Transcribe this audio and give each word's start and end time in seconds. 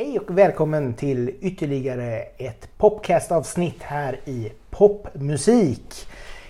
Hej 0.00 0.18
och 0.18 0.38
välkommen 0.38 0.94
till 0.94 1.34
ytterligare 1.40 2.20
ett 2.20 2.68
podcastavsnitt 2.76 3.82
här 3.82 4.20
i 4.24 4.52
Popmusik. 4.70 6.06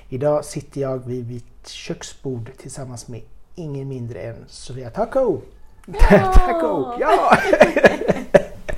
Idag 0.08 0.44
sitter 0.44 0.80
jag 0.80 1.06
vid 1.06 1.28
mitt 1.28 1.69
köksbord 1.69 2.50
tillsammans 2.56 3.08
med 3.08 3.21
ingen 3.54 3.88
mindre 3.88 4.21
än 4.21 4.45
Sofia 4.46 4.90
Taco. 4.90 5.40
Ja! 5.87 6.32
Taco! 6.34 6.95
Ja! 7.00 7.38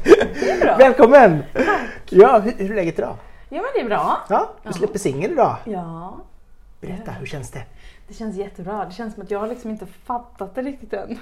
Det 0.04 0.50
är 0.50 0.60
bra. 0.60 0.76
Välkommen! 0.76 1.42
Ja, 2.10 2.38
hur, 2.38 2.52
hur 2.52 2.70
är 2.70 2.74
läget 2.74 2.98
idag? 2.98 3.16
Ja 3.48 3.62
men 3.62 3.70
det 3.74 3.80
är 3.80 3.88
bra. 3.88 4.18
Ja, 4.28 4.50
du 4.62 4.72
släpper 4.72 4.98
singel 4.98 5.30
idag. 5.30 5.56
Ja, 5.64 6.16
Berätta, 6.80 7.10
hur 7.10 7.26
känns 7.26 7.50
det? 7.50 7.64
det 8.08 8.14
känns 8.14 8.36
jättebra. 8.36 8.84
Det 8.84 8.92
känns 8.92 9.14
som 9.14 9.22
att 9.22 9.30
jag 9.30 9.48
liksom 9.48 9.70
inte 9.70 9.86
fattat 9.86 10.54
det 10.54 10.62
riktigt 10.62 10.92
än. 10.92 11.18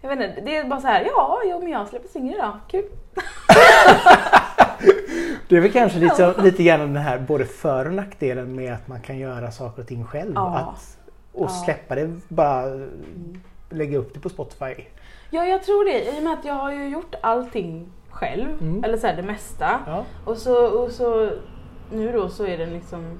Jag 0.00 0.08
vet 0.08 0.28
inte, 0.30 0.40
det 0.40 0.56
är 0.56 0.64
bara 0.64 0.80
så 0.80 0.86
här, 0.86 1.04
ja, 1.04 1.40
jo, 1.44 1.58
men 1.58 1.68
jag 1.68 1.88
släpper 1.88 2.08
singel 2.08 2.34
idag. 2.34 2.58
Kul. 2.68 2.84
Det 5.48 5.56
är 5.56 5.60
väl 5.60 5.72
kanske 5.72 5.98
lite, 5.98 6.34
lite 6.42 6.62
grann 6.62 6.80
den 6.80 6.96
här 6.96 7.18
både 7.18 7.44
för 7.44 7.86
och 7.86 7.92
nackdelen 7.92 8.56
med 8.56 8.74
att 8.74 8.88
man 8.88 9.00
kan 9.00 9.18
göra 9.18 9.50
saker 9.50 9.82
och 9.82 9.88
ting 9.88 10.04
själv. 10.04 10.32
Ja. 10.34 10.58
Att, 10.58 10.98
och 11.32 11.50
släppa 11.50 11.94
det, 11.94 12.20
bara 12.28 12.64
lägga 13.70 13.98
upp 13.98 14.14
det 14.14 14.20
på 14.20 14.28
Spotify. 14.28 14.74
Ja, 15.30 15.44
jag 15.44 15.62
tror 15.62 15.84
det. 15.84 16.16
I 16.16 16.18
och 16.18 16.22
med 16.22 16.32
att 16.32 16.44
jag 16.44 16.54
har 16.54 16.72
ju 16.72 16.88
gjort 16.88 17.14
allting 17.20 17.92
själv. 18.10 18.48
Mm. 18.60 18.84
Eller 18.84 18.96
så 18.96 19.06
här, 19.06 19.16
det 19.16 19.22
mesta. 19.22 19.80
Ja. 19.86 20.04
Och 20.24 20.36
så, 20.36 20.66
och 20.66 20.90
så 20.90 21.30
nu 21.92 22.12
då 22.12 22.28
så 22.28 22.46
är 22.46 22.58
den 22.58 22.70
liksom 22.70 23.18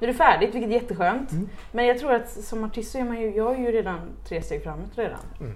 nu 0.00 0.06
är 0.06 0.12
det 0.12 0.18
färdigt, 0.18 0.54
vilket 0.54 0.70
är 0.70 0.74
jätteskönt. 0.74 1.32
Mm. 1.32 1.48
Men 1.72 1.86
jag 1.86 1.98
tror 1.98 2.12
att 2.12 2.30
som 2.30 2.64
artist 2.64 2.92
så 2.92 2.98
är 2.98 3.04
man 3.04 3.20
ju, 3.20 3.36
jag 3.36 3.54
är 3.54 3.58
ju 3.58 3.72
redan 3.72 3.98
tre 4.28 4.42
steg 4.42 4.62
framåt 4.62 4.90
redan. 4.94 5.18
Mm. 5.40 5.52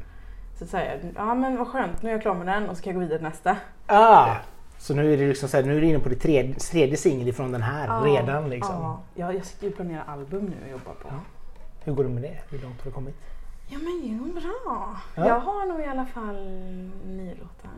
Så 0.58 0.66
säger 0.66 1.12
ja 1.16 1.34
men 1.34 1.56
vad 1.56 1.68
skönt, 1.68 2.02
nu 2.02 2.08
är 2.08 2.12
jag 2.12 2.22
klar 2.22 2.34
med 2.34 2.46
den 2.46 2.68
och 2.68 2.76
så 2.76 2.82
kan 2.82 2.90
jag 2.92 2.94
gå 2.94 3.00
vidare 3.00 3.18
till 3.18 3.28
nästa. 3.28 3.56
Ah, 3.86 4.36
så 4.78 4.94
nu 4.94 5.12
är 5.12 5.16
det 5.16 5.28
liksom 5.28 5.48
så 5.48 5.56
här, 5.56 5.64
nu 5.64 5.76
är 5.76 5.80
du 5.80 5.86
inne 5.86 5.98
på 5.98 6.08
din 6.08 6.18
tredje, 6.18 6.54
tredje 6.54 6.96
singel 6.96 7.28
ifrån 7.28 7.52
den 7.52 7.62
här 7.62 7.86
Ja, 7.86 8.02
redan 8.14 8.50
liksom. 8.50 8.74
Ja, 9.14 9.32
jag, 9.32 9.44
sitter 9.44 9.64
ju 9.64 9.70
och 9.70 9.76
planerar 9.76 10.04
album 10.06 10.44
nu 10.44 10.56
och 10.64 10.70
jobbar 10.70 10.92
på. 10.92 11.08
Ja. 11.08 11.14
Hur 11.84 11.92
går 11.92 12.04
det 12.04 12.10
med 12.10 12.22
det? 12.22 12.38
Hur 12.50 12.58
långt 12.58 12.78
har 12.82 12.84
du 12.90 12.94
kommit? 12.94 13.14
Ja 13.68 13.78
men 13.78 14.00
jo, 14.04 14.40
bra. 14.40 14.96
Ja. 15.16 15.26
Jag 15.28 15.40
har 15.40 15.66
nog 15.66 15.80
i 15.80 15.84
alla 15.84 16.06
fall 16.06 16.36
nio 17.06 17.34
låtar. 17.34 17.70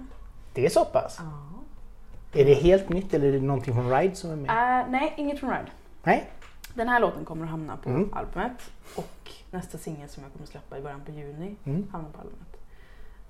Det 0.55 0.67
är 0.67 0.71
så 0.71 0.85
pass? 0.85 1.21
Ja. 1.21 2.41
Är 2.41 2.45
det 2.45 2.55
helt 2.55 2.89
nytt 2.89 3.15
eller 3.15 3.27
är 3.29 3.33
det 3.33 3.41
någonting 3.41 3.75
från 3.75 3.91
Ride 3.91 4.15
som 4.17 4.31
är 4.31 4.37
med? 4.37 4.81
Äh, 4.81 4.87
nej, 4.91 5.15
inget 5.17 5.41
från 5.41 5.51
Ride. 5.51 5.71
Nej? 6.03 6.31
Den 6.75 6.89
här 6.89 7.01
låten 7.01 7.25
kommer 7.25 7.45
att 7.45 7.51
hamna 7.51 7.77
på 7.77 7.89
Mm. 7.89 8.13
albumet. 8.15 8.71
Och 8.97 9.31
nästa 9.51 9.79
singel 9.79 10.09
som 10.09 10.23
jag 10.23 10.33
kommer 10.33 10.43
att 10.45 10.49
släppa 10.51 10.79
i 10.79 10.83
början 10.83 11.01
på 11.07 11.11
juni 11.11 11.57
Mm. 11.65 11.87
hamnar 11.93 12.11
på 12.11 12.21
albumet. 12.21 12.50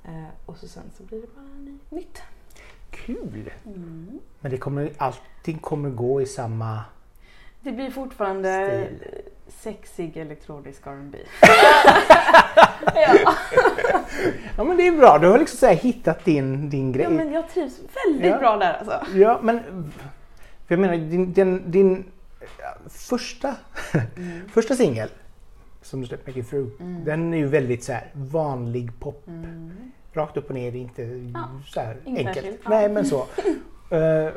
Eh, 0.05 0.25
och 0.47 0.56
så 0.56 0.69
sen 0.69 0.83
så 0.97 1.03
blir 1.03 1.20
det 1.20 1.27
bara 1.34 1.45
ny, 1.59 1.79
nytt. 1.89 2.23
Kul! 2.91 3.51
Mm. 3.67 4.20
Men 4.41 4.51
det 4.51 4.59
kommer, 4.59 4.92
allting 4.98 5.59
kommer 5.59 5.91
gå 5.91 6.20
i 6.23 6.27
samma... 6.27 6.84
Det 7.61 7.73
blir 7.73 7.91
fortfarande 7.91 8.81
Stil. 8.98 9.09
sexig 9.48 10.17
elektronisk 10.17 10.87
R&B. 10.87 11.19
ja. 12.95 13.34
Ja 14.57 14.65
men 14.65 14.77
det 14.77 14.87
är 14.87 14.92
bra, 14.92 15.19
du 15.19 15.29
har 15.29 15.39
liksom 15.39 15.59
så 15.59 15.67
hittat 15.67 16.25
din, 16.25 16.70
din 16.70 16.92
grej. 16.92 17.03
ja, 17.03 17.11
men 17.11 17.33
jag 17.33 17.48
trivs 17.48 17.81
väldigt 18.07 18.31
Ja. 18.31 18.39
bra 18.39 18.57
där 18.57 18.73
alltså. 18.73 19.19
Ja, 19.19 19.39
men 19.42 19.61
för 20.67 20.75
jag 20.75 20.79
menar 20.79 20.97
din, 20.97 21.33
din, 21.33 21.70
din 21.70 22.05
första, 22.91 23.55
Mm. 24.17 24.48
första 24.53 24.75
singel 24.77 25.09
som 25.83 26.00
du 26.00 26.06
släppte, 26.06 26.31
Make 26.31 26.41
It 26.41 26.48
Through, 26.50 26.70
Mm. 26.81 27.05
den 27.05 27.34
är 27.34 27.39
ju 27.39 27.47
väldigt 27.47 27.84
så 27.84 27.92
här 27.92 28.11
vanlig 28.14 28.91
pop. 29.00 29.28
Mm. 29.28 29.70
Rakt 30.12 30.36
upp 30.36 30.48
och 30.48 30.55
ner, 30.55 30.77
inte 30.77 31.03
Ja, 31.03 31.48
så 31.67 31.81
här 31.81 31.97
inget 32.05 32.19
enkelt. 32.19 32.36
särskilt, 32.36 32.61
ja. 32.64 32.70
Nej 32.70 32.89
men 32.89 33.05
så. 33.06 33.27
Eh, 33.97 34.33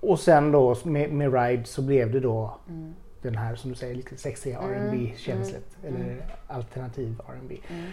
och 0.00 0.20
sen 0.20 0.52
då 0.52 0.76
med, 0.84 1.12
med 1.12 1.34
Ride 1.34 1.64
så 1.64 1.82
blev 1.82 2.12
det 2.12 2.20
då 2.20 2.56
Mm. 2.68 2.94
den 3.22 3.36
här 3.36 3.54
som 3.54 3.70
du 3.70 3.76
säger 3.76 3.94
lite 3.94 4.16
sexiga 4.16 4.58
Mm, 4.58 4.70
R&B 4.72 5.12
känslet 5.16 5.76
mm, 5.84 5.94
eller 6.02 6.26
alternativ 6.46 7.20
R&B. 7.28 7.56
Mm. 7.68 7.84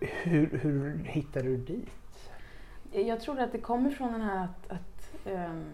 Hur, 0.00 0.58
hur 0.62 0.98
hittade 1.04 1.48
du 1.48 1.56
dit? 1.56 1.88
Jag 2.92 3.20
tror 3.20 3.40
att 3.40 3.52
det 3.52 3.58
kommer 3.58 3.90
från 3.90 4.12
den 4.12 4.20
här 4.20 4.44
att, 4.44 4.70
att 4.72 5.26
ehm, 5.26 5.64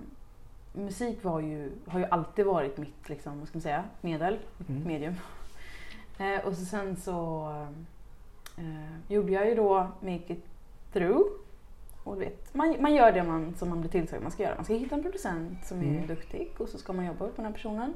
musik 0.72 1.24
var 1.24 1.40
ju, 1.40 1.70
har 1.86 1.98
ju 1.98 2.06
alltid 2.10 2.46
varit 2.46 2.76
mitt 2.78 3.08
liksom, 3.08 3.38
vad 3.38 3.48
ska 3.48 3.56
man 3.56 3.62
säga, 3.62 3.84
medel, 4.00 4.38
Mm. 4.68 4.82
medium. 4.82 5.14
Eh, 6.20 6.46
och 6.46 6.54
så 6.54 6.64
sen 6.64 6.96
så 6.96 7.48
eh, 8.58 8.64
gjorde 9.08 9.32
jag 9.32 9.48
ju 9.48 9.54
då 9.54 9.88
Make 10.00 10.32
It 10.32 10.44
Through. 10.92 11.22
Och 12.04 12.14
du 12.16 12.20
vet, 12.24 12.54
man, 12.54 12.76
man 12.80 12.94
gör 12.94 13.12
det 13.12 13.22
man, 13.22 13.54
som 13.58 13.68
man 13.68 13.80
blir 13.80 13.90
tillsagd 13.90 14.22
man 14.22 14.30
ska 14.32 14.42
göra. 14.42 14.54
Man 14.54 14.64
ska 14.64 14.74
hitta 14.74 14.94
en 14.94 15.02
producent 15.02 15.66
som 15.66 15.80
är 15.80 15.84
Mm. 15.84 16.06
duktig 16.06 16.52
och 16.58 16.68
så 16.68 16.78
ska 16.78 16.92
man 16.92 17.06
jobba 17.06 17.24
med 17.24 17.32
den 17.36 17.44
här 17.44 17.52
personen. 17.52 17.94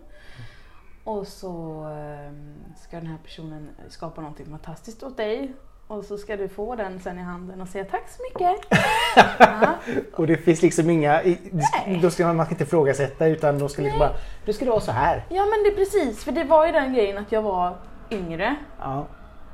Och 1.05 1.27
så 1.27 1.83
ehm, 1.85 2.55
ska 2.77 2.97
den 2.97 3.07
här 3.07 3.19
personen 3.25 3.69
skapa 3.89 4.21
någonting 4.21 4.47
fantastiskt 4.47 5.03
åt 5.03 5.17
dig. 5.17 5.53
Och 5.87 6.05
så 6.05 6.19
ska 6.19 6.37
du 6.37 6.49
få 6.49 6.75
den 6.77 7.01
sen 7.01 7.19
i 7.19 7.23
handen 7.23 7.61
och 7.61 7.69
säga 7.69 7.85
tack 7.85 8.09
så 8.09 8.23
mycket. 8.23 8.67
ja. 9.39 9.75
Och 10.13 10.27
det 10.27 10.37
finns 10.37 10.63
liksom 10.63 10.91
inga, 10.91 11.21
Nej. 11.53 11.99
då 12.03 12.11
ska 12.11 12.27
man, 12.27 12.37
man 12.37 12.47
ska 12.47 12.55
inte 12.55 12.65
ifrågasätta 12.65 13.27
utan 13.27 13.59
då 13.59 13.69
ska 13.69 13.83
liksom 13.83 13.99
bara, 13.99 14.13
nu 14.47 14.53
ska 14.53 14.65
det 14.65 14.71
vara 14.71 14.81
så 14.81 14.93
här. 14.93 15.25
ja 15.29 15.47
men 15.47 15.63
det 15.63 15.69
är 15.69 15.75
precis, 15.77 16.25
för 16.25 16.33
det 16.33 16.45
var 16.45 16.67
ju 16.67 16.73
den 16.73 16.95
grejen 16.95 17.19
att 17.19 17.33
jag 17.33 17.43
var 17.43 17.77
yngre 18.11 18.57
Ja. 18.79 19.07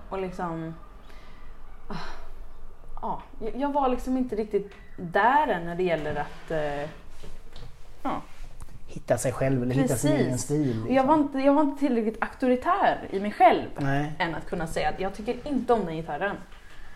och 0.08 0.18
liksom... 0.20 0.74
ah, 1.88 1.94
Ja, 3.02 3.22
jag- 3.54 3.72
var 3.72 3.88
liksom 3.88 4.16
inte 4.16 4.36
riktigt 4.36 4.72
där 4.96 5.46
än 5.48 5.64
när 5.66 5.74
det 5.74 5.82
gäller 5.82 6.14
att... 6.16 6.50
eh, 6.50 6.88
ja. 8.02 8.22
Hitta 8.86 9.18
sig 9.18 9.32
själv 9.32 9.62
eller 9.62 9.74
hitta 9.74 9.96
sin 9.96 10.10
Precis. 10.10 10.26
egen 10.26 10.38
stil. 10.38 10.66
Liksom. 10.76 10.94
Jag, 10.94 11.04
var 11.04 11.14
inte, 11.14 11.38
jag 11.38 11.54
var 11.54 11.62
inte 11.62 11.78
tillräckligt 11.80 12.22
auktoritär 12.22 13.08
i 13.10 13.20
mig 13.20 13.32
själv 13.32 13.66
Nej. 13.78 14.12
än 14.18 14.34
att 14.34 14.46
kunna 14.48 14.66
säga 14.66 14.88
att 14.88 15.00
jag 15.00 15.14
tycker 15.14 15.48
inte 15.48 15.72
om 15.72 15.84
den 15.86 15.96
gitarren. 15.96 16.36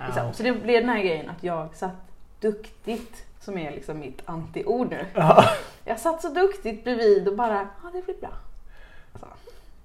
Liksom. 0.07 0.27
Ja. 0.27 0.33
Så 0.33 0.43
det 0.43 0.53
blev 0.53 0.81
den 0.81 0.91
här 0.91 0.99
grejen 1.03 1.31
att 1.31 1.43
jag 1.45 1.75
satt 1.75 1.93
duktigt, 2.41 3.27
som 3.41 3.59
är 3.59 3.71
liksom 3.71 3.99
mitt 3.99 4.23
anti-ord 4.27 4.91
nu. 4.91 5.07
Ja. 5.15 5.45
Jag 5.85 5.99
satt 6.01 6.23
så 6.23 6.29
duktigt 6.29 6.85
bredvid 6.85 7.29
och 7.29 7.37
bara, 7.37 7.69
ja 7.83 7.91
det 7.93 8.05
blir 8.05 8.17
bra. 8.21 8.31
Så. 9.21 9.27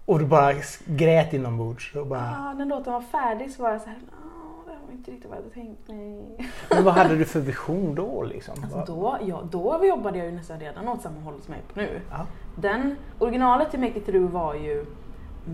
Och 0.06 0.20
du 0.20 0.26
bara 0.26 0.54
grät 0.86 1.34
inombords. 1.34 1.96
Och 1.96 2.08
bara, 2.08 2.20
Ja, 2.38 2.54
när 2.54 2.66
låten 2.66 2.94
var 2.94 3.02
färdig 3.02 3.52
så 3.52 3.64
var 3.64 3.72
jag 3.72 3.82
så 3.82 3.88
här, 3.90 3.98
"Ja, 4.12 4.72
det 4.74 4.86
var 4.86 4.92
inte 4.94 5.12
riktigt 5.12 5.30
vad 5.30 5.38
jag 5.38 5.44
hade 5.44 5.54
tänkt 5.54 5.88
mig. 5.88 6.50
men 6.70 6.84
vad 6.84 6.94
hade 6.94 7.16
du 7.16 7.26
för 7.26 7.40
vision 7.40 7.96
då 7.96 8.24
liksom? 8.24 8.64
Alltså 8.64 8.84
då, 8.94 9.18
ja, 9.26 9.42
då 9.52 9.86
jobbade 9.86 10.18
jag 10.18 10.28
ju 10.28 10.34
nästan 10.34 10.60
redan 10.60 10.88
åt 10.88 11.02
samma 11.02 11.20
håll 11.22 11.42
som 11.42 11.54
jag 11.54 11.64
är 11.64 11.74
på 11.74 11.80
nu. 11.94 12.02
Ja. 12.12 12.26
Den, 12.56 12.96
originalet 13.20 13.72
till 13.72 13.80
Make 13.80 13.98
It 14.00 14.06
Through 14.06 14.32
var 14.32 14.54
ju 14.56 14.86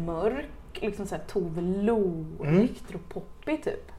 mörk, 0.06 0.46
liksom 0.74 1.06
såhär 1.06 1.24
Tove 1.28 1.62
Lo, 1.62 2.26
Mm. 2.42 2.56
elektropoppig 2.60 3.64
typ. 3.64 3.92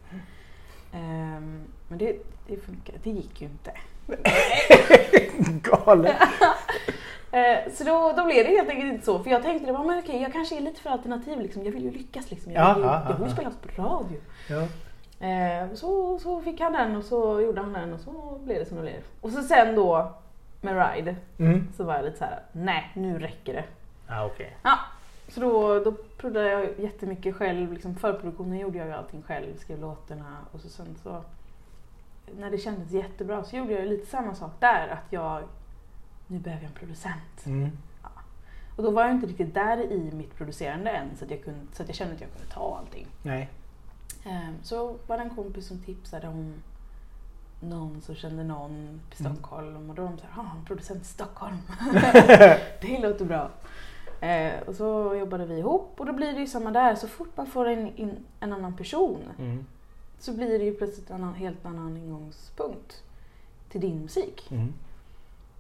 Ehm, 0.93 1.61
men 1.89 1.99
det, 1.99 2.17
det 2.47 2.57
funkar, 2.57 2.95
det 3.03 3.11
gick 3.11 3.41
ju 3.43 3.49
inte. 3.49 3.73
Galet. 5.63 6.17
Eh, 7.39 7.73
så 7.73 7.85
då, 7.85 8.13
då 8.17 8.25
blev 8.25 8.45
det 8.45 8.51
helt 8.57 8.69
enkelt 8.71 8.93
inte 8.93 9.05
så. 9.07 9.19
För 9.19 9.31
jag 9.31 9.43
tänkte, 9.43 9.67
det 9.67 9.73
var, 9.73 9.85
men 9.85 9.99
okej, 9.99 10.23
jag 10.23 10.33
kanske 10.33 10.57
är 10.57 10.61
lite 10.61 10.81
för 10.81 10.91
alternativ. 10.91 11.41
Liksom. 11.41 11.65
Jag 11.65 11.73
vill 11.73 11.85
ju 11.85 11.91
lyckas. 11.91 12.31
Liksom. 12.31 12.53
Jag, 12.53 12.63
Ja, 12.69 12.75
vill 12.75 12.85
ja, 12.85 13.07
jag 13.11 13.25
vill 13.25 13.33
spelas 13.33 13.55
på 13.57 13.83
radio. 13.83 14.19
Ja. 14.51 14.63
Eh, 15.27 15.75
så, 15.75 16.19
så 16.19 16.41
fick 16.41 16.61
han 16.61 16.73
den 16.73 16.97
och 16.97 17.05
så 17.05 17.41
gjorde 17.41 17.61
han 17.61 17.73
den 17.73 17.93
och 17.93 18.01
så 18.01 18.39
blev 18.45 18.59
det 18.59 18.67
som 18.67 18.77
det 18.77 18.83
blev. 18.83 19.01
Och 19.21 19.31
så 19.31 19.43
sen 19.43 19.75
då 19.75 20.13
med 20.61 20.95
Ride 20.95 21.17
Mm. 21.39 21.69
så 21.77 21.85
var 21.85 21.95
jag 21.95 22.05
lite 22.05 22.19
så 22.19 22.25
här: 22.25 22.43
nej 22.53 22.91
nu 22.95 23.19
räcker 23.19 23.53
det. 23.55 23.65
Ja, 24.09 24.25
okej. 24.27 24.57
Ja, 24.63 24.79
så 25.29 25.41
då, 25.41 25.79
då 25.81 25.93
producerade 25.93 26.51
jag 26.51 26.79
jättemycket 26.81 27.37
själv. 27.37 27.73
Liksom 27.73 27.95
förproduktionen 27.95 28.59
gjorde 28.59 28.79
jag 28.79 28.87
ju 28.87 28.93
allting 28.93 29.23
själv, 29.23 29.57
skrev 29.59 29.81
låtarna 29.81 30.37
och 30.53 30.61
så 30.61 30.69
sen 30.69 30.97
så 31.03 31.23
när 32.39 32.51
det 32.51 32.59
kändes 32.59 32.91
jättebra 32.93 33.45
så 33.45 33.57
gjorde 33.57 33.73
jag 33.73 33.87
lite 33.89 34.07
samma 34.07 34.35
sak 34.35 34.51
där. 34.61 34.89
Att 34.89 35.13
jag, 35.13 35.43
nu 36.27 36.39
behöver 36.39 36.63
jag 36.63 36.71
en 36.73 36.79
producent. 36.79 37.47
Mm. 37.47 37.71
Och 38.77 38.83
då 38.83 38.91
var 38.91 39.03
jag 39.03 39.11
inte 39.13 39.27
riktigt 39.27 39.55
där 39.55 39.93
i 39.93 40.11
mitt 40.13 40.35
producerande 40.37 40.91
än 40.91 41.17
så 41.17 41.25
att 41.25 41.31
jag, 41.31 41.45
kunde, 41.45 41.61
så 41.73 41.83
att 41.83 41.89
jag 41.89 41.97
kände 41.97 42.15
att 42.15 42.21
jag 42.21 42.31
kunde 42.33 42.47
ta 42.53 42.79
allting. 42.79 43.07
Nej. 43.23 43.51
Ehm, 44.25 44.55
Så 44.63 44.97
var 45.07 45.17
det 45.19 45.23
en 45.23 45.31
kompis 45.35 45.67
som 45.67 45.79
tipsade 45.79 46.29
om 46.29 46.55
någon 47.61 48.01
som 48.01 48.15
kände 48.15 48.45
någon 48.45 48.73
i 48.73 49.21
Mm. 49.23 49.35
Stockholm 49.35 49.91
och 49.91 49.97
då 49.97 50.03
var 50.03 50.09
de 50.11 50.19
såhär, 50.19 50.33
ah, 50.43 50.57
en 50.59 50.65
producent 50.65 51.03
i 51.03 51.07
Stockholm. 51.07 51.57
det 52.81 52.99
låter 53.03 53.25
bra. 53.25 53.51
Eh, 54.21 54.61
och 54.67 54.75
så 54.75 55.15
jobbade 55.15 55.47
vi 55.47 55.59
ihop 55.59 55.95
och 55.97 56.07
då 56.07 56.13
blir 56.13 56.33
det 56.33 56.41
ju 56.41 56.47
samma 56.47 56.71
där. 56.71 56.95
Så 56.95 57.09
fort 57.09 57.37
man 57.37 57.47
får 57.47 57.69
en, 57.69 57.97
in, 57.97 58.17
en 58.41 58.53
annan 58.53 58.77
person 58.77 59.21
Mm. 59.39 59.67
så 60.19 60.33
blir 60.33 60.59
det 60.59 60.65
ju 60.65 60.75
plötsligt 60.75 61.11
en 61.11 61.17
annan, 61.17 61.35
helt 61.35 61.67
annan 61.67 61.97
ingångspunkt 61.97 63.03
till 63.69 63.81
din 63.81 64.03
musik. 64.03 64.47
Mm. 64.51 64.73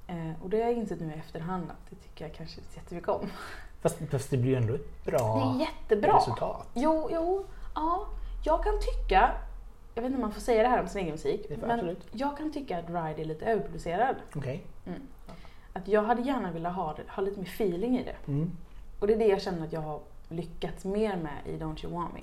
Eh, 0.07 0.43
och 0.43 0.51
det 0.51 0.57
har 0.61 0.65
jag 0.69 0.79
insett 0.79 1.01
nu 1.01 1.13
i 1.13 1.19
efterhand 1.19 1.71
att 1.71 1.91
det 1.91 1.97
tycker 1.97 2.25
jag 2.25 2.35
kanske 2.35 2.61
inte 2.61 2.77
jättemycket 2.77 3.09
om. 3.09 3.27
Fast, 3.83 3.99
fast 4.11 4.31
det 4.31 4.37
blir 4.37 4.51
ju 4.51 4.57
ändå 4.57 4.75
ett 4.75 5.05
Det 5.05 5.11
bra 5.11 5.55
är 5.57 5.61
jättebra. 5.61 6.17
resultat. 6.17 6.69
Jo, 6.75 7.09
jo, 7.13 7.45
ja. 7.75 8.07
Jag 8.45 8.65
kan 8.65 8.73
tycka 8.81 9.33
jag 9.95 10.03
vet 10.03 10.07
inte 10.11 10.17
om 10.17 10.23
man 10.23 10.33
får 10.33 10.41
säga 10.41 10.63
det 10.63 10.69
här 10.69 10.81
om 10.83 10.89
sin 10.89 11.01
egen 11.01 11.13
musik, 11.13 11.47
Det 11.49 11.57
men 11.57 11.71
absolut. 11.71 12.07
jag 12.13 12.39
kan 12.39 12.53
tycka 12.53 12.79
att 12.79 12.89
Ride 12.89 13.23
är 13.23 13.25
lite 13.25 13.45
överproducerad. 13.47 14.17
Okej. 14.35 14.67
Att 15.73 15.89
jag 15.89 16.03
hade 16.03 16.23
gärna 16.23 16.53
velat 16.53 16.75
ha, 16.75 16.95
det, 16.95 17.03
ha 17.09 17.23
lite 17.23 17.41
mer 17.41 17.47
feeling 17.47 17.99
i 17.99 18.05
det. 18.05 18.17
Mm. 18.33 18.51
Och 19.01 19.07
det 19.07 19.13
är 19.13 19.19
det 19.19 19.27
jag 19.27 19.43
känner 19.43 19.67
att 19.67 19.73
jag 19.73 19.81
har 19.81 20.01
lyckats 20.29 20.85
mer 20.85 21.17
med 21.17 21.33
i 21.55 21.59
Don't 21.59 21.85
You 21.85 21.95
Want 21.95 22.15
Me. 22.15 22.21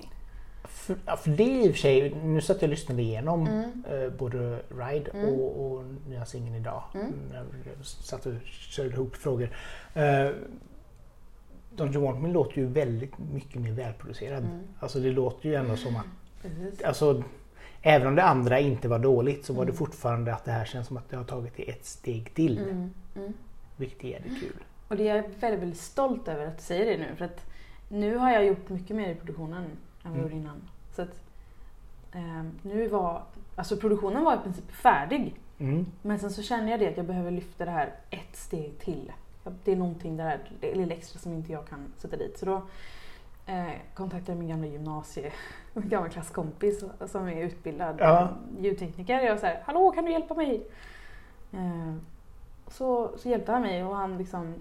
För, 0.64 1.16
för 1.16 1.30
det 1.30 1.44
i 1.44 1.68
och 1.68 1.72
för 1.72 1.78
sig, 1.78 2.14
nu 2.24 2.40
satt 2.40 2.56
jag 2.56 2.68
och 2.68 2.70
lyssnade 2.70 3.02
igenom 3.02 3.46
Mm. 3.46 3.84
eh, 3.90 4.10
både 4.10 4.60
Ride 4.68 5.10
Mm. 5.10 5.28
och, 5.28 5.66
och 5.72 5.84
nya 6.08 6.24
singeln 6.26 6.54
idag. 6.56 6.82
Mm. 6.94 7.12
När 7.32 7.44
jag 7.76 7.86
satt 7.86 8.26
och 8.26 8.32
körde 8.44 8.88
ihop 8.88 9.16
frågor. 9.16 9.44
Uh, 9.96 10.32
Don't 11.76 11.94
You 11.94 12.04
Want 12.04 12.22
Me 12.22 12.28
låter 12.28 12.58
ju 12.58 12.66
väldigt 12.66 13.18
mycket 13.32 13.60
mer 13.60 13.72
välproducerad. 13.72 14.44
Mm. 14.44 14.60
Alltså 14.80 14.98
det 15.00 15.10
låter 15.10 15.48
ju 15.48 15.54
ändå 15.54 15.76
som 15.76 15.96
att, 15.96 16.06
Precis. 16.42 16.82
alltså, 16.82 17.22
även 17.82 18.06
om 18.08 18.14
det 18.14 18.22
andra 18.22 18.60
inte 18.60 18.88
var 18.88 18.98
dåligt 18.98 19.44
så 19.44 19.52
var 19.52 19.64
det 19.64 19.70
Mm. 19.70 19.76
fortfarande 19.76 20.34
att 20.34 20.44
det 20.44 20.52
här 20.52 20.64
känns 20.64 20.86
som 20.86 20.96
att 20.96 21.08
det 21.10 21.16
har 21.16 21.24
tagit 21.24 21.52
det 21.56 21.70
ett 21.70 21.84
steg 21.86 22.34
till. 22.34 22.58
Mm. 22.58 22.90
Mm. 23.16 23.32
Vilket 23.76 24.04
är 24.04 24.08
jävligt 24.08 24.40
kul. 24.40 24.56
Och 24.88 24.96
det 24.96 25.08
är 25.08 25.16
jag 25.16 25.22
väldigt, 25.40 25.60
väldigt 25.62 25.80
stolt 25.80 26.28
över 26.28 26.46
att 26.46 26.56
du 26.58 26.62
säger 26.64 26.86
det 26.86 26.96
nu. 27.06 27.16
För 27.16 27.24
att 27.24 27.46
nu 27.88 28.16
har 28.16 28.32
jag 28.32 28.46
gjort 28.46 28.68
mycket 28.68 28.96
mer 28.96 29.10
i 29.10 29.14
produktionen 29.14 29.64
än 30.04 30.10
vad 30.10 30.20
jag 30.20 30.26
Mm. 30.26 30.32
gjorde 30.32 30.34
innan. 30.36 30.62
Så 30.92 31.02
att, 31.02 31.22
ehm, 32.12 32.50
nu 32.62 32.88
var, 32.88 33.22
alltså 33.56 33.76
produktionen 33.76 34.24
var 34.24 34.34
i 34.34 34.38
princip 34.38 34.70
färdig. 34.72 35.34
Mm. 35.58 35.86
Men 36.02 36.18
sen 36.18 36.30
så 36.30 36.42
känner 36.42 36.70
jag 36.70 36.80
det 36.80 36.88
att 36.88 36.96
jag 36.96 37.06
behöver 37.06 37.30
lyfta 37.30 37.64
det 37.64 37.70
här 37.70 37.92
ett 38.10 38.36
steg 38.36 38.78
till. 38.78 39.12
Det 39.64 39.72
är 39.72 39.76
någonting 39.76 40.16
där, 40.16 40.40
det 40.60 40.72
är 40.72 40.74
lilla 40.76 40.94
extra 40.94 41.18
som 41.20 41.32
inte 41.32 41.52
jag 41.52 41.66
kan 41.66 41.92
sätta 41.98 42.16
dit. 42.16 42.38
Så 42.38 42.46
då 42.46 42.62
eh, 43.46 43.72
kontaktade 43.94 44.32
jag 44.32 44.38
min 44.38 44.48
gamla 44.48 44.66
gymnasie, 44.66 45.32
min 45.72 45.88
gamla 45.88 46.08
klasskompis 46.08 46.84
som 47.06 47.28
är 47.28 47.42
utbildad 47.42 47.96
Ja. 47.98 48.28
ljudtekniker. 48.60 49.20
Jag 49.20 49.40
sa 49.40 49.48
hallå 49.64 49.90
kan 49.90 50.04
du 50.04 50.12
hjälpa 50.12 50.34
mig? 50.34 50.66
Eh, 51.52 51.94
så, 52.66 53.10
så 53.18 53.28
hjälpte 53.28 53.52
han 53.52 53.62
mig 53.62 53.84
och 53.84 53.96
han 53.96 54.18
liksom 54.18 54.54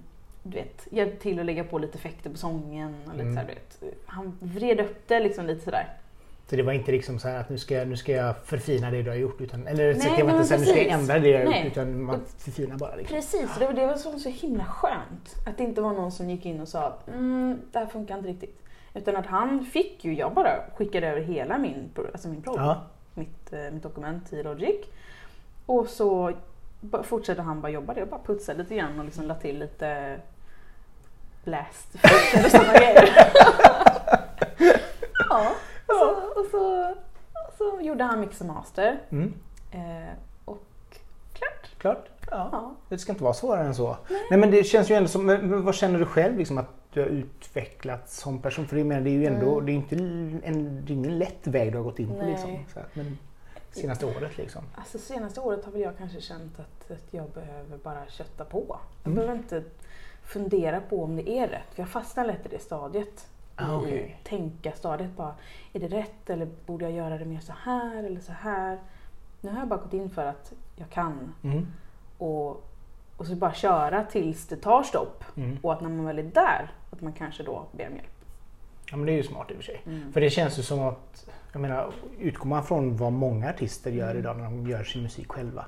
du 0.44 0.58
vet, 0.58 0.88
hjälpte 0.92 1.20
till 1.22 1.40
att 1.40 1.46
lägga 1.46 1.64
på 1.64 1.78
lite 1.78 1.98
effekter 1.98 2.30
på 2.30 2.38
sången. 2.38 2.96
Och 3.06 3.12
lite 3.12 3.22
Mm. 3.22 3.34
så 3.34 3.40
här, 3.40 3.48
du 3.48 3.86
vet. 3.86 3.98
Han 4.06 4.38
vred 4.40 4.80
upp 4.80 5.08
det 5.08 5.20
liksom 5.20 5.46
lite 5.46 5.64
sådär. 5.66 5.94
Så 6.50 6.56
det 6.56 6.64
var 6.64 6.74
inte 6.74 6.92
liksom 6.92 7.20
så 7.20 7.28
här 7.28 7.40
att 7.40 7.50
nu 7.50 7.58
ska, 7.58 7.74
jag- 7.76 7.88
nu 7.88 7.98
ska 7.98 8.12
jag 8.12 8.38
förfina 8.46 8.92
det 8.92 9.02
du 9.04 9.10
har 9.10 9.18
gjort. 9.18 9.42
Utan, 9.42 9.68
eller 9.68 9.94
Nej, 9.96 10.14
det 10.18 10.24
var 10.24 10.32
inte 10.32 10.44
så 10.44 10.54
här, 10.54 10.60
nu 10.60 10.66
ska 10.66 10.78
jag 10.78 10.88
ändra 11.00 11.20
det 11.20 11.30
jag 11.30 11.46
har 11.52 11.58
gjort. 11.58 11.66
Utan 11.66 12.04
man 12.04 12.22
förfinar 12.38 12.78
bara. 12.78 12.96
Liksom. 12.96 13.16
Precis, 13.16 13.50
det 13.60 13.66
var 13.66 13.74
det 13.74 13.86
var 13.86 13.96
så, 13.96 14.20
så 14.20 14.30
himla 14.30 14.66
skönt. 14.66 15.36
Att 15.48 15.58
det 15.58 15.64
inte 15.64 15.82
var 15.82 15.94
någon 15.94 16.12
som 16.12 16.30
gick 16.30 16.46
in 16.46 16.62
och 16.62 16.68
sa 16.68 16.94
mm, 17.08 17.62
det 17.72 17.80
här 17.80 17.86
funkar 17.86 18.18
inte 18.18 18.30
riktigt. 18.30 18.60
Utan 18.94 19.16
att 19.16 19.26
han 19.26 19.66
fick 19.66 20.06
ju, 20.06 20.14
jag 20.16 20.34
bara 20.34 20.50
skickade 20.76 21.08
över 21.08 21.22
hela 21.22 21.58
min, 21.58 21.90
alltså 22.14 22.28
min 22.28 22.42
prod, 22.42 22.56
Ja. 22.60 22.82
mitt, 23.14 23.54
eh, 23.54 23.60
mitt 23.74 23.84
dokument 23.84 24.34
i 24.34 24.44
Logic. 24.44 24.76
Och 25.66 25.88
så 25.88 26.32
fortsatte 27.04 27.42
han 27.42 27.62
bara 27.62 27.72
jobba 27.72 27.94
det 27.94 28.02
och 28.02 28.08
bara 28.08 28.22
putsa 28.26 28.54
lite 28.54 28.76
grann 28.76 29.00
och 29.00 29.06
liksom 29.06 29.26
la 29.26 29.36
till 29.36 29.60
lite 29.60 30.18
blast 31.44 31.96
eller 32.34 32.50
sådana 32.50 32.74
grejer. 32.74 33.10
ja, 35.30 35.52
och 35.88 35.96
så, 35.96 36.40
och, 36.40 36.46
så, 36.52 36.92
och 37.48 37.54
så 37.58 37.82
gjorde 37.82 38.04
han 38.04 38.20
mix 38.20 38.42
och 38.42 38.48
master. 38.48 39.00
Mm. 39.10 39.34
Eh, 39.72 40.14
och 40.46 40.64
klart. 41.34 41.70
Klart. 41.78 42.06
Ja. 42.32 42.50
Ja. 42.52 42.76
Det 42.90 42.98
ska 42.98 43.12
inte 43.12 43.24
vara 43.24 43.34
svårare 43.34 43.66
än 43.66 43.76
så. 43.76 43.98
Nej, 44.30 44.40
men 44.40 44.52
det 44.52 44.64
känns 44.64 44.92
ju 44.92 44.96
ändå 44.96 45.10
som, 45.10 45.26
men 45.26 45.64
vad 45.66 45.76
känner 45.76 46.00
du 46.00 46.06
själv 46.06 46.38
liksom 46.38 46.58
att 46.58 46.70
du 46.94 47.00
har 47.02 47.08
utvecklats 47.08 48.18
som 48.20 48.40
person? 48.42 48.68
För 48.68 48.78
jag 48.78 48.88
menar, 48.88 49.02
det 49.02 49.10
är 49.10 49.12
ju 49.12 49.26
ändå, 49.26 49.54
Mm. 49.54 49.66
det 49.66 49.72
är 49.72 49.74
inte 49.74 49.96
en, 50.48 50.86
det 50.86 50.94
är 50.94 50.96
ingen 50.96 51.18
lätt 51.20 51.48
väg 51.48 51.72
du 51.72 51.78
har 51.78 51.84
gått 51.86 52.00
in 52.00 52.08
på 52.10 52.14
Nej. 52.18 52.32
liksom. 52.32 52.66
Så 52.74 52.80
att, 52.80 52.96
men 52.96 53.18
senaste 53.72 54.06
året 54.06 54.38
liksom. 54.38 54.64
Alltså 54.76 54.98
senaste 54.98 55.40
året 55.42 55.66
har 55.66 55.72
väl 55.72 55.82
jag 55.82 55.98
kanske 55.98 56.22
känt 56.22 56.60
att, 56.60 56.92
att 56.92 57.08
jag 57.14 57.30
behöver 57.30 57.78
bara 57.78 58.06
kötta 58.10 58.46
på. 58.46 58.66
Jag 59.04 59.12
Mm. 59.12 59.16
behöver 59.16 59.36
inte 59.36 59.64
fundera 60.24 60.82
på 60.82 61.04
om 61.04 61.16
det 61.16 61.30
är 61.30 61.48
rätt. 61.48 61.74
För 61.74 61.82
jag 61.82 61.90
fastnar 61.90 62.26
lätt 62.26 62.46
i 62.46 62.50
det 62.50 62.60
stadiet. 62.60 63.28
Ah, 63.56 63.82
I 63.88 64.16
tänka-stadiet 64.24 65.16
bara. 65.18 65.36
Är 65.74 65.80
det 65.80 65.88
rätt 65.88 66.30
eller 66.30 66.48
borde 66.66 66.86
jag 66.86 66.94
göra 66.94 67.18
det 67.18 67.26
mer 67.26 67.40
så 67.40 67.54
här 67.64 68.04
eller 68.04 68.20
så 68.20 68.32
här? 68.34 68.80
Nu 69.42 69.52
har 69.52 69.60
jag 69.60 69.68
bara 69.68 69.80
gått 69.80 69.94
in 69.94 70.10
för 70.10 70.26
att 70.26 70.54
jag 70.76 70.90
kan. 70.90 71.34
Mm. 71.44 71.66
Och, 72.18 72.50
och 73.18 73.28
så 73.28 73.36
bara 73.36 73.54
köra 73.54 74.04
tills 74.04 74.48
det 74.48 74.56
tar 74.56 74.84
stopp. 74.84 75.24
Mm. 75.38 75.58
Och 75.62 75.74
att 75.74 75.82
när 75.82 75.90
man 75.90 76.06
väl 76.06 76.20
är 76.20 76.24
där, 76.24 76.72
att 76.92 77.02
man 77.02 77.14
kanske 77.14 77.44
då 77.44 77.66
ber 77.72 77.88
om 77.88 77.96
hjälp. 77.96 78.08
Ja 78.92 78.98
men 78.98 79.06
det 79.06 79.12
är 79.12 79.18
ju 79.18 79.24
smart 79.24 79.52
i 79.52 79.54
och 79.54 79.58
för 79.58 79.64
sig. 79.64 79.82
Mm. 79.86 80.14
För 80.14 80.22
det 80.22 80.30
känns 80.30 80.60
ju 80.60 80.64
som 80.64 80.80
att, 80.80 81.30
jag 81.52 81.62
menar, 81.62 81.94
utgår 82.20 82.48
man 82.50 82.64
från 82.64 82.98
vad 82.98 83.14
många 83.14 83.50
artister 83.50 83.92
gör 83.92 84.10
Mm. 84.10 84.18
idag 84.18 84.38
när 84.38 84.44
de 84.44 84.68
gör 84.68 84.84
sin 84.84 85.04
musik 85.04 85.32
själva. 85.32 85.66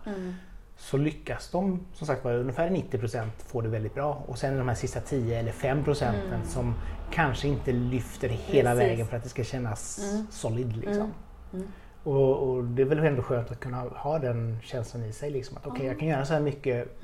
Mm. 0.75 0.81
Så 0.81 0.97
lyckas 0.97 1.49
de 1.51 1.79
som 1.93 2.07
sagt 2.07 2.23
var 2.25 2.33
ungefär 2.33 2.69
90% 2.69 3.27
få 3.37 3.61
det 3.61 3.69
väldigt 3.69 3.93
bra. 3.93 4.23
Och 4.27 4.37
sen 4.37 4.53
är 4.53 4.57
de 4.57 4.67
här 4.67 4.75
sista 4.75 4.99
10 4.99 5.39
eller 5.39 5.51
5 5.51 5.83
procenten 5.83 6.33
Mm. 6.33 6.45
som 6.47 6.73
kanske 7.11 7.47
inte 7.47 7.71
lyfter 7.71 8.27
hela 8.29 8.71
Precis. 8.71 8.89
vägen 8.89 9.07
för 9.07 9.17
att 9.17 9.23
det 9.23 9.29
ska 9.29 9.43
kännas 9.43 10.11
Mm. 10.13 10.27
solid. 10.31 10.75
Liksom. 10.77 10.93
Mm. 10.93 11.11
Mm. 11.53 11.67
Och, 12.03 12.49
och 12.49 12.63
det 12.63 12.81
är 12.81 12.85
väl 12.85 12.99
ändå 12.99 13.21
skönt 13.21 13.51
att 13.51 13.59
kunna 13.59 13.77
ha 13.81 14.19
den 14.19 14.57
känslan 14.63 15.03
i 15.03 15.13
sig. 15.13 15.31
Liksom, 15.31 15.57
att 15.57 15.67
okej, 15.67 15.85
Ja. 15.85 15.91
jag 15.91 15.99
kan 15.99 16.07
göra 16.07 16.25
så 16.25 16.33
här 16.33 16.41
mycket. 16.41 16.97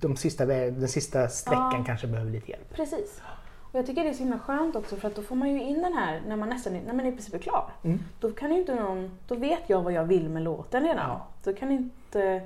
De 0.00 0.16
sista, 0.16 0.46
den 0.46 0.88
sista 0.88 1.28
sträckan 1.28 1.74
Ja. 1.78 1.84
kanske 1.86 2.06
behöver 2.06 2.30
lite 2.30 2.50
hjälp. 2.50 2.74
Precis. 2.74 3.20
Och 3.72 3.78
jag 3.78 3.86
tycker 3.86 4.04
det 4.04 4.08
är 4.10 4.12
så 4.14 4.18
himla 4.22 4.38
skönt 4.38 4.76
också 4.76 4.96
för 4.96 5.08
att 5.08 5.14
då 5.16 5.22
får 5.22 5.36
man 5.36 5.50
ju 5.50 5.62
in 5.62 5.82
den 5.82 5.92
här 5.92 6.22
när 6.28 6.36
man 6.36 6.48
nästan 6.48 6.76
är, 6.76 6.82
när 6.86 6.94
man 6.94 7.06
i 7.06 7.12
princip 7.12 7.34
är 7.34 7.38
klar. 7.38 7.70
Mm. 7.84 7.98
Då 8.20 8.30
kan 8.32 8.52
ju 8.52 8.58
inte 8.60 8.74
någon, 8.74 9.10
då 9.28 9.34
vet 9.34 9.62
jag 9.66 9.82
vad 9.82 9.92
jag 9.92 10.04
vill 10.04 10.28
med 10.28 10.42
låten 10.42 10.82
redan. 10.82 11.08
Ja. 11.08 11.26
Då 11.44 11.52
kan 11.52 11.70
inte, 11.70 12.42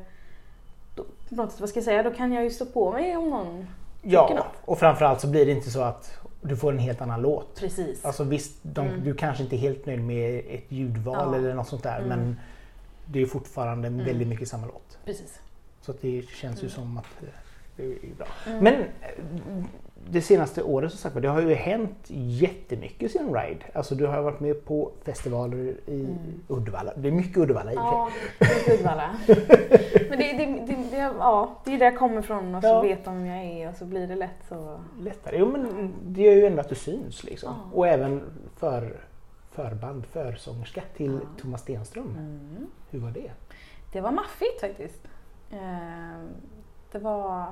något 1.36 1.60
vad 1.60 1.68
ska 1.68 1.76
jag 1.78 1.84
säga, 1.84 2.02
då 2.02 2.10
kan 2.10 2.32
jag 2.32 2.44
ju 2.44 2.50
stå 2.50 2.66
på 2.66 2.92
mig 2.92 3.16
om 3.16 3.30
någon 3.30 3.66
Ja, 4.02 4.30
något. 4.36 4.46
och 4.64 4.78
framförallt 4.78 5.20
så 5.20 5.26
blir 5.26 5.46
det 5.46 5.52
inte 5.52 5.70
så 5.70 5.80
att 5.82 6.18
du 6.42 6.56
får 6.56 6.72
en 6.72 6.78
helt 6.78 7.00
annan 7.00 7.22
låt. 7.22 7.60
Precis. 7.60 8.04
Alltså 8.04 8.24
visst, 8.24 8.52
de, 8.62 8.86
Mm. 8.86 9.04
du 9.04 9.14
kanske 9.14 9.42
inte 9.42 9.56
är 9.56 9.58
helt 9.58 9.86
nöjd 9.86 10.00
med 10.04 10.38
ett 10.48 10.64
ljudval 10.72 11.28
Ja. 11.32 11.34
eller 11.38 11.54
något 11.54 11.68
sånt 11.68 11.82
där 11.82 11.96
Mm. 11.98 12.08
men 12.08 12.36
det 13.06 13.22
är 13.22 13.26
fortfarande 13.26 13.88
Mm. 13.88 14.04
väldigt 14.06 14.28
mycket 14.28 14.48
samma 14.48 14.66
låt. 14.66 14.98
Precis. 15.04 15.40
Så 15.80 15.90
att 15.90 16.00
det 16.02 16.22
känns 16.28 16.58
ju 16.58 16.66
Mm. 16.66 16.70
som 16.70 16.96
att 16.98 17.22
eh, 17.22 17.28
det 17.76 17.82
är 17.84 18.14
bra. 18.18 18.26
Mm. 18.46 18.64
Men 18.64 18.74
eh, 18.74 19.64
det 20.10 20.20
senaste 20.22 20.62
året 20.62 20.90
som 20.90 20.98
sagt 20.98 21.22
det 21.22 21.28
har 21.28 21.40
ju 21.40 21.54
hänt 21.54 21.98
jättemycket 22.06 23.10
sen 23.12 23.34
Ride. 23.34 23.60
Alltså 23.74 23.94
du 23.94 24.06
har 24.06 24.22
varit 24.22 24.40
med 24.40 24.64
på 24.64 24.90
festivaler 25.04 25.74
i 25.86 26.00
Mm. 26.00 26.16
Uddevalla. 26.48 26.92
Det 26.96 27.08
är 27.08 27.12
mycket 27.12 27.36
Uddevalla 27.38 27.72
i 27.72 27.76
och 27.76 27.80
för 27.80 28.10
sig. 28.10 28.58
Ja, 28.66 28.72
är 28.72 28.74
Uddevalla. 28.74 29.10
Ja, 31.18 31.50
det 31.64 31.74
är 31.74 31.78
där 31.78 31.86
jag 31.86 31.98
kommer 31.98 32.18
ifrån 32.20 32.54
och 32.54 32.62
så 32.62 32.68
Ja. 32.68 32.80
vet 32.82 33.04
de 33.04 33.14
vem 33.14 33.26
jag 33.26 33.44
är 33.44 33.68
och 33.68 33.74
så 33.76 33.84
blir 33.84 34.06
det 34.06 34.14
lätt 34.14 34.44
så. 34.48 34.80
Lättare. 35.00 35.36
Jo 35.38 35.46
men 35.52 35.92
det 36.02 36.22
gör 36.22 36.32
ju 36.32 36.46
ändå 36.46 36.60
att 36.60 36.68
du 36.68 36.74
syns 36.74 37.24
liksom. 37.24 37.54
Ja. 37.64 37.76
Och 37.76 37.86
även 37.88 38.22
för 38.56 39.00
förband, 39.50 40.06
försångerska 40.06 40.82
till 40.96 41.12
Ja. 41.22 41.42
Thomas 41.42 41.60
Stenström. 41.60 42.06
Mm. 42.18 42.66
Hur 42.90 42.98
var 43.00 43.10
det? 43.10 43.30
Det 43.92 44.00
var 44.00 44.10
maffigt 44.10 44.60
faktiskt. 44.60 45.02
Ehm, 45.52 46.28
Det 46.92 46.98
var... 46.98 47.46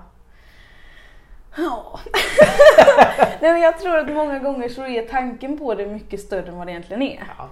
Ja. 1.56 2.00
Nej, 3.40 3.52
men 3.52 3.60
jag 3.60 3.78
tror 3.78 3.98
att 3.98 4.12
många 4.12 4.38
gånger 4.38 4.68
så 4.68 4.86
är 4.86 5.08
tanken 5.08 5.58
på 5.58 5.74
det 5.74 5.86
mycket 5.86 6.20
större 6.20 6.48
än 6.48 6.56
vad 6.58 6.66
det 6.66 6.70
egentligen 6.72 7.02
är. 7.02 7.22
Ja. 7.38 7.48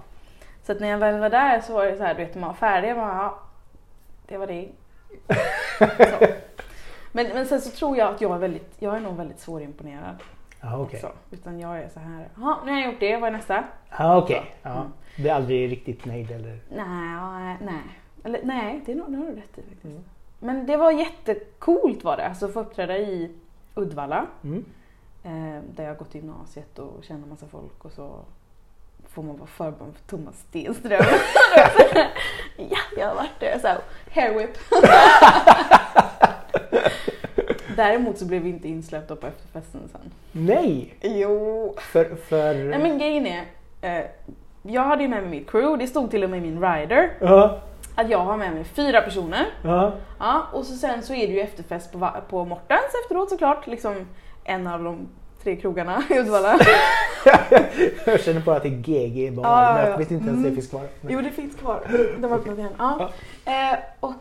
Så 0.63 0.71
att 0.71 0.79
när 0.79 0.87
jag 0.87 0.97
väl 0.97 1.19
var 1.19 1.29
där 1.29 1.61
så 1.61 1.73
var 1.73 1.85
det 1.85 1.97
så 1.97 2.03
här, 2.03 2.15
du 2.15 2.25
vet, 2.25 2.35
man 2.35 2.47
var 2.47 2.53
färdig, 2.55 2.95
bara, 2.95 3.07
ja, 3.17 3.39
det 4.27 4.37
var 4.37 4.47
det. 4.47 4.69
Men, 7.11 7.27
men 7.33 7.45
sen 7.45 7.61
så 7.61 7.69
tror 7.69 7.97
jag 7.97 8.13
att 8.13 8.21
jag 8.21 8.35
är 8.35 8.39
väldigt, 8.39 8.75
jag 8.79 8.95
är 8.95 8.99
nog 8.99 9.15
väldigt 9.15 9.39
svårimponerad 9.39 10.15
Ja, 10.61 10.77
okej. 10.77 10.97
också. 10.97 11.11
Utan 11.31 11.59
jag 11.59 11.79
är 11.79 11.89
så 11.89 11.99
här, 11.99 12.27
jaha, 12.35 12.57
nu 12.65 12.71
har 12.71 12.79
jag 12.79 12.91
gjort 12.91 12.99
det, 12.99 13.17
vad 13.17 13.27
är 13.27 13.31
nästa? 13.31 13.63
Ja, 13.97 14.17
okej. 14.17 14.55
Så. 14.63 14.69
Ja. 14.69 14.75
Mm. 14.75 14.91
Du 15.17 15.29
är 15.29 15.33
aldrig 15.33 15.71
riktigt 15.71 16.05
nöjd 16.05 16.31
eller? 16.31 16.59
Nej, 16.69 17.57
nej. 17.61 17.81
Eller 18.23 18.39
nej, 18.43 18.81
det 18.85 18.91
är 18.91 18.95
nog, 18.95 19.11
det 19.11 19.17
har 19.17 19.25
du 19.25 19.31
rätt 19.35 19.57
i 19.57 19.61
faktiskt. 19.61 19.83
Mm. 19.85 20.03
Men 20.39 20.65
det 20.65 20.77
var 20.77 20.91
jättecoolt 20.91 22.03
var 22.03 22.17
det, 22.17 22.27
alltså 22.27 22.45
att 22.45 22.53
få 22.53 22.59
uppträda 22.59 22.97
i 22.97 23.31
Uddevalla. 23.75 24.25
Mm. 24.43 24.65
Eh, 25.23 25.63
där 25.75 25.83
jag 25.83 25.91
har 25.91 25.95
gått 25.95 26.15
i 26.15 26.17
gymnasiet 26.17 26.79
och 26.79 27.03
känner 27.03 27.27
massa 27.27 27.45
folk 27.47 27.85
och 27.85 27.91
så 27.91 28.19
får 29.13 29.23
man 29.23 29.37
vara 29.37 29.47
förband 29.47 29.93
för 29.95 30.17
Thomas 30.17 30.35
Stenström. 30.49 31.05
ja, 32.57 32.77
jag 32.97 33.07
har 33.07 33.15
varit 33.15 33.39
där. 33.39 33.57
Så 33.61 33.67
här, 33.67 33.77
hair 34.11 34.33
whip. 34.33 34.57
Däremot 37.75 38.17
så 38.17 38.25
blev 38.25 38.41
vi 38.41 38.49
inte 38.49 38.67
insläppta 38.67 39.15
på 39.15 39.27
efterfesten 39.27 39.81
sen. 39.91 40.11
Nej! 40.31 40.93
Jo. 41.01 41.75
För... 41.77 42.15
för... 42.29 42.53
Nej 42.53 42.79
men 42.79 42.97
grejen 42.97 43.25
är, 43.27 43.43
eh, 43.81 44.05
jag 44.61 44.81
hade 44.81 45.03
ju 45.03 45.09
med 45.09 45.21
mig 45.21 45.31
mitt 45.31 45.51
crew, 45.51 45.77
det 45.83 45.87
stod 45.87 46.11
till 46.11 46.23
och 46.23 46.29
med 46.29 46.37
i 46.37 46.41
min 46.41 46.61
rider 46.61 47.11
Ja, 47.21 47.59
att 47.95 48.09
jag 48.09 48.19
har 48.19 48.37
med 48.37 48.53
mig 48.53 48.63
fyra 48.63 49.01
personer. 49.01 49.45
ja. 49.63 49.93
Ja, 50.19 50.47
och 50.53 50.65
så 50.65 50.73
sen 50.73 51.03
så 51.03 51.13
är 51.13 51.27
det 51.27 51.33
ju 51.33 51.39
efterfest 51.41 51.91
på, 51.91 52.09
på 52.29 52.45
Mortens 52.45 52.91
efteråt 53.05 53.29
såklart, 53.29 53.67
liksom 53.67 54.07
en 54.43 54.67
av 54.67 54.83
de 54.83 55.07
tre 55.43 55.55
krogarna 55.55 56.03
i 56.09 56.19
Uddevalla. 56.19 56.53
jag 58.05 58.21
känner 58.21 58.41
bara 58.41 58.55
att 58.55 58.63
det 58.63 58.69
är 58.69 58.81
GG 59.07 59.31
men 59.31 59.43
ja. 59.43 59.87
jag 59.89 59.97
vet 59.97 60.11
inte 60.11 60.25
ens 60.25 60.37
om 60.37 60.43
det 60.43 60.49
Mm. 60.49 60.55
finns 60.55 60.67
kvar. 60.69 60.87
Men- 61.01 61.13
Jo, 61.13 61.21
det 61.21 61.31
finns 61.31 61.55
kvar. 61.55 61.81
De 62.21 62.31
har 62.31 62.37
öppnat 62.37 62.57
igen. 62.57 62.73
Ja. 62.77 63.09
Eh, 63.45 63.79
och 63.99 64.13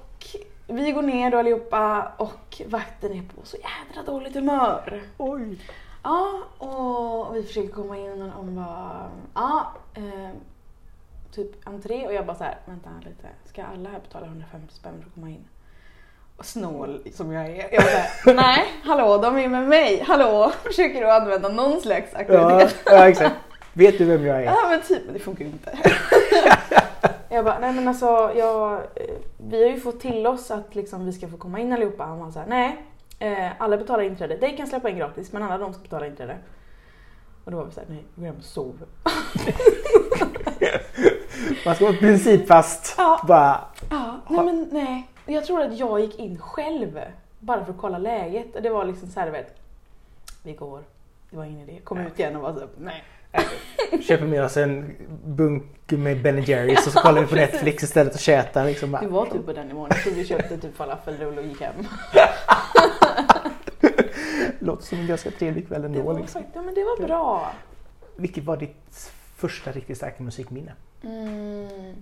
vi 0.66 0.92
går 0.92 1.02
ner 1.02 1.30
då 1.30 1.38
allihopa 1.38 2.12
och 2.16 2.62
vakten 2.66 3.12
är 3.12 3.22
på 3.22 3.40
så 3.46 3.56
jädra 3.56 4.12
dåligt 4.12 4.34
humör. 4.34 5.02
Oj. 5.18 5.58
Ja, 6.02 6.42
och 6.58 7.36
vi 7.36 7.42
försöker 7.42 7.68
komma 7.68 7.96
in 7.98 8.22
och 8.22 8.44
bara, 8.44 9.10
ja, 9.34 9.72
eh, 9.94 10.30
typ 11.32 11.68
entré 11.68 12.06
och 12.06 12.12
jag 12.14 12.26
bara 12.26 12.36
så 12.36 12.44
här, 12.44 12.58
vänta 12.66 12.90
lite, 13.00 13.28
ska 13.44 13.64
alla 13.64 13.90
här 13.90 14.00
betala 14.00 14.26
150 14.26 14.74
spänn 14.74 14.92
för 15.00 15.08
att 15.08 15.14
komma 15.14 15.28
in? 15.30 15.44
Och 16.38 16.46
snål 16.46 17.00
som 17.14 17.32
jag 17.32 17.46
är. 17.46 17.68
Jag 17.72 17.84
bara 18.24 18.34
nej, 18.42 18.64
hallå, 18.84 19.18
de 19.18 19.38
är 19.38 19.48
med 19.48 19.68
mig, 19.68 20.02
hallå, 20.06 20.52
försöker 20.64 21.00
du 21.00 21.10
använda 21.10 21.48
någon 21.48 21.80
slags 21.80 22.06
Ja, 22.12 22.18
auktoritet? 22.18 22.76
ja, 22.86 23.08
exakt. 23.08 23.34
Vet 23.72 23.98
du 23.98 24.04
vem 24.04 24.26
jag 24.26 24.36
är? 24.36 24.42
Ja 24.42 24.56
men 24.70 24.80
typ, 24.82 25.02
men 25.04 25.14
det 25.14 25.20
funkar 25.20 25.44
ju 25.44 25.50
inte. 25.50 25.78
jag 27.28 27.44
bara, 27.44 27.58
nej 27.58 27.72
men 27.72 27.88
alltså 27.88 28.32
jag, 28.36 28.72
eh, 28.74 28.78
vi 29.48 29.62
har 29.62 29.70
ju 29.70 29.80
fått 29.80 30.00
till 30.00 30.26
oss 30.26 30.50
att 30.50 30.74
liksom, 30.74 31.06
vi 31.06 31.12
ska 31.12 31.28
få 31.28 31.36
komma 31.36 31.60
in 31.60 31.72
allihopa. 31.72 32.04
Han 32.04 32.18
var 32.18 32.30
såhär, 32.30 32.46
nej, 32.46 32.76
eh, 33.18 33.48
alla 33.58 33.76
betalar 33.76 34.02
inträde. 34.02 34.36
Dig 34.36 34.56
kan 34.56 34.66
släppa 34.66 34.90
in 34.90 34.96
gratis 34.98 35.32
men 35.32 35.42
alla 35.42 35.58
de 35.58 35.72
ska 35.72 35.82
betala 35.82 36.06
inträde. 36.06 36.36
Och 37.44 37.50
då 37.50 37.56
var 37.56 37.64
vi 37.64 37.72
såhär, 37.72 37.86
nej, 37.90 38.04
vi 38.14 38.20
går 38.20 38.26
hem 38.26 38.36
och 38.38 38.44
sover. 38.44 38.86
Man 41.64 41.74
ska 41.74 41.84
vara 41.84 41.96
principfast. 41.96 42.94
Ja. 42.98 43.20
Bara, 43.28 43.60
Ja, 43.90 44.20
nej 44.28 44.44
men 44.44 44.68
nej. 44.72 45.08
Jag 45.30 45.44
tror 45.44 45.62
att 45.62 45.78
jag 45.78 46.00
gick 46.00 46.18
in 46.18 46.38
själv 46.38 47.00
bara 47.40 47.64
för 47.64 47.72
att 47.72 47.78
kolla 47.78 47.98
läget. 47.98 48.56
Och 48.56 48.62
Det 48.62 48.70
var 48.70 48.84
liksom 48.84 49.08
såhär, 49.08 49.30
vet, 49.30 49.56
vi 50.42 50.52
går. 50.52 50.82
Det 51.30 51.36
var 51.36 51.44
ingen 51.44 51.68
idé. 51.68 51.80
Kom 51.84 51.98
ut 51.98 52.18
igen 52.18 52.36
och 52.36 52.42
var 52.42 52.52
så, 52.52 52.66
nej. 52.78 53.04
köper 54.02 54.24
med 54.26 54.44
oss 54.44 54.56
en 54.56 54.94
bunk 55.24 55.64
med 55.90 56.22
Ben 56.22 56.42
Jerrys 56.42 56.86
och 56.86 56.92
så 56.92 57.00
kollar 57.00 57.20
vi 57.20 57.26
på. 57.26 57.34
Netflix 57.34 57.82
istället 57.82 58.14
och 58.14 58.20
tjätar. 58.20 58.64
Liksom 58.64 58.92
bara. 58.92 59.02
Det 59.02 59.08
var 59.08 59.26
typ 59.26 59.46
på 59.46 59.52
den 59.52 59.68
nivån. 59.68 59.88
Jag 59.90 60.02
tror 60.02 60.12
vi 60.12 60.24
köpte 60.26 60.58
typ 60.58 60.76
falafelrulle 60.76 61.40
och 61.40 61.46
gick 61.46 61.60
hem. 61.60 61.74
Låter 64.58 64.84
som 64.84 64.98
en 64.98 65.06
ganska 65.06 65.30
trevlig 65.30 65.68
kväll 65.68 65.82
Det 65.82 65.88
ändå. 65.88 66.02
var, 66.02 66.14
Liksom. 66.20 66.32
faktiskt, 66.42 66.56
ja, 66.56 66.62
men 66.62 66.74
det 66.74 66.84
var 66.84 67.06
bra. 67.06 67.52
Vilket 68.16 68.44
var 68.44 68.56
ditt 68.56 69.12
första 69.36 69.72
riktigt 69.72 69.96
starka 69.96 70.22
musikminne? 70.22 70.72
Mm, 71.02 71.94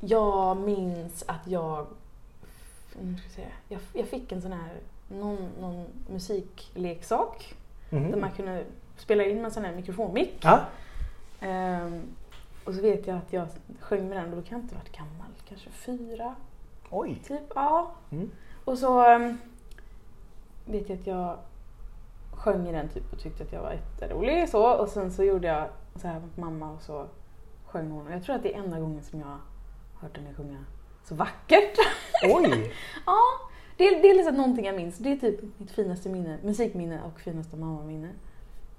jag 0.00 0.56
minns 0.56 1.24
att 1.26 1.46
jag, 1.46 1.86
jag, 3.68 3.80
jag, 3.92 4.06
fick 4.06 4.32
en 4.32 4.42
sån 4.42 4.52
här, 4.52 4.70
någon, 5.08 5.48
någon 5.60 5.84
musikleksak 6.08 7.54
Mhm. 7.92 8.10
där 8.10 8.18
man 8.20 8.30
kunde 8.30 8.64
spela 8.96 9.24
in 9.24 9.36
med 9.36 9.44
en 9.44 9.50
sån 9.50 9.64
här 9.64 9.74
mikrofonmick. 9.74 10.38
Ja. 10.42 10.60
Ehm, 11.40 12.02
och 12.64 12.74
så 12.74 12.80
vet 12.82 13.06
jag 13.06 13.16
att 13.16 13.32
jag 13.32 13.48
sjöng 13.80 14.08
med 14.08 14.16
den 14.18 14.30
och 14.30 14.36
då 14.36 14.42
kan 14.42 14.58
jag 14.58 14.64
inte 14.64 14.74
ha 14.74 14.80
varit 14.82 14.96
gammal, 14.96 15.26
kanske 15.48 15.70
fyra, 15.70 16.34
Oj. 16.90 17.22
typ. 17.26 17.52
Ja. 17.54 17.90
Mm. 18.10 18.30
Och 18.64 18.78
så 18.78 19.00
ehm, 19.06 19.38
vet 20.66 20.88
jag 20.88 20.98
att 20.98 21.06
jag 21.06 21.36
sjöng 22.32 22.68
i 22.68 22.72
den 22.72 22.88
typ 22.88 23.12
och 23.12 23.18
tyckte 23.18 23.42
att 23.42 23.52
jag 23.52 23.62
var 23.62 23.72
jätterolig 23.72 24.48
så 24.48 24.72
och 24.74 24.88
sen 24.88 25.12
så 25.12 25.24
gjorde 25.24 25.46
jag 25.48 25.68
så 25.96 26.08
här 26.08 26.20
mot 26.20 26.36
mamma 26.36 26.70
och 26.72 26.82
så 26.82 27.06
sjöng 27.66 27.90
hon. 27.90 28.06
Och 28.06 28.12
jag 28.12 28.22
tror 28.24 28.36
att 28.36 28.42
det 28.42 28.54
är 28.54 28.58
enda 28.58 28.80
gången 28.80 29.02
som 29.02 29.20
jag 29.20 29.26
har 29.26 29.38
hört 30.00 30.16
henne 30.16 30.34
sjunga 30.34 30.64
så 31.04 31.14
vackert. 31.14 31.78
Oj. 32.22 32.72
ja, 33.06 33.20
det 33.76 33.88
är, 33.88 34.02
det 34.02 34.10
är 34.10 34.14
liksom 34.14 34.34
någonting 34.34 34.64
jag 34.64 34.76
minns. 34.76 34.98
Det 34.98 35.12
är 35.12 35.16
typ 35.16 35.40
mitt 35.58 35.70
finaste 35.70 36.08
minne, 36.08 36.38
musikminne 36.42 37.00
och 37.06 37.20
finaste 37.20 37.56
mammaminne. 37.56 38.08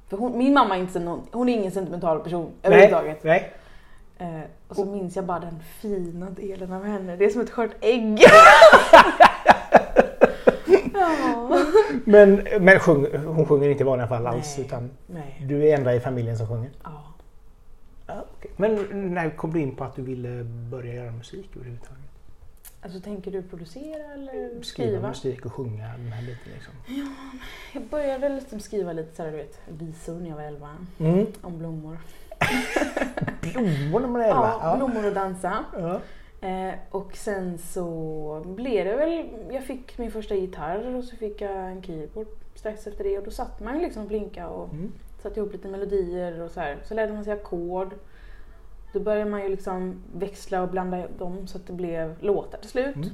För 0.10 0.18
hon, 0.18 0.38
min 0.38 0.54
mamma 0.54 0.78
är 0.78 0.82
inte 0.82 1.00
någon, 1.00 1.28
hon 1.32 1.50
är 1.50 1.54
ingen 1.54 1.72
sentimental 1.72 2.20
person 2.20 2.52
överhuvudtaget. 2.64 3.24
Nej. 3.24 3.54
Eh, 4.18 4.42
och 4.68 4.76
så 4.76 4.86
minns 4.86 5.16
jag 5.16 5.26
bara 5.26 5.40
den 5.40 5.60
fina 5.82 6.30
delen 6.30 6.72
av 6.72 6.84
henne. 6.84 7.16
Det 7.16 7.26
är 7.26 7.30
som 7.30 7.42
ett 7.42 7.50
skört 7.50 7.72
ägg. 7.82 8.20
ja. 10.94 11.64
Men, 12.06 12.48
men 12.60 12.80
sjung, 12.80 13.08
hon 13.26 13.46
sjunger 13.46 13.70
inte 13.70 13.84
i 13.84 13.86
vanliga 13.86 14.08
fall 14.08 14.28
alls 14.28 14.58
Nej. 14.58 14.66
utan 14.66 14.90
Nej. 15.08 15.46
du 15.48 15.68
är 15.68 15.78
enda 15.78 15.96
i 15.96 16.00
familjen 16.00 16.38
som 16.38 16.48
sjunger? 16.48 16.70
Ja. 16.84 17.04
Men 18.58 18.88
när 19.14 19.30
kom 19.30 19.54
du 19.54 19.60
in 19.60 19.76
på 19.76 19.84
att 19.84 19.96
du 19.96 20.02
ville 20.02 20.44
börja 20.44 20.94
göra 20.94 21.12
musik 21.12 21.50
överhuvudtaget? 21.56 22.01
Alltså 22.84 23.00
tänker 23.00 23.32
du 23.32 23.42
producera 23.42 24.14
eller 24.14 24.48
Skriva, 24.50 24.64
skriva? 24.64 25.08
musik 25.08 25.46
och 25.46 25.54
sjunga 25.54 25.88
den 25.98 26.12
här 26.12 26.22
biten 26.26 26.54
liksom. 26.54 26.74
Jag 27.74 27.84
började 27.84 28.30
liksom 28.30 28.60
skriva 28.60 28.94
lite 28.94 29.16
så 29.16 29.24
här, 29.24 29.32
du 29.32 29.38
vet, 29.38 29.60
visor 29.68 30.14
när 30.20 30.30
jag 30.30 30.36
var 30.36 30.44
11. 30.44 30.70
Mm. 31.00 31.26
Om 31.42 31.58
blommor. 31.60 31.98
Blommor 33.42 34.00
när 34.00 34.08
man 34.08 34.22
är 34.22 34.26
elva? 34.26 34.54
Ja, 34.62 34.76
blommor 34.78 35.08
och 35.08 35.14
dansa. 35.14 35.66
Ja. 35.78 36.00
Eh, 36.48 36.74
och 36.90 37.16
sen 37.16 37.58
så 37.58 38.44
blev 38.46 38.86
det 38.86 38.96
väl, 38.96 39.26
jag 39.52 39.64
fick 39.64 39.98
min 39.98 40.12
första 40.12 40.36
gitarr 40.36 40.96
och 40.96 41.04
så 41.04 41.16
fick 41.16 41.42
jag 41.42 41.72
en 41.72 41.84
keyboard 41.84 42.28
strax 42.56 42.88
efter 42.88 43.04
det 43.04 43.18
och 43.18 43.24
då 43.24 43.32
satt 43.32 43.60
man 43.60 43.80
liksom 43.80 44.02
och 44.02 44.08
blinka 44.08 44.48
och 44.48 44.74
Mm. 44.74 44.92
satte 45.22 45.40
ihop 45.40 45.52
lite 45.54 45.68
melodier 45.68 46.42
och 46.42 46.52
så 46.52 46.60
här. 46.60 46.78
Så 46.86 46.94
lärde 46.94 47.14
man 47.14 47.24
sig 47.24 47.34
ackord. 47.34 47.94
Då 48.92 49.00
började 49.00 49.32
man 49.32 49.42
ju 49.42 49.50
liksom 49.50 50.04
växla 50.14 50.62
och 50.62 50.70
blanda 50.70 51.08
dem 51.08 51.48
så 51.48 51.58
att 51.58 51.68
det 51.68 51.74
blev 51.74 52.16
låtar 52.20 52.58
till 52.58 52.70
slut. 52.70 52.96
Mm. 52.96 53.10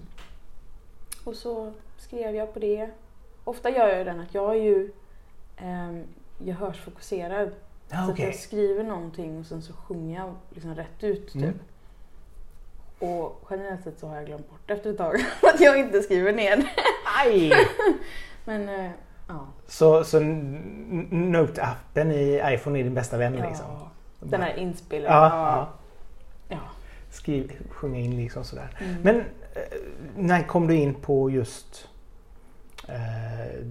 Och 1.23 1.35
så 1.35 1.73
skrev 1.97 2.35
jag 2.35 2.53
på 2.53 2.59
det. 2.59 2.89
Ofta 3.43 3.69
gör 3.69 3.87
jag 3.87 4.05
den 4.05 4.19
att 4.19 4.33
jag 4.33 4.55
är 4.55 4.61
ju 4.61 4.91
ehm, 5.57 6.03
gehörsfokuserad. 6.37 7.51
Ja, 7.89 7.97
så 7.97 8.03
att 8.03 8.09
okej. 8.09 8.25
jag 8.25 8.35
skriver 8.35 8.83
någonting 8.83 9.39
och 9.39 9.45
sen 9.45 9.61
så 9.61 9.73
sjunger 9.73 10.19
jag 10.19 10.35
liksom 10.49 10.75
rätt 10.75 11.03
ut 11.03 11.33
typ. 11.33 11.43
Mm. 11.43 11.59
Och 12.99 13.47
generellt 13.49 13.83
sett 13.83 13.99
så 13.99 14.07
har 14.07 14.15
jag 14.15 14.25
glömt 14.25 14.49
bort 14.49 14.71
efter 14.71 14.89
ett 14.89 14.97
tag 14.97 15.15
att 15.53 15.59
jag 15.59 15.79
inte 15.79 16.01
skriver 16.01 16.33
ner. 16.33 16.73
Aj! 17.25 17.53
Men 18.45 18.69
eh, 18.69 18.91
ja. 19.27 19.47
Så, 19.67 20.03
så 20.03 20.19
Note-appen 21.11 22.11
i 22.11 22.41
iPhone 22.53 22.79
är 22.79 22.83
din 22.83 22.93
bästa 22.93 23.17
vän 23.17 23.33
liksom? 23.33 23.65
Den 24.31 24.41
här 24.41 24.57
inspelningen. 24.57 25.13
Ja, 25.13 25.69
Ja. 26.49 26.59
Skriv, 27.09 27.51
sjunga 27.69 27.99
in 27.99 28.17
liksom 28.17 28.43
sådär. 28.43 28.77
Mm. 28.79 29.01
Men 29.01 29.15
eh, 29.15 29.77
när 30.15 30.43
kom 30.43 30.67
du 30.67 30.75
in 30.75 30.93
på 30.93 31.29
just 31.29 31.87
eh, 32.87 33.63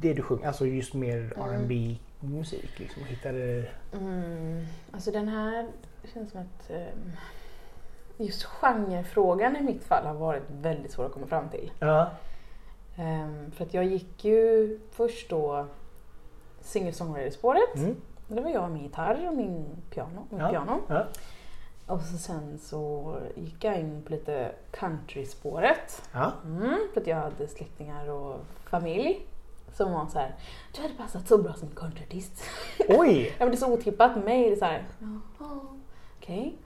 det 0.00 0.14
du 0.14 0.22
sjunger, 0.22 0.46
alltså 0.46 0.66
just 0.66 0.94
mer 0.94 1.32
Mm. 1.36 1.50
R&B 1.54 1.96
musik 2.20 2.78
liksom? 2.78 3.04
Hittade... 3.04 3.64
Mm, 3.92 4.66
alltså 4.92 5.10
den 5.10 5.28
här 5.28 5.66
känns 6.14 6.30
som 6.30 6.40
att 6.40 6.70
ehm, 6.70 7.12
just 8.16 8.44
genrefrågan 8.44 9.56
i 9.56 9.62
mitt 9.62 9.84
fall 9.84 10.06
har 10.06 10.14
varit 10.14 10.42
väldigt 10.48 10.92
svår 10.92 11.04
att 11.06 11.12
komma 11.12 11.26
fram 11.26 11.48
till. 11.48 11.70
Ja. 11.78 12.10
Ehm, 12.96 13.50
för 13.50 13.64
att 13.64 13.74
jag 13.74 13.84
gick 13.84 14.24
ju 14.24 14.78
först 14.90 15.30
då 15.30 15.66
singer-songwriter-spåret. 16.60 17.76
Mm. 17.76 17.96
Det 18.28 18.40
var 18.40 18.50
jag 18.50 18.70
min 18.70 18.82
gitarr 18.82 19.28
och 19.28 19.36
min 19.36 19.66
piano. 19.90 20.26
Min 20.30 20.40
Ja. 20.40 20.48
piano. 20.48 20.80
Ja. 20.88 21.06
Och 21.86 22.00
så 22.00 22.18
sen 22.18 22.58
så 22.58 23.14
gick 23.36 23.64
jag 23.64 23.80
in 23.80 24.02
på 24.02 24.12
lite 24.12 24.52
country-spåret. 24.70 26.02
Ja. 26.12 26.32
Mm, 26.44 26.78
för 26.94 27.00
att 27.00 27.06
jag 27.06 27.16
hade 27.16 27.48
släktingar 27.48 28.10
och 28.10 28.40
familj 28.70 29.26
som 29.72 29.92
var 29.92 30.06
så 30.06 30.18
här, 30.18 30.34
du 30.76 30.82
hade 30.82 30.94
passat 30.94 31.28
så 31.28 31.38
bra 31.38 31.52
som 31.54 31.68
countryartist. 31.68 32.42
Oj! 32.88 33.24
Ja, 33.26 33.32
men 33.38 33.48
det 33.48 33.54
är 33.54 33.56
så 33.56 33.72
otippat. 33.72 34.24
Mig 34.24 34.52
är 34.52 34.56
så 34.56 34.64
här, 34.64 34.82
okej. 36.18 36.56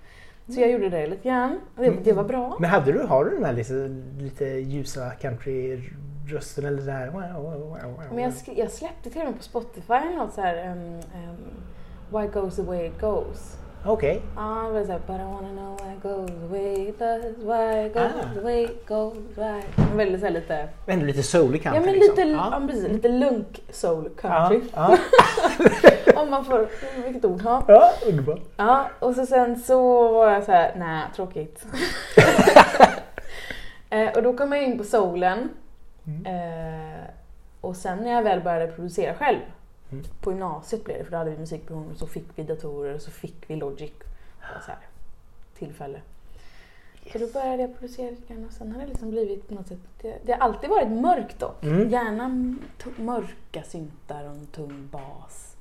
Så 0.49 0.61
jag 0.61 0.71
gjorde 0.71 0.89
det 0.89 1.07
lite 1.07 1.29
grann. 1.29 1.61
Det, 1.77 1.91
det 1.91 2.13
var 2.13 2.25
bra. 2.25 2.57
Men 2.61 2.71
hade 2.71 2.93
du, 2.93 2.99
har 3.03 3.25
du 3.25 3.31
den 3.31 3.45
här 3.45 3.53
lite, 3.53 3.89
lite 4.19 4.45
ljusa 4.45 5.11
country-rösten 6.31 6.65
eller 6.65 6.83
det 6.83 6.93
här? 6.93 7.07
Wow, 7.07 7.23
wow, 7.23 7.61
wow, 7.61 7.79
wow. 7.83 8.05
Men 8.15 8.25
jag, 8.25 8.59
jag 8.59 8.71
släppte 8.71 9.11
till 9.11 9.21
och 9.21 9.27
med 9.27 9.37
på 9.37 9.43
Spotify 9.43 10.17
något 10.17 10.35
så 10.35 10.41
här, 10.41 10.71
um, 10.73 10.95
um, 10.95 12.21
Why 12.21 12.27
goes 12.27 12.57
the 12.57 12.63
way 12.63 12.87
it 12.87 13.01
goes. 13.01 13.57
Okej. 13.87 14.23
Ja, 14.37 14.65
det 14.67 14.73
var 14.73 14.85
såhär, 14.85 15.01
but 15.07 15.17
I 15.17 15.25
wanna 15.25 15.49
know 15.49 15.79
why 15.83 15.93
it 15.97 16.03
goes 16.03 16.31
the 16.31 16.47
way 16.47 16.89
it 16.89 16.99
does, 16.99 17.37
why 17.39 17.87
it 17.87 17.95
goes 17.95 18.13
Ah. 18.25 18.35
the 18.35 18.41
way 18.41 18.65
it 18.65 18.87
goes, 18.89 19.15
why... 19.37 19.63
Väldigt 19.97 20.21
såhär 20.21 20.33
lite, 20.33 20.69
Ändå 20.87 21.07
lite 21.07 21.23
soulig 21.23 21.63
country 21.63 21.81
ja 21.81 21.85
men 21.87 21.95
liksom. 21.95 22.17
lite, 22.17 22.29
ja. 22.31 22.63
precis, 22.67 22.89
lite 22.89 23.09
lunk 23.09 23.63
soul 23.71 24.11
Ja, 24.23 24.49
country. 24.49 24.61
ja. 24.75 24.97
Om 26.23 26.31
man 26.31 26.45
får, 26.45 26.69
vilket 27.05 27.25
ord, 27.25 27.41
ja. 27.45 27.63
ja, 27.69 27.91
underbart. 28.09 28.41
Ja, 28.57 28.91
och 28.99 29.15
så 29.15 29.27
sen 29.27 29.59
så 29.61 30.09
var 30.13 30.31
jag 30.31 30.45
så 30.45 30.53
här, 30.53 30.75
nej, 30.77 31.03
tråkigt. 31.17 31.67
eh, 33.91 34.09
och 34.17 34.23
då 34.23 34.37
kom 34.37 34.53
jag 34.53 34.63
in 34.63 34.79
på 34.79 34.85
soulen. 34.85 35.49
Mm. 36.17 36.27
Eh, 36.27 37.05
och 37.61 37.77
sen 37.77 37.99
när 37.99 38.11
jag 38.13 38.23
väl 38.23 38.41
började 38.41 38.73
producera 38.73 39.15
själv, 39.15 39.41
Mm. 39.93 40.05
på 40.21 40.31
gymnasiet 40.31 40.85
blev 40.85 40.99
det, 40.99 41.05
för 41.05 41.11
då 41.11 41.17
hade 41.17 41.31
vi 41.31 41.39
musikproduktion 41.39 41.93
och 41.93 41.99
så 41.99 42.07
fick 42.07 42.27
vi 42.35 42.43
datorer 42.43 42.95
och 42.95 43.01
så 43.03 43.11
fick 43.11 43.51
vi 43.51 43.57
Logic. 43.57 43.93
Och 44.57 44.63
så 44.63 44.71
här, 44.71 44.79
tillfälle. 45.59 46.01
Så 47.13 47.19
då 47.19 47.27
började 47.27 47.63
jag 47.63 47.79
producera 47.79 48.11
lite 48.11 48.35
grann 48.35 48.47
och 48.47 48.53
sen 48.53 48.73
har 48.73 48.81
det 48.81 48.87
liksom 48.87 49.11
blivit 49.11 49.49
på 49.49 49.55
något 49.55 49.67
sätt, 49.69 49.79
det, 50.03 50.19
det 50.25 50.33
har 50.33 50.39
alltid 50.41 50.71
varit 50.71 50.91
mörkt 50.91 51.39
dock. 51.39 51.63
Mm. 51.65 51.89
Gärna 51.89 52.29
mörka 52.97 53.63
syntar 53.63 54.25
och 54.25 54.31
en 54.31 54.47
tung 54.47 54.89
bas. 54.93 55.57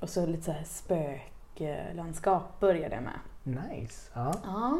Och 0.00 0.08
så 0.08 0.26
lite 0.26 0.42
så 0.44 0.52
här 0.52 0.64
spöklandskap 0.64 2.60
började 2.60 2.94
jag 2.94 3.04
med. 3.04 3.18
Nice. 3.70 4.10
Ja. 4.14 4.34
Ja. 4.44 4.78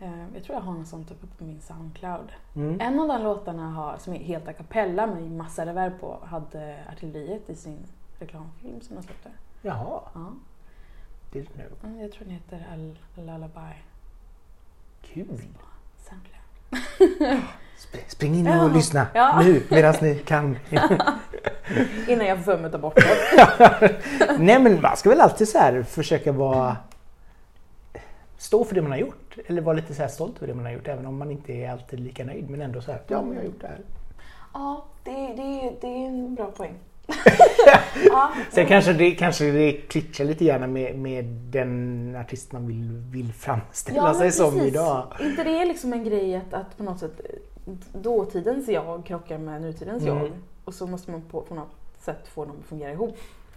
Eh, 0.00 0.24
Jag 0.34 0.44
tror 0.44 0.56
jag 0.56 0.62
har 0.64 0.72
något 0.72 0.88
sånt 0.88 1.10
uppe 1.10 1.26
på 1.38 1.44
min 1.44 1.60
Soundcloud. 1.60 2.32
Mm. 2.56 2.80
En 2.80 3.00
av 3.00 3.08
de 3.08 3.22
låtarna 3.22 3.70
har, 3.70 3.96
som 3.98 4.12
är 4.14 4.18
helt 4.18 4.48
a 4.48 4.52
cappella 4.52 5.06
med 5.06 5.30
massa 5.30 5.66
reverb 5.66 6.00
på 6.00 6.18
hade 6.24 6.76
Artilleriet 6.92 7.50
i 7.50 7.54
sin 7.54 7.78
reklamfilm 8.18 8.80
som 8.80 8.96
de 8.96 9.02
släppte. 9.02 9.28
Jaha, 9.62 10.00
Ja. 10.14 10.32
didn't 11.32 11.46
know. 11.52 11.66
Ja, 11.96 12.02
Jag 12.02 12.12
tror 12.12 12.24
den 12.24 12.34
heter 12.34 12.66
Al 12.72 12.98
Lullaby. 13.14 13.74
Kul. 15.02 15.26
Soundcloud. 15.98 17.42
Sp- 17.78 18.08
Spring 18.08 18.34
in 18.34 18.46
och 18.48 18.54
Ja. 18.54 18.66
lyssna 18.68 19.06
Ja. 19.14 19.40
nu 19.42 19.62
medan 19.70 19.94
ni 20.02 20.18
kan. 20.18 20.58
Innan 22.08 22.26
jag 22.26 22.38
får 22.38 22.44
för 22.44 22.56
mig 22.56 22.66
att 22.66 22.72
ta 22.72 22.78
bort 22.78 22.94
det. 23.80 24.00
Nej 24.38 24.58
men 24.62 24.80
man 24.80 24.96
ska 24.96 25.08
väl 25.08 25.20
alltid 25.20 25.48
så 25.48 25.58
här 25.58 25.82
försöka 25.82 26.32
vara 26.32 26.76
stå 28.44 28.64
för 28.64 28.74
det 28.74 28.82
man 28.82 28.90
har 28.90 28.98
gjort. 28.98 29.36
Eller 29.46 29.62
vara 29.62 29.76
lite 29.76 29.94
så 29.94 30.02
här 30.02 30.08
stolt 30.08 30.36
över 30.36 30.46
det 30.46 30.54
man 30.54 30.64
har 30.64 30.72
gjort 30.72 30.88
även 30.88 31.06
om 31.06 31.18
man 31.18 31.30
inte 31.30 31.52
är 31.52 31.70
alltid 31.70 32.00
lika 32.00 32.24
nöjd. 32.24 32.50
Men 32.50 32.60
ändå 32.60 32.80
så 32.80 32.92
här, 32.92 33.00
ja 33.08 33.22
men 33.22 33.32
jag 33.32 33.40
har 33.40 33.44
gjort 33.46 33.60
det 33.60 33.66
här. 33.66 33.80
Ja, 34.54 34.84
det, 35.04 35.10
det, 35.10 35.72
det 35.80 35.86
är 35.86 36.06
en 36.06 36.34
bra 36.34 36.46
poäng. 36.50 36.74
ja, 38.08 38.32
Sen 38.50 38.66
kanske 38.66 38.92
det, 38.92 39.10
kanske 39.10 39.50
det 39.50 39.72
klitschar 39.72 40.24
lite 40.24 40.44
grann 40.44 40.72
med, 40.72 40.98
med 40.98 41.24
den 41.24 42.16
artist 42.20 42.52
man 42.52 42.66
vill, 42.66 43.02
vill 43.12 43.32
framställa 43.32 44.02
men 44.02 44.14
sig 44.14 44.32
som 44.32 44.60
idag. 44.60 45.06
inte 45.20 45.44
det 45.44 45.58
är 45.58 45.66
liksom 45.66 45.92
en 45.92 46.04
grej 46.04 46.36
att, 46.36 46.54
att 46.54 46.76
på 46.76 46.82
något 46.82 46.98
sätt 46.98 47.20
dåtidens 47.92 48.68
jag 48.68 49.06
krockar 49.06 49.38
med 49.38 49.62
nutidens 49.62 50.02
Mm. 50.02 50.16
jag. 50.16 50.30
Och 50.64 50.74
så 50.74 50.86
måste 50.86 51.10
man 51.10 51.22
på, 51.22 51.40
på 51.40 51.54
något 51.54 51.76
sätt 52.00 52.28
få 52.28 52.44
dem 52.44 52.56
att 52.60 52.68
fungera 52.68 52.92
ihop. 52.92 53.16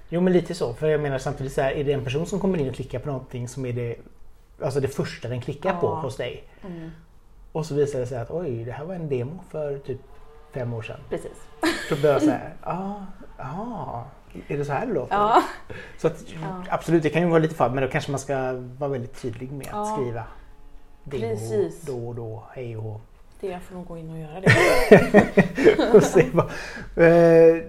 Jo 0.09 0.21
men 0.21 0.33
lite 0.33 0.53
så. 0.55 0.73
För 0.73 0.87
jag 0.87 1.01
menar 1.01 1.17
samtidigt 1.17 1.53
så 1.53 1.61
här, 1.61 1.71
är 1.71 1.83
det 1.83 1.93
en 1.93 2.03
person 2.03 2.25
som 2.25 2.39
kommer 2.39 2.57
in 2.57 2.69
och 2.69 2.75
klickar 2.75 2.99
på 2.99 3.07
någonting 3.07 3.47
som 3.47 3.65
är 3.65 3.73
det, 3.73 3.95
alltså 4.61 4.79
det 4.79 4.87
första 4.87 5.27
den 5.27 5.41
klickar 5.41 5.73
på 5.79 5.87
Ja. 5.87 5.95
hos 5.99 6.17
dig. 6.17 6.43
Mm. 6.65 6.89
Och 7.51 7.65
så 7.65 7.75
visar 7.75 7.99
det 7.99 8.07
sig 8.07 8.17
att 8.17 8.31
oj, 8.31 8.63
det 8.65 8.71
här 8.71 8.85
var 8.85 8.95
en 8.95 9.09
demo 9.09 9.39
för 9.49 9.77
typ 9.79 9.99
fem 10.53 10.73
år 10.73 10.81
sedan. 10.81 10.99
Precis. 11.09 11.31
Då 11.89 11.95
börjar 11.95 12.13
jag 12.15 12.21
säga, 12.21 12.41
ja, 12.65 13.05
ah, 13.37 14.03
är 14.47 14.57
det 14.57 14.65
så 14.65 14.71
här 14.71 14.85
det 14.87 14.93
låter? 14.93 15.15
Ja. 15.15 15.43
Så 15.97 16.07
att, 16.07 16.23
Ja. 16.41 16.63
absolut, 16.69 17.03
det 17.03 17.09
kan 17.09 17.21
ju 17.21 17.27
vara 17.27 17.39
lite 17.39 17.55
fall, 17.55 17.71
men 17.71 17.83
då 17.83 17.89
kanske 17.89 18.11
man 18.11 18.19
ska 18.19 18.53
vara 18.77 18.89
väldigt 18.91 19.21
tydlig 19.21 19.51
med 19.51 19.67
att 19.67 19.73
Ja. 19.73 19.95
skriva 19.97 20.23
demo 21.03 21.23
Precis. 21.23 21.81
då 21.81 22.07
och 22.07 22.15
då, 22.15 22.43
hej 22.53 22.77
och. 22.77 23.01
Det 23.39 23.47
jag 23.47 23.61
får 23.61 23.75
nog 23.75 23.87
gå 23.87 23.97
in 23.97 24.09
och 24.09 24.19
göra 24.19 24.41
det. 24.41 25.91
och 25.93 26.03
se 26.03 26.25
vad, 26.33 26.45
eh, 27.07 27.63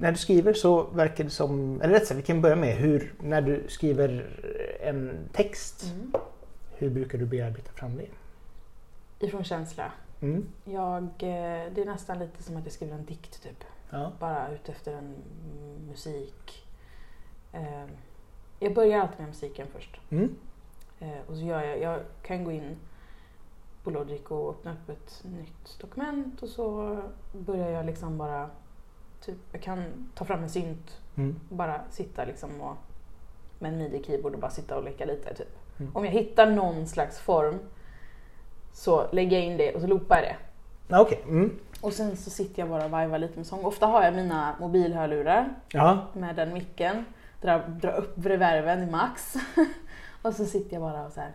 när 0.00 0.12
du 0.12 0.18
skriver 0.18 0.52
så 0.52 0.82
verkar 0.82 1.24
det 1.24 1.30
som, 1.30 1.80
eller 1.82 1.94
rätt 1.94 2.06
sagt, 2.06 2.18
vi 2.18 2.22
kan 2.22 2.42
börja 2.42 2.56
med 2.56 2.76
hur, 2.76 3.14
när 3.20 3.42
du 3.42 3.64
skriver 3.68 4.26
en 4.80 5.28
text, 5.32 5.84
Mm. 5.84 6.12
hur 6.76 6.90
brukar 6.90 7.18
du 7.18 7.26
bearbeta 7.26 7.72
fram 7.72 7.96
det? 7.96 8.06
Ifrån 9.26 9.44
känsla. 9.44 9.92
Mm. 10.20 10.46
Jag, 10.64 11.02
eh, 11.02 11.72
det 11.74 11.80
är 11.80 11.84
nästan 11.84 12.18
lite 12.18 12.42
som 12.42 12.56
att 12.56 12.64
jag 12.64 12.72
skriver 12.72 12.94
en 12.94 13.04
dikt 13.04 13.42
typ. 13.42 13.64
Ja. 13.90 14.12
Bara 14.20 14.50
utefter 14.50 14.92
en 14.92 15.14
musik. 15.88 16.66
Eh, 17.52 17.84
Jag 18.58 18.74
börjar 18.74 19.00
alltid 19.00 19.18
med 19.18 19.28
musiken 19.28 19.66
först. 19.74 20.00
Mm. 20.10 20.36
Eh, 21.00 21.18
Och 21.26 21.36
så 21.36 21.42
gör 21.44 21.62
jag, 21.62 21.80
jag 21.80 22.00
kan 22.22 22.44
gå 22.44 22.52
in 22.52 22.76
på 23.84 23.90
Logic 23.90 24.22
och 24.28 24.50
öppna 24.50 24.72
upp 24.72 24.88
ett 24.88 25.24
nytt 25.24 25.78
dokument 25.80 26.42
och 26.42 26.48
så 26.48 26.98
börjar 27.32 27.70
jag 27.70 27.86
liksom 27.86 28.18
bara, 28.18 28.50
typ, 29.20 29.36
jag 29.52 29.62
kan 29.62 29.84
ta 30.14 30.24
fram 30.24 30.42
en 30.42 30.50
synt 30.50 30.96
Mm. 31.16 31.40
och 31.50 31.56
bara 31.56 31.80
sitta 31.90 32.24
liksom 32.24 32.60
och 32.60 32.76
med 33.58 33.72
en 33.72 33.78
midi-keyboard 33.78 34.32
och 34.34 34.40
bara 34.40 34.50
sitta 34.50 34.76
och 34.76 34.84
leka 34.84 35.04
lite 35.04 35.34
typ. 35.34 35.56
Mm. 35.80 35.96
Om 35.96 36.04
jag 36.04 36.12
hittar 36.12 36.50
någon 36.50 36.86
slags 36.86 37.18
form 37.18 37.58
så 38.72 39.06
lägger 39.12 39.36
jag 39.36 39.46
in 39.46 39.56
det 39.56 39.74
och 39.74 39.80
så 39.80 39.86
loopar 39.86 40.16
jag 40.16 40.24
det. 40.24 40.36
Ja, 40.88 41.00
Okej. 41.00 41.22
Mm. 41.28 41.58
Och 41.80 41.92
sen 41.92 42.16
så 42.16 42.30
sitter 42.30 42.62
jag 42.62 42.68
bara 42.68 42.84
och 42.84 42.90
vajvar 42.90 43.18
lite 43.18 43.36
med 43.36 43.46
sång. 43.46 43.64
Ofta 43.64 43.86
har 43.86 44.02
jag 44.02 44.14
mina 44.14 44.56
mobilhörlurar 44.60 45.54
Ja. 45.68 46.06
med 46.12 46.36
den 46.36 46.52
micken, 46.52 47.04
drar, 47.40 47.58
drar 47.80 47.92
upp 47.92 48.14
reverven 48.26 48.82
i 48.82 48.90
max. 48.90 49.34
och 50.22 50.34
så 50.34 50.44
sitter 50.44 50.72
jag 50.74 50.82
bara 50.82 51.06
och 51.06 51.12
så 51.12 51.20
här. 51.20 51.32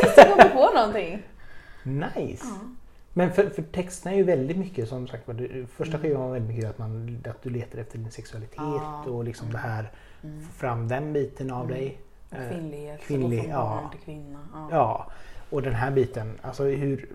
Tills 0.00 0.16
jag 0.16 0.28
kommer 0.30 0.48
på 0.48 0.74
någonting. 0.74 1.22
Nice. 1.82 2.46
Ja. 2.46 2.58
Men 3.18 3.32
för, 3.32 3.50
för 3.50 3.62
texterna 3.62 4.12
är 4.12 4.16
ju 4.16 4.22
väldigt 4.24 4.56
mycket 4.58 4.88
som 4.88 5.08
sagt 5.08 5.26
var, 5.28 5.66
första 5.66 5.96
Mm. 5.96 6.02
skivan 6.08 6.22
var 6.22 6.32
väldigt 6.32 6.54
mycket 6.56 6.70
att, 6.70 6.78
man, 6.78 7.22
att 7.28 7.42
du 7.42 7.50
letar 7.50 7.78
efter 7.78 7.98
din 7.98 8.10
sexualitet 8.10 8.56
Ja. 8.56 9.04
och 9.08 9.24
liksom 9.24 9.52
det 9.52 9.58
här, 9.58 9.90
Mm. 10.24 10.40
få 10.42 10.52
fram 10.52 10.88
den 10.88 11.12
biten 11.12 11.50
av 11.50 11.64
Mm. 11.64 11.76
dig. 11.76 11.98
Eh, 12.30 12.48
Kvinnlighet, 12.50 13.00
kvinnlig, 13.00 13.40
och 13.40 13.50
ja. 13.50 13.90
till 13.92 14.00
kvinna. 14.00 14.38
Ja. 14.52 14.68
Ja, 14.70 15.10
och 15.50 15.62
den 15.62 15.74
här 15.74 15.90
biten, 15.90 16.32
alltså 16.42 16.64
hur... 16.64 17.08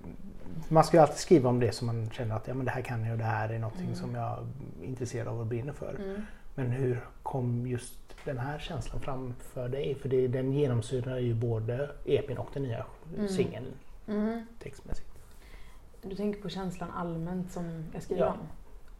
Man 0.70 0.84
ska 0.84 0.98
ju 0.98 1.02
alltid 1.02 1.18
skriva 1.18 1.50
om 1.50 1.60
det 1.60 1.72
som 1.72 1.88
man 1.88 2.10
känner 2.10 2.36
att 2.36 2.48
ja, 2.48 2.54
men 2.54 2.66
det 2.66 2.72
här 2.72 2.82
kan 2.82 3.04
jag 3.04 3.12
och 3.12 3.18
det 3.18 3.24
här 3.24 3.50
är 3.50 3.60
någonting 3.60 3.86
Mm. 3.86 3.96
som 3.96 4.16
jag 4.16 4.32
är 4.32 4.86
intresserad 4.86 5.28
av 5.28 5.40
och 5.40 5.46
brinner 5.46 5.74
för. 5.74 5.96
Mm. 6.00 6.22
Men 6.56 6.72
hur 6.72 7.00
kom 7.24 7.68
just 7.68 8.00
den 8.26 8.38
här 8.38 8.60
känslan 8.60 9.02
fram 9.02 9.34
för 9.40 9.70
dig? 9.70 9.96
För 9.96 10.10
det, 10.10 10.28
den 10.28 10.54
genomsyrar 10.54 11.18
ju 11.18 11.34
både 11.34 11.90
EPn 12.06 12.38
och 12.38 12.50
den 12.54 12.64
nya 12.64 12.86
Mm. 13.16 13.28
singeln 13.28 13.66
Mm. 14.08 14.46
textmässigt. 14.64 15.13
Du 16.04 16.16
tänker 16.16 16.42
på 16.42 16.50
känslan 16.50 16.92
allmänt 16.92 17.52
som 17.52 17.84
jag 17.94 18.04
skriver 18.04 18.22
Ja. 18.22 18.32
om. 18.34 18.40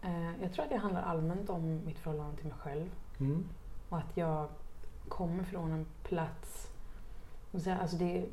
Eh, 0.10 0.42
jag 0.42 0.54
tror 0.54 0.64
att 0.64 0.70
det 0.72 0.78
handlar 0.78 1.02
allmänt 1.02 1.50
om 1.50 1.82
mitt 1.86 2.00
förhållande 2.00 2.36
till 2.38 2.46
mig 2.46 2.56
själv. 2.60 2.90
Mm. 3.20 3.46
Och 3.90 3.98
att 3.98 4.18
jag 4.18 4.48
kommer 5.10 5.44
från 5.44 5.72
en 5.72 5.86
plats, 6.04 6.68
alltså 7.54 7.96
det 7.98 8.18
är 8.18 8.26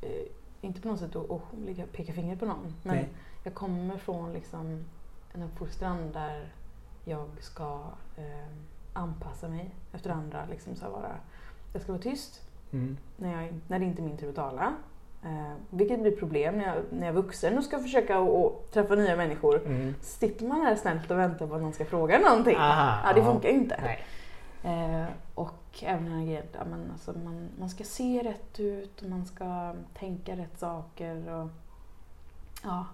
eh, 0.00 0.26
inte 0.60 0.80
på 0.80 0.88
något 0.88 0.98
sätt 1.00 1.16
att, 1.16 1.92
peka 1.92 2.12
finger 2.12 2.36
på 2.36 2.44
någon. 2.46 2.74
Men 2.82 2.96
Nej. 2.96 3.08
jag 3.44 3.54
kommer 3.54 3.98
från 3.98 4.32
liksom 4.32 4.84
en 5.32 5.42
uppfostran 5.42 6.12
där 6.12 6.52
jag 7.04 7.28
ska 7.40 7.82
eh, 8.16 8.48
anpassa 8.92 9.48
mig 9.48 9.70
efter 9.92 10.10
andra. 10.10 10.46
Liksom 10.50 10.76
så 10.76 10.90
vara, 10.90 11.16
jag 11.72 11.82
ska 11.82 11.92
vara 11.92 12.02
tyst 12.02 12.42
Mm. 12.72 12.96
när, 13.16 13.42
jag, 13.42 13.60
när 13.68 13.78
det 13.78 13.84
inte 13.84 14.02
är 14.02 14.04
min 14.04 14.16
tur 14.16 14.28
att 14.28 14.34
tala. 14.34 14.74
Eh, 15.24 15.52
vilket 15.70 16.00
blir 16.00 16.16
problem 16.16 16.58
när 16.58 16.66
jag, 16.66 16.76
när 16.90 17.06
jag 17.06 17.16
är 17.16 17.22
vuxen 17.22 17.58
och 17.58 17.64
ska 17.64 17.78
försöka 17.78 18.18
att- 18.18 18.28
att 18.28 18.72
träffa 18.72 18.94
nya 18.94 19.16
människor. 19.16 19.66
Mm. 19.66 19.94
Sitter 20.02 20.46
man 20.46 20.60
här 20.60 20.76
snällt 20.76 21.10
och 21.10 21.18
väntar 21.18 21.46
på 21.46 21.54
att 21.54 21.62
någon 21.62 21.72
ska 21.72 21.84
fråga 21.84 22.18
någonting. 22.18 22.56
Aha, 22.56 22.98
ja, 23.04 23.12
det 23.12 23.20
ja. 23.20 23.26
funkar 23.32 23.48
ju 23.48 23.54
inte. 23.54 23.96
Eh, 24.64 25.04
och 25.34 25.54
även 25.82 26.04
den 26.04 26.12
här 26.12 26.24
grejen, 26.26 26.44
ja, 26.52 26.64
men 26.70 26.90
alltså 26.92 27.12
man, 27.24 27.48
man 27.58 27.70
ska 27.70 27.84
se 27.84 28.22
rätt 28.22 28.60
ut 28.60 29.02
och 29.02 29.08
man 29.08 29.26
ska 29.26 29.74
tänka 29.98 30.36
rätt 30.36 30.58
saker. 30.58 31.34
Och, 31.34 31.48
ja, 32.62 32.86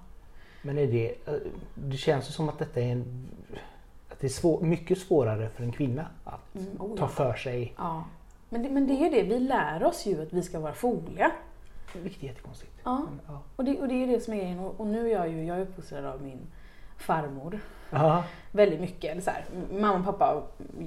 Men 0.63 0.79
är 0.79 0.87
det, 0.87 1.09
eh, 1.27 1.35
det 1.75 1.97
känns 1.97 2.29
ju 2.29 2.33
som 2.33 2.49
att 2.49 2.59
detta 2.59 2.81
är 2.81 2.93
en, 2.93 3.29
att 4.11 4.21
det 4.21 4.27
är 4.27 4.31
svår, 4.31 4.61
mycket 4.61 4.99
svårare 4.99 5.49
för 5.49 5.63
en 5.65 5.73
kvinna 5.73 6.07
att 6.25 6.55
mm, 6.55 6.81
oh, 6.81 6.97
ta 6.97 7.05
ja. 7.05 7.09
för 7.09 7.35
sig. 7.35 7.75
ja. 7.79 8.05
Men, 8.49 8.63
det, 8.63 8.71
men 8.71 8.87
det 8.87 8.93
är 8.95 9.05
ju 9.05 9.11
det, 9.11 9.23
vi 9.23 9.39
lär 9.39 9.85
oss 9.85 10.07
ju 10.07 10.23
att 10.23 10.33
vi 10.33 10.43
ska 10.43 10.61
vara 10.61 10.73
foliga. 10.75 11.33
Vilket 12.03 12.23
är 12.23 12.27
jättekonstigt. 12.27 12.73
Ja. 12.85 12.99
Men, 12.99 13.21
ja. 13.29 13.41
Och 13.57 13.65
det, 13.65 13.81
och 13.81 13.89
det 13.89 13.95
är 13.95 14.07
ju 14.07 14.07
det 14.07 14.21
som 14.21 14.35
är 14.35 14.39
grejen. 14.39 14.59
Och, 14.59 14.81
och 14.81 14.87
nu 14.87 15.07
är 15.11 15.13
jag 15.13 15.29
ju 15.29 15.45
jag 15.45 15.57
är 15.57 15.61
uppfostrad 15.63 16.05
av 16.05 16.23
min 16.23 16.39
farmor 16.99 17.61
Ja. 17.91 18.25
väldigt 18.53 18.81
mycket. 18.81 19.11
Eller 19.13 19.23
så 19.23 19.31
här, 19.31 19.45
mamma 19.73 19.99
och 19.99 20.05
pappa 20.19 20.43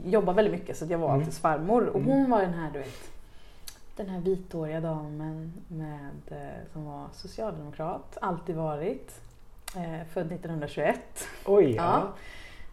jobbar 0.06 0.34
väldigt 0.34 0.52
mycket 0.60 0.78
så 0.78 0.86
jag 0.90 0.98
var 0.98 1.08
Mm. 1.10 1.20
alltid 1.20 1.34
farmor. 1.34 1.86
Och 1.88 2.00
Mm. 2.00 2.08
hon 2.12 2.30
var 2.30 2.42
den 2.42 2.54
här, 2.54 2.72
du 2.72 2.80
vet, 2.80 3.12
den 3.96 4.10
här 4.10 4.20
vithåriga 4.20 4.82
damen 4.82 5.54
med, 5.68 6.10
eh, 6.28 6.72
som 6.74 6.86
var 6.86 7.06
socialdemokrat, 7.14 8.18
alltid 8.22 8.56
varit. 8.56 9.22
Eh, 9.76 10.08
född 10.14 10.32
1921. 10.32 11.00
Oj, 11.46 11.72
ja. 11.76 11.84
Ja. 11.84 12.14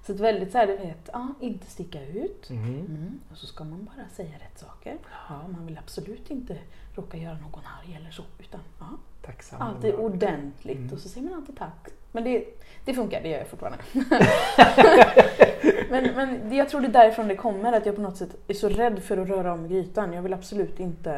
Så 0.06 0.12
ett 0.12 0.20
väldigt 0.20 0.52
så 0.52 0.58
här, 0.58 0.66
du 0.66 0.76
vet, 0.76 1.10
ja, 1.12 1.28
inte 1.40 1.66
sticka 1.70 2.06
ut. 2.06 2.50
Mhm. 2.50 2.64
Mm. 2.78 3.20
Och 3.30 3.36
så 3.36 3.46
ska 3.46 3.64
man 3.64 3.84
bara 3.84 4.08
säga 4.08 4.28
rätt 4.38 4.58
saker. 4.58 4.98
Ja, 5.28 5.48
man 5.48 5.66
vill 5.66 5.78
absolut 5.78 6.30
inte 6.30 6.58
råka 6.94 7.16
göra 7.16 7.34
någon 7.38 7.60
arg 7.82 7.96
eller 8.00 8.10
så. 8.10 8.22
Utan 8.38 8.60
ja, 8.78 8.86
Tacksam. 9.22 9.62
alltid 9.62 9.94
ordentligt. 9.94 10.78
Mm. 10.78 10.92
Och 10.92 10.98
så 10.98 11.08
säger 11.08 11.28
man 11.28 11.38
alltid 11.38 11.56
tack. 11.56 11.88
Men 12.12 12.24
det, 12.24 12.44
det 12.84 12.94
funkar, 12.94 13.22
det 13.22 13.28
gör 13.28 13.38
jag 13.38 13.48
fortfarande. 13.48 13.78
men, 15.90 16.14
men 16.14 16.48
det- 16.48 16.56
jag 16.56 16.68
tror 16.68 16.80
det 16.80 16.86
är 16.86 16.92
därifrån 16.92 17.28
det 17.28 17.36
kommer, 17.36 17.72
att 17.72 17.86
jag 17.86 17.96
på 17.96 18.02
något 18.02 18.16
sätt 18.16 18.36
är 18.48 18.54
så 18.54 18.68
rädd 18.68 19.02
för 19.02 19.16
att 19.16 19.28
röra 19.28 19.52
om 19.52 19.68
grytan. 19.68 20.12
Jag 20.12 20.22
vill 20.22 20.34
absolut 20.34 20.80
inte... 20.80 21.12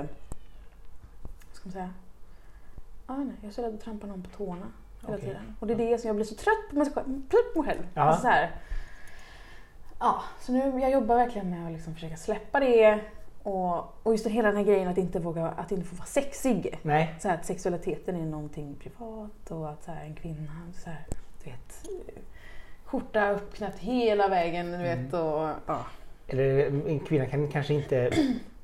Vad 1.22 1.52
ska 1.56 1.66
man 1.68 1.72
säga? 1.72 1.90
Ah, 3.06 3.16
nej, 3.16 3.34
jag 3.40 3.48
är 3.48 3.52
så 3.52 3.62
rädd 3.62 3.74
att 3.74 3.80
trampa 3.80 4.06
någon 4.06 4.22
på 4.22 4.30
tårna 4.30 4.66
hela 5.02 5.14
Okej. 5.16 5.28
tiden. 5.28 5.56
Och 5.60 5.66
det 5.66 5.72
är 5.72 5.76
det 5.90 5.98
som 5.98 6.06
jag 6.08 6.16
blir 6.16 6.26
så. 6.26 6.34
Trött 6.34 6.68
på 7.54 7.62
mig 7.62 7.72
själv. 7.74 7.82
Ja. 7.94 8.02
Alltså 8.02 8.22
så 8.22 8.28
här, 8.28 8.50
ja, 9.98 10.22
så 10.40 10.52
nu 10.52 10.80
jag 10.80 10.90
jobbar 10.90 11.16
verkligen 11.16 11.50
med 11.50 11.66
att 11.66 11.72
liksom 11.72 11.94
försöka 11.94 12.16
släppa 12.16 12.60
det. 12.60 13.00
Och, 13.42 13.76
och 14.06 14.12
just 14.12 14.26
hela 14.26 14.48
den 14.48 14.56
här 14.56 14.64
grejen 14.64 14.88
att 14.88 14.98
inte, 14.98 15.18
våga, 15.18 15.46
att 15.46 15.72
inte 15.72 15.84
få 15.86 15.96
vara 15.96 16.06
sexig. 16.06 16.78
Nej. 16.82 17.14
Så 17.20 17.28
här, 17.28 17.34
att 17.34 17.46
sexualiteten 17.46 18.16
är 18.16 18.26
någonting 18.26 18.74
privat 18.74 19.50
och 19.50 19.70
att 19.70 19.84
så 19.84 19.90
här, 19.90 20.04
en 20.04 20.14
kvinna 20.14 20.52
så 20.84 20.90
här, 20.90 21.06
du 21.44 21.50
vet, 21.50 21.88
skjorta 22.84 23.30
uppknäppt 23.30 23.78
hela 23.78 24.28
vägen, 24.28 24.72
du 24.72 24.78
vet. 24.78 25.12
Mm. 25.12 25.26
Och, 25.26 25.50
ja. 25.66 25.80
Eller 26.26 26.66
en 26.88 27.00
kvinna 27.00 27.26
kan 27.26 27.48
kanske 27.48 27.74
inte 27.74 28.10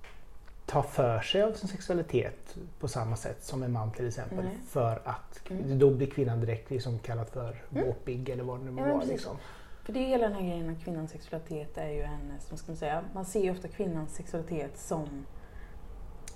ta 0.67 0.83
för 0.83 1.21
sig 1.21 1.43
av 1.43 1.53
sin 1.53 1.69
sexualitet 1.69 2.57
på 2.81 2.89
samma 2.89 3.17
sätt 3.17 3.45
som 3.45 3.63
en 3.63 3.73
man 3.73 3.91
till 3.93 4.09
exempel. 4.09 4.45
Nej. 4.45 4.57
För 4.69 5.01
att 5.05 5.29
Mm. 5.51 5.79
då 5.79 5.91
blir 5.91 6.11
kvinnan 6.11 6.41
direkt 6.41 6.71
liksom 6.71 6.99
kallad 6.99 7.29
för 7.29 7.57
våpig 7.69 8.29
eller 8.29 8.45
vad 8.45 8.59
det 8.61 8.65
nu 8.65 8.71
må 8.71 8.87
Ja, 8.87 8.95
vara. 8.95 9.05
Liksom. 9.05 9.37
För 9.85 9.93
det 9.93 9.99
är 9.99 10.07
hela 10.07 10.29
den 10.29 10.33
här 10.35 10.43
grejen 10.49 10.71
att 10.71 10.85
kvinnans 10.85 11.11
sexualitet 11.11 11.79
är 11.79 11.89
ju 11.91 12.03
hennes, 12.03 12.51
vad 12.51 12.59
ska 12.59 12.73
man 12.73 12.77
säga, 12.77 13.03
man 13.15 13.25
ser 13.25 13.43
ju 13.43 13.51
ofta 13.51 13.69
kvinnans 13.69 14.15
sexualitet 14.15 14.79
som, 14.79 15.27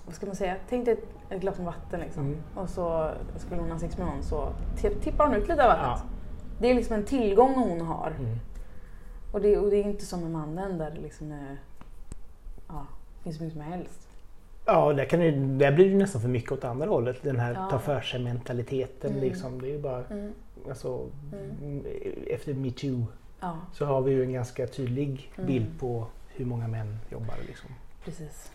vad 0.05 0.15
ska 0.15 0.25
man 0.25 0.35
säga, 0.35 0.55
tänk 0.69 0.85
dig 0.85 0.93
ett, 0.93 1.07
ett 1.33 1.41
glas 1.41 1.57
med 1.57 1.65
vatten 1.65 1.99
liksom. 1.99 2.23
Mm. 2.25 2.39
Och 2.55 2.69
så 2.69 3.11
skulle 3.37 3.61
hon 3.61 3.71
ha 3.71 3.79
sex 3.79 3.97
med 3.97 4.07
någon 4.07 4.23
så 4.23 4.49
ti- 4.77 4.99
tippar 5.01 5.25
hon 5.27 5.35
ut 5.35 5.47
lite 5.49 5.63
av 5.63 5.69
vattnet. 5.79 6.03
Ja. 6.03 6.17
Det 6.59 6.69
är 6.71 6.75
liksom 6.75 6.95
en 6.95 7.05
tillgång 7.05 7.53
hon 7.55 7.81
har. 7.81 8.13
Mm. 8.19 8.37
Och 9.33 9.41
det, 9.41 9.57
och 9.57 9.69
det 9.69 9.75
är 9.77 9.83
inte 9.83 10.05
som 10.05 10.21
med 10.21 10.31
mannen 10.31 10.77
där 10.77 10.91
det 10.91 11.01
liksom 11.01 11.31
är, 11.31 11.57
ja, 12.67 12.85
finns 13.23 13.39
mycket 13.39 13.53
som 13.53 13.61
helst. 13.61 14.07
Ja, 14.65 14.93
där, 14.93 15.05
kan 15.05 15.19
det, 15.19 15.31
där 15.31 15.71
blir 15.71 15.89
det 15.89 15.95
nästan 15.95 16.21
för 16.21 16.29
mycket 16.29 16.51
åt 16.51 16.63
andra 16.63 16.87
hållet. 16.87 17.17
Den 17.23 17.39
här 17.39 17.53
Ja. 17.53 17.67
ta 17.71 17.79
för 17.79 18.01
sig 18.01 18.19
mentaliteten. 18.23 19.09
Mm. 19.11 19.23
Liksom. 19.23 19.61
Det 19.61 19.67
är 19.67 19.71
ju 19.71 19.81
bara, 19.81 20.03
Mm. 20.05 20.33
alltså, 20.69 21.05
Mm. 21.61 21.83
Efter 22.27 22.53
metoo 22.53 23.05
Ja, 23.39 23.57
så 23.73 23.85
har 23.85 24.01
vi 24.01 24.11
ju 24.11 24.23
en 24.23 24.33
ganska 24.33 24.67
tydlig 24.67 25.31
Mm. 25.35 25.47
bild 25.47 25.79
på 25.79 26.07
hur 26.27 26.45
många 26.45 26.67
män 26.67 26.99
jobbar. 27.09 27.35
Liksom. 27.47 27.69
precis. 28.05 28.51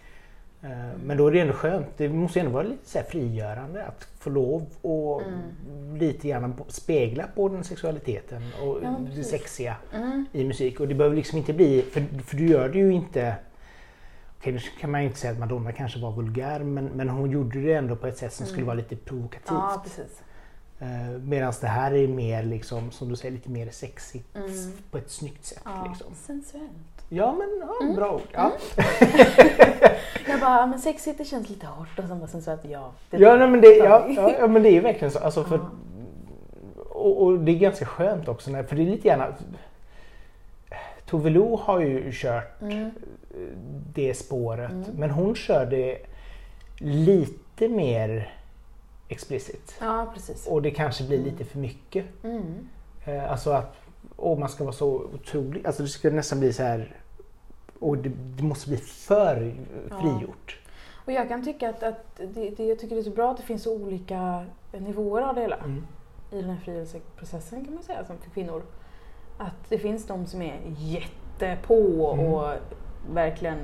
Eh, 0.62 0.68
Men 1.04 1.16
då 1.16 1.26
är 1.26 1.32
det 1.32 1.40
ändå 1.40 1.52
skönt, 1.52 1.86
det 1.96 2.08
måste 2.08 2.40
ändå 2.40 2.52
vara 2.52 2.62
lite 2.62 2.88
så 2.90 2.98
frigörande 3.10 3.84
att 3.86 4.04
få 4.18 4.30
lov 4.30 4.66
och 4.82 5.22
Mm. 5.22 5.96
lite 5.96 6.28
grann 6.28 6.54
spegla 6.68 7.26
på 7.34 7.48
den 7.48 7.64
sexualiteten 7.64 8.42
och 8.62 8.78
Ja, 8.82 8.96
det 9.16 9.24
sexiga 9.24 9.76
Mm. 9.94 10.26
i 10.32 10.44
musik. 10.44 10.80
Och 10.80 10.88
det 10.88 10.94
behöver 10.94 11.16
liksom 11.16 11.38
inte 11.38 11.52
bli, 11.52 11.82
för, 11.82 12.00
för 12.24 12.36
du 12.36 12.46
gör 12.48 12.68
det 12.68 12.78
ju 12.78 12.92
inte 12.92 13.34
Okej, 14.38 14.52
nu 14.52 14.58
kan 14.80 14.90
man 14.90 15.00
ju 15.02 15.06
inte 15.06 15.18
säga 15.18 15.32
att 15.32 15.38
Madonna 15.38 15.72
kanske 15.72 15.98
var 16.00 16.12
vulgär 16.12 16.60
men, 16.60 16.84
men 16.84 17.08
hon 17.08 17.30
gjorde 17.30 17.60
det 17.60 17.72
ändå 17.72 17.96
på 17.96 18.06
ett 18.06 18.18
sätt 18.18 18.32
som 18.32 18.46
skulle 18.46 18.58
Mm. 18.62 18.66
vara 18.66 18.76
lite 18.76 18.96
provokativt. 18.96 19.46
Ja, 19.48 19.80
precis. 19.84 20.22
Eh, 20.82 21.18
Medan 21.22 21.52
det 21.60 21.66
här 21.66 21.92
är 21.94 22.08
mer, 22.08 22.42
liksom, 22.42 22.90
som 22.90 23.08
du 23.08 23.16
säger, 23.16 23.32
lite 23.34 23.50
mer 23.50 23.70
sexigt 23.70 24.36
Mm. 24.36 24.50
på 24.90 24.98
ett 24.98 25.10
snyggt 25.10 25.44
sätt. 25.44 25.62
Ja, 25.64 25.86
Liksom. 25.88 26.06
sensuellt. 26.14 26.70
Ja 27.08 27.32
men 27.32 27.60
ja, 27.68 27.74
Mm. 27.82 27.96
bra 27.96 28.12
ord. 28.14 28.20
Ja. 28.32 28.52
Jag 30.28 30.40
bara, 30.40 30.66
men 30.66 30.78
sexigt 30.80 31.18
det 31.18 31.24
känns 31.24 31.48
lite 31.48 31.66
hårt 31.66 31.98
och 31.98 32.04
sen 32.08 32.18
bara 32.18 32.26
sensuellt, 32.28 32.60
ja. 32.64 32.92
det 33.10 33.16
Ja, 33.16 33.36
nej, 33.36 33.48
men 33.48 33.60
det, 33.60 33.76
ja, 33.76 34.08
ja, 34.38 34.46
men 34.46 34.62
det 34.62 34.68
är 34.68 34.72
ju 34.72 34.80
verkligen 34.80 35.10
så. 35.10 35.18
Alltså 35.18 35.44
för, 35.44 35.60
och, 36.90 37.22
och 37.22 37.38
det 37.38 37.52
är 37.52 37.58
ganska 37.58 37.84
skönt 37.86 38.28
också, 38.28 38.50
när, 38.50 38.62
för 38.62 38.76
det 38.76 38.82
är 38.82 38.86
lite 38.86 39.08
gärna... 39.08 39.26
Tove 41.06 41.30
Lo 41.30 41.56
har 41.56 41.80
ju 41.80 42.12
kört 42.12 42.62
Mm. 42.62 42.90
det 43.94 44.14
spåret, 44.14 44.70
Mm. 44.70 44.84
men 44.96 45.10
hon 45.10 45.34
kör 45.34 45.66
det 45.66 45.98
lite 46.78 47.68
mer 47.68 48.32
explicit. 49.08 49.74
Ja, 49.80 50.10
precis. 50.14 50.46
Och 50.46 50.62
det 50.62 50.70
kanske 50.70 51.04
blir 51.04 51.18
lite 51.18 51.44
för 51.44 51.58
mycket. 51.58 52.04
Mm. 52.24 52.68
Eh, 53.04 53.30
Alltså 53.32 53.50
att 53.50 53.76
åh, 54.16 54.38
man 54.38 54.48
ska 54.48 54.64
vara 54.64 54.74
så 54.74 54.88
otrolig. 54.88 55.66
Alltså 55.66 55.82
det 55.82 55.88
ska 55.88 56.10
nästan 56.10 56.40
bli 56.40 56.52
så 56.52 56.62
här... 56.62 56.96
Och 57.78 57.98
det, 57.98 58.08
det 58.36 58.42
måste 58.42 58.68
bli 58.68 58.76
för 58.76 59.54
Ja. 59.90 60.00
frigjort. 60.00 60.58
Och 61.04 61.12
jag 61.12 61.28
kan 61.28 61.44
tycka 61.44 61.68
att, 61.70 61.82
att 61.82 62.16
det, 62.16 62.50
det, 62.50 62.64
jag 62.64 62.78
tycker 62.78 62.94
det 62.94 63.00
är 63.00 63.04
så 63.04 63.10
bra 63.10 63.30
att 63.30 63.36
det 63.36 63.42
finns 63.42 63.62
så 63.62 63.74
olika 63.74 64.44
nivåer 64.72 65.22
av 65.22 65.34
det 65.34 65.40
hela. 65.40 65.56
Mm. 65.56 65.86
I 66.30 66.36
den 66.40 66.50
här 66.50 66.56
frigörelseprocessen 66.64 67.64
kan 67.64 67.74
man 67.74 67.82
säga, 67.82 68.04
som 68.04 68.18
för 68.18 68.30
kvinnor. 68.30 68.62
Att 69.38 69.68
det 69.68 69.78
finns 69.78 70.06
de 70.06 70.26
som 70.26 70.42
är 70.42 70.60
jättepå 70.76 72.12
Mm. 72.12 72.26
och 72.26 72.52
verkligen, 73.14 73.58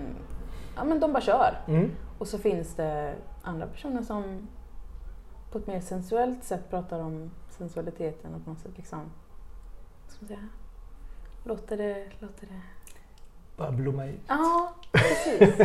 ja 0.76 0.84
men 0.84 1.00
de 1.00 1.12
bara 1.12 1.20
kör. 1.22 1.60
Mm. 1.68 1.90
Och 2.18 2.28
så 2.28 2.38
finns 2.38 2.74
det 2.74 3.14
andra 3.42 3.66
personer 3.66 4.02
som 4.02 4.48
på 5.50 5.58
ett 5.58 5.66
mer 5.66 5.80
sensuellt 5.80 6.44
sätt 6.44 6.70
pratar 6.70 6.98
om 7.00 7.30
sensualiteten 7.50 8.34
och 8.34 8.44
på 8.44 8.50
något 8.50 8.58
sätt 8.60 8.72
liksom, 8.76 8.98
vad 10.04 10.12
ska 10.12 10.20
man 10.20 10.28
säga, 10.28 10.48
låter 11.44 11.76
det, 11.76 12.06
låter 12.18 12.46
det 12.46 12.60
Bara 13.56 13.70
blomma 13.72 14.04
ut. 14.06 14.20
Ja, 14.28 14.72
precis. 14.92 15.56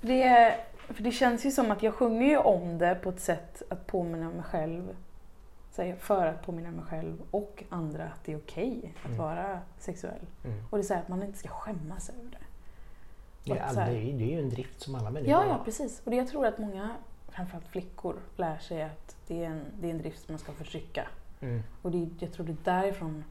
det, 0.00 0.56
för 0.78 1.02
det 1.02 1.10
känns 1.12 1.46
ju 1.46 1.50
som 1.50 1.70
att 1.70 1.82
jag 1.82 1.94
sjunger 1.94 2.26
ju 2.28 2.36
om 2.38 2.78
det 2.78 2.94
på 3.02 3.08
ett 3.10 3.20
sätt 3.20 3.62
att 3.68 3.86
påminna 3.86 4.30
mig 4.30 4.42
själv. 4.42 4.96
För 5.98 6.26
att 6.26 6.46
påminna 6.46 6.70
mig 6.70 6.84
själv 6.84 7.22
och 7.30 7.64
andra 7.68 8.04
att 8.04 8.24
det 8.24 8.32
är 8.32 8.36
okej 8.38 8.94
att 9.00 9.04
Mm. 9.06 9.18
vara 9.18 9.60
sexuell. 9.78 10.26
Mm. 10.44 10.62
Och 10.70 10.78
det 10.78 10.82
är 10.82 10.86
så 10.86 10.94
här 10.94 11.00
att 11.00 11.08
man 11.08 11.22
inte 11.22 11.38
ska 11.38 11.48
skämmas 11.48 12.08
över 12.10 12.30
det. 12.30 12.38
Det, 13.54 13.58
är, 13.58 13.74
det 14.18 14.24
är 14.24 14.30
ju 14.30 14.38
en 14.40 14.50
drift 14.50 14.80
som 14.80 14.94
alla 14.94 15.10
människor 15.10 15.30
Ja, 15.32 15.38
har. 15.38 15.46
ja 15.46 15.60
precis. 15.64 16.00
Och 16.04 16.10
det 16.10 16.16
jag 16.16 16.28
tror 16.28 16.46
att 16.46 16.58
många, 16.58 16.90
framförallt 17.38 17.68
flickor, 17.68 18.16
lär 18.36 18.58
sig 18.58 18.82
att 18.82 19.16
det 19.26 19.44
är 19.44 19.46
en, 19.46 19.60
det 19.80 19.86
är 19.86 19.90
en 19.90 19.98
drift 19.98 20.26
som 20.26 20.32
man 20.32 20.38
ska 20.38 20.52
förtrycka. 20.52 21.06
Mm. 21.40 21.62
Och 21.82 21.90
det, 21.90 22.08
jag 22.18 22.32
tror 22.32 22.46
det 22.46 22.52
är 22.52 22.82
därifrån 22.82 23.24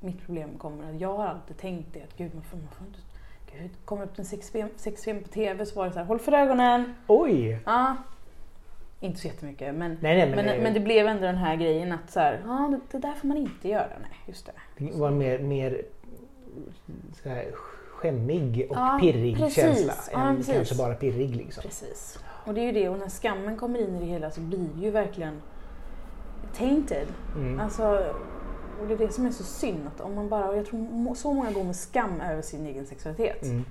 mitt 0.00 0.26
problem 0.26 0.58
kommer. 0.58 0.94
Att 0.94 1.00
jag 1.00 1.16
har 1.16 1.26
alltid 1.26 1.56
tänkt 1.56 1.88
det 1.92 2.02
att 2.02 2.16
gud, 2.16 2.34
man 2.34 2.42
får, 2.42 2.56
man 2.56 2.68
får 2.68 2.86
inte... 2.86 2.98
Gud, 3.52 3.70
kommer 3.84 4.04
upp 4.04 4.18
en 4.18 4.24
sexfilm, 4.76 5.22
på 5.22 5.28
TV 5.28 5.66
så 5.66 5.74
var 5.74 5.86
det 5.86 5.92
så 5.92 5.98
här, 5.98 6.06
håll 6.06 6.18
för 6.18 6.32
ögonen. 6.32 6.94
Oj! 7.06 7.60
Ja. 7.66 7.96
Inte 9.00 9.20
så 9.20 9.26
jättemycket 9.26 9.74
men, 9.74 9.98
Nej, 10.00 10.16
nej, 10.16 10.26
men, 10.26 10.36
men, 10.36 10.46
det, 10.46 10.62
men 10.62 10.74
det 10.74 10.80
blev 10.80 11.06
ändå 11.06 11.22
den 11.22 11.36
här 11.36 11.56
grejen 11.56 11.92
att 11.92 12.10
så 12.10 12.20
här, 12.20 12.42
ja 12.46 12.68
det, 12.70 12.98
det 12.98 13.08
där 13.08 13.14
får 13.14 13.28
man 13.28 13.36
inte 13.36 13.68
göra. 13.68 13.92
Nej, 14.00 14.18
just 14.26 14.46
det. 14.46 14.52
det 14.84 14.98
var 14.98 15.10
mer, 15.10 15.38
mer 15.38 15.82
så 17.22 17.28
här, 17.28 17.50
skämmig 18.00 18.66
och 18.70 18.76
Ja, 18.76 18.98
pirrig 19.00 19.36
precis. 19.36 19.54
känsla 19.54 19.94
Ja, 20.12 20.28
än 20.28 20.36
precis. 20.36 20.54
kanske 20.54 20.74
bara 20.74 20.94
pirrig. 20.94 21.36
Liksom. 21.36 21.62
Precis. 21.62 22.18
Och 22.44 22.54
det 22.54 22.60
är 22.60 22.64
ju 22.64 22.72
det, 22.72 22.88
och 22.88 22.98
när 22.98 23.08
skammen 23.08 23.56
kommer 23.56 23.78
in 23.80 23.96
i 23.96 24.00
det 24.00 24.06
hela 24.06 24.30
så 24.30 24.40
blir 24.40 24.68
det 24.74 24.84
ju 24.84 24.90
verkligen 24.90 25.42
tainted. 26.54 27.06
Mm. 27.36 27.60
Alltså, 27.60 28.12
och 28.80 28.86
det 28.88 28.94
är 28.94 28.98
det 28.98 29.12
som 29.12 29.26
är 29.26 29.30
så 29.30 29.42
synd. 29.44 29.86
Att 29.86 30.00
om 30.00 30.14
man 30.14 30.28
bara, 30.28 30.48
och 30.48 30.56
jag 30.56 30.66
tror 30.66 31.14
så 31.14 31.32
många 31.32 31.50
går 31.52 31.64
med 31.64 31.76
skam 31.76 32.20
över 32.20 32.42
sin 32.42 32.66
egen 32.66 32.86
sexualitet. 32.86 33.42
Mm. 33.42 33.64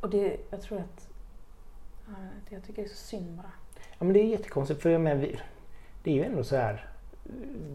Och 0.00 0.10
det, 0.10 0.36
jag 0.50 0.62
tror 0.62 0.78
att, 0.78 1.08
det 2.48 2.54
jag 2.54 2.64
tycker 2.64 2.82
det 2.82 2.88
är 2.88 2.90
så 2.90 2.96
synd 2.96 3.36
bara. 3.36 3.52
Ja, 3.98 4.04
men 4.04 4.12
det 4.12 4.20
är 4.20 4.24
jättekonstigt 4.26 4.82
för 4.82 4.90
jag 4.90 5.00
menar, 5.00 5.26
det 6.02 6.10
är 6.10 6.14
ju 6.14 6.24
ändå 6.24 6.44
så 6.44 6.56
här 6.56 6.88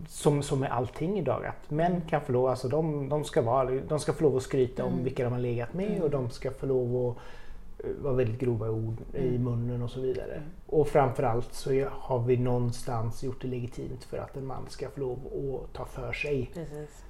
som, 0.07 0.43
som 0.43 0.59
med 0.59 0.71
allting 0.71 1.19
idag 1.19 1.45
att 1.45 1.71
män 1.71 2.01
kan 2.09 2.21
få 2.21 2.31
lov, 2.31 2.47
alltså 2.47 2.67
de, 2.67 3.09
de, 3.09 3.23
ska, 3.23 3.41
vara, 3.41 3.71
de 3.71 3.99
ska 3.99 4.13
få 4.13 4.23
lov 4.23 4.37
att 4.37 4.43
skryta 4.43 4.83
om 4.83 4.91
Mm. 4.91 5.03
vilka 5.03 5.23
de 5.23 5.33
har 5.33 5.39
legat 5.39 5.73
med 5.73 5.91
Mm. 5.91 6.01
och 6.03 6.09
de 6.09 6.29
ska 6.29 6.51
få 6.51 6.65
lov 6.65 7.07
att 7.09 7.17
eh, 7.83 7.89
vara 8.01 8.13
väldigt 8.13 8.39
grova 8.39 8.69
ord 8.69 8.97
i 9.13 9.27
Mm. 9.27 9.43
munnen 9.43 9.81
och 9.81 9.89
så 9.91 10.01
vidare. 10.01 10.33
Mm. 10.33 10.49
Och 10.67 10.87
framförallt 10.87 11.53
så 11.53 11.85
har 11.91 12.19
vi 12.19 12.37
någonstans 12.37 13.23
gjort 13.23 13.41
det 13.41 13.47
legitimt 13.47 14.03
för 14.03 14.17
att 14.17 14.37
en 14.37 14.45
man 14.45 14.69
ska 14.69 14.89
få 14.89 14.99
lov 14.99 15.19
att 15.65 15.73
ta 15.73 15.85
för 15.85 16.13
sig. 16.13 16.51
Precis. 16.53 17.03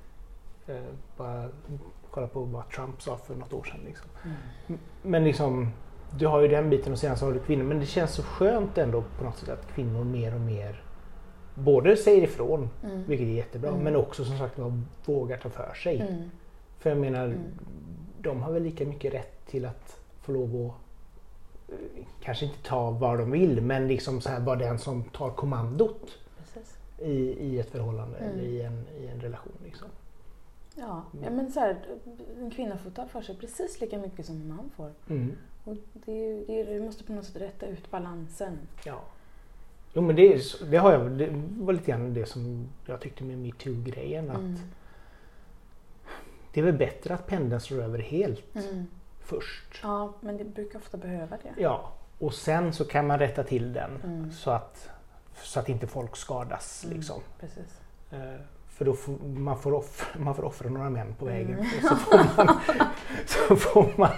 Eh, 0.68 0.76
bara 1.18 1.50
kolla 2.12 2.28
på 2.28 2.42
vad 2.44 2.70
Trump 2.70 3.02
sa 3.02 3.18
för 3.18 3.36
något 3.36 3.54
år 3.54 3.64
sedan. 3.64 3.80
Liksom. 3.86 4.10
Mm. 4.68 4.80
Men 5.02 5.24
liksom, 5.24 5.70
du 6.20 6.28
har 6.28 6.42
ju 6.42 6.48
den 6.48 6.70
biten 6.70 6.92
och 6.92 7.00
sen 7.00 7.18
så 7.18 7.26
har 7.26 7.34
du 7.34 7.40
kvinnor. 7.40 7.64
Men 7.64 7.80
det 7.80 7.86
känns 7.86 8.12
så 8.12 8.24
skönt 8.24 8.78
ändå 8.78 9.04
på 9.18 9.24
något 9.24 9.38
sätt 9.38 9.50
att 9.50 9.68
kvinnor 9.68 10.04
mer 10.04 10.36
och 10.36 10.42
mer 10.42 10.84
både 11.56 11.98
säger 11.98 12.24
ifrån, 12.24 12.70
Mm. 12.84 13.04
vilket 13.08 13.28
är 13.28 13.32
jättebra, 13.32 13.70
Mm. 13.70 13.84
men 13.84 13.96
också 13.96 14.26
som 14.26 14.38
sagt 14.38 14.60
var 14.60 14.82
vågar 15.06 15.38
ta 15.38 15.50
för 15.50 15.74
sig. 15.74 16.00
Mm. 16.00 16.30
För 16.80 16.90
jag 16.90 17.00
menar, 17.00 17.36
de 18.22 18.42
har 18.42 18.52
väl 18.52 18.64
lika 18.64 18.86
mycket 18.86 19.14
rätt 19.14 19.46
till 19.48 19.66
att 19.66 20.00
få 20.28 20.32
lov 20.34 20.66
att 20.66 21.74
eh, 21.74 22.06
kanske 22.22 22.46
inte 22.46 22.64
ta 22.64 22.92
vad 22.92 23.20
de 23.20 23.32
vill, 23.32 23.62
men 23.62 23.88
liksom 23.88 24.22
så 24.22 24.30
här 24.30 24.40
vara 24.40 24.56
den 24.60 24.80
som 24.80 25.04
tar 25.04 25.30
kommandot 25.30 26.18
Precis. 26.38 26.78
i, 27.02 27.12
i 27.48 27.60
ett 27.60 27.70
förhållande 27.70 28.18
Mm. 28.18 28.30
eller 28.32 28.44
i 28.44 28.62
en, 28.62 28.86
i 29.02 29.08
en 29.08 29.22
relation. 29.22 29.54
Liksom. 29.64 29.88
Ja, 30.76 31.04
ja 31.24 31.30
men 31.30 31.52
så 31.52 31.60
här, 31.60 31.78
en 32.40 32.52
kvinna 32.52 32.78
får 32.78 32.90
ta 32.92 33.08
för 33.08 33.22
sig 33.22 33.36
precis 33.38 33.82
lika 33.82 33.98
mycket 33.98 34.26
som 34.26 34.36
en 34.36 34.48
man 34.48 34.70
får. 34.76 34.92
Mm. 35.10 35.32
Och 35.64 35.76
det, 35.94 36.44
det, 36.48 36.64
vi 36.64 36.80
måste 36.80 37.04
på 37.04 37.14
något 37.14 37.26
sätt 37.26 37.42
rätta 37.42 37.66
ut 37.66 37.92
balansen. 37.92 38.58
Ja. 38.86 39.02
Jo 39.94 40.02
men 40.02 40.16
det, 40.16 40.42
det, 40.72 40.78
har 40.78 40.92
jag, 40.94 41.12
det 41.12 41.30
var 41.60 41.74
lite 41.74 41.92
grann 41.92 42.14
det 42.14 42.26
som 42.26 42.68
jag 42.86 43.02
tyckte 43.02 43.24
med 43.24 43.38
metoo-grejen. 43.38 44.30
Att 44.32 44.38
Mm. 44.38 44.56
Det 46.54 46.60
är 46.62 46.66
väl 46.66 46.78
bättre 46.78 47.14
att 47.14 47.28
pendeln 47.28 47.62
slår 47.62 47.82
över 47.84 48.00
helt 48.00 48.56
Mm. 48.56 48.86
Först. 49.28 49.80
Ja, 49.84 50.14
men 50.22 50.38
det 50.38 50.44
brukar 50.44 50.80
ofta 50.80 50.98
behöva 50.98 51.38
det. 51.38 51.62
Ja, 51.62 51.92
och 52.20 52.34
sen 52.34 52.74
så 52.74 52.86
kan 52.86 53.08
man 53.08 53.20
rätta 53.20 53.44
till 53.44 53.74
den 53.74 54.02
Mm. 54.04 54.32
så, 54.32 54.52
att, 54.52 54.90
så 55.44 55.60
att 55.60 55.70
inte 55.70 55.88
folk 55.88 56.16
skadas. 56.16 56.84
Mm. 56.86 56.98
Liksom. 56.98 57.22
Precis. 57.40 57.82
Eh, 58.12 58.20
För 58.68 58.86
då 58.86 58.94
får, 58.94 59.14
man, 59.28 59.60
får 59.60 59.74
offra, 59.74 60.20
man 60.20 60.36
får 60.36 60.44
offra 60.46 60.70
några 60.70 60.90
män 60.90 61.16
på 61.20 61.26
vägen. 61.26 61.60
Mm. 61.60 61.66
Så 61.82 61.96
får 61.96 62.26
man, 62.38 62.60
så 63.26 63.56
får 63.56 63.94
man 63.98 64.10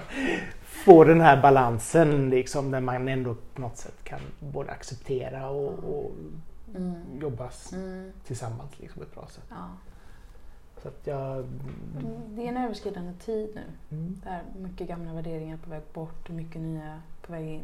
få 0.64 1.04
den 1.04 1.22
här 1.22 1.42
balansen 1.42 2.30
liksom, 2.30 2.72
där 2.72 2.80
man 2.82 3.08
ändå 3.08 3.36
på 3.56 3.62
något 3.62 3.78
sätt 3.78 4.04
kan 4.04 4.20
både 4.40 4.72
acceptera 4.72 5.50
och, 5.50 5.74
och 5.84 6.12
Mm. 6.76 7.20
jobbas 7.22 7.74
Mm. 7.74 8.12
tillsammans 8.26 8.80
liksom, 8.80 9.00
på 9.00 9.04
ett 9.08 9.16
bra 9.16 9.28
sätt. 9.28 9.44
Ja. 9.50 9.56
Så 10.82 10.88
att 10.88 11.08
jag... 11.08 11.46
Det 12.28 12.44
är 12.44 12.48
en 12.48 12.58
överskridande 12.58 13.14
tid 13.14 13.50
nu. 13.56 13.62
Mm. 13.98 14.22
Där 14.24 14.42
mycket 14.62 14.88
gamla 14.88 15.14
värderingar 15.14 15.54
är 15.54 15.58
på 15.58 15.70
väg 15.70 15.82
bort 15.94 16.30
och 16.30 16.36
mycket 16.36 16.62
nya 16.62 17.02
på 17.22 17.32
väg 17.32 17.48
in. 17.48 17.64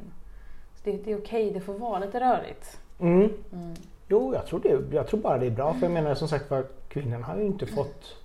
Så 0.76 0.82
det, 0.84 0.98
det 0.98 1.12
är 1.12 1.20
okej, 1.20 1.52
det 1.52 1.60
får 1.60 1.74
vara 1.80 2.00
lite 2.00 2.20
rörigt. 2.20 2.80
Mm. 3.00 3.30
Mm. 3.54 3.76
Jo, 4.08 4.34
jag 4.34 4.46
tror, 4.46 4.60
det, 4.60 4.96
jag 4.96 5.08
tror 5.08 5.20
bara 5.20 5.38
det 5.38 5.46
är 5.46 5.52
bra. 5.52 5.74
För 5.74 5.82
jag 5.82 5.92
menar 5.92 6.16
som 6.16 6.28
sagt 6.28 6.50
var, 6.52 6.66
kvinnorna 6.88 7.26
har 7.26 7.38
ju 7.38 7.46
inte 7.46 7.66
fått... 7.66 8.18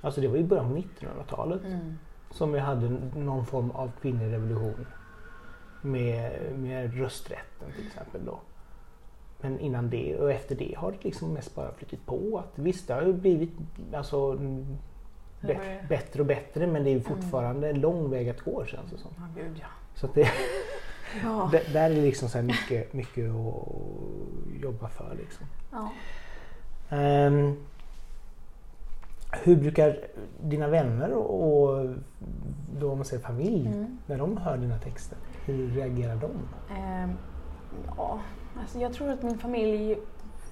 Alltså 0.00 0.20
det 0.20 0.28
var 0.28 0.36
ju 0.36 0.44
början 0.44 0.68
på 0.68 0.76
1900-talet 1.04 1.64
Mm. 1.64 1.98
som 2.30 2.52
vi 2.52 2.58
hade 2.58 2.88
någon 3.16 3.46
form 3.46 3.70
av 3.70 3.90
kvinnlig 4.00 4.32
revolution. 4.32 4.86
Med, 5.82 6.32
med 6.58 6.98
rösträtten 6.98 7.72
till 7.76 7.86
exempel 7.86 8.24
då. 8.24 8.38
Men 9.42 9.60
innan 9.60 9.90
det 9.90 10.16
och 10.18 10.32
efter 10.32 10.54
det 10.54 10.74
har 10.78 10.92
det 10.92 11.04
liksom 11.04 11.32
mest 11.32 11.54
bara 11.54 11.72
flyttit 11.72 12.06
på. 12.06 12.38
Att 12.38 12.58
visst, 12.58 12.88
det 12.88 12.94
har 12.94 13.02
ju 13.02 13.12
blivit 13.12 13.50
alltså, 13.94 14.16
mm, 14.32 14.66
Det 15.40 15.46
bä- 15.54 15.58
var 15.58 15.64
ju- 15.64 15.78
bättre 15.88 16.20
och 16.20 16.26
bättre 16.26 16.66
men 16.66 16.84
det 16.84 16.90
är 16.90 16.94
ju 16.94 17.00
fortfarande 17.00 17.70
en 17.70 17.80
lång 17.80 18.10
väg 18.10 18.28
att 18.28 18.40
gå 18.40 18.64
känns 18.66 18.90
det 18.90 18.98
som. 18.98 19.10
Ja, 19.16 19.42
gud 19.42 19.56
ja. 19.60 19.66
Så 19.94 20.08
det, 20.14 20.28
Ja. 21.22 21.50
där 21.72 21.90
är 21.90 21.94
det 21.94 22.00
liksom 22.02 22.28
så 22.28 22.42
mycket, 22.42 22.92
mycket 22.92 23.30
att 23.30 24.62
jobba 24.62 24.88
för. 24.88 25.14
Liksom. 25.18 25.46
ja. 25.72 25.90
Ehm, 26.96 27.56
hur 29.44 29.56
brukar 29.56 29.98
dina 30.42 30.68
vänner 30.68 31.12
och, 31.12 31.86
då 32.80 32.94
man 32.94 33.04
säger 33.04 33.22
familj, 33.22 33.66
Mm. 33.66 33.98
när 34.06 34.18
de 34.18 34.36
hör 34.36 34.56
dina 34.56 34.78
texter, 34.78 35.18
hur 35.44 35.70
reagerar 35.70 36.16
de? 36.16 36.30
Ehm, 36.76 37.10
ja, 37.96 38.20
alltså 38.60 38.78
jag 38.78 38.92
tror 38.92 39.10
att 39.10 39.22
min 39.22 39.38
familj 39.38 39.98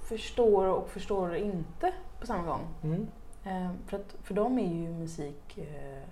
förstår 0.03 0.65
och 0.65 0.89
förstår 0.89 1.35
inte 1.35 1.93
på 2.19 2.27
samma 2.27 2.43
gång. 2.43 2.67
Mm. 2.83 3.07
Ehm, 3.43 3.77
för, 3.87 3.97
att, 3.97 4.15
för 4.23 4.33
dem 4.33 4.59
är 4.59 4.73
ju 4.73 4.89
musik 4.89 5.57
eh, 5.57 6.03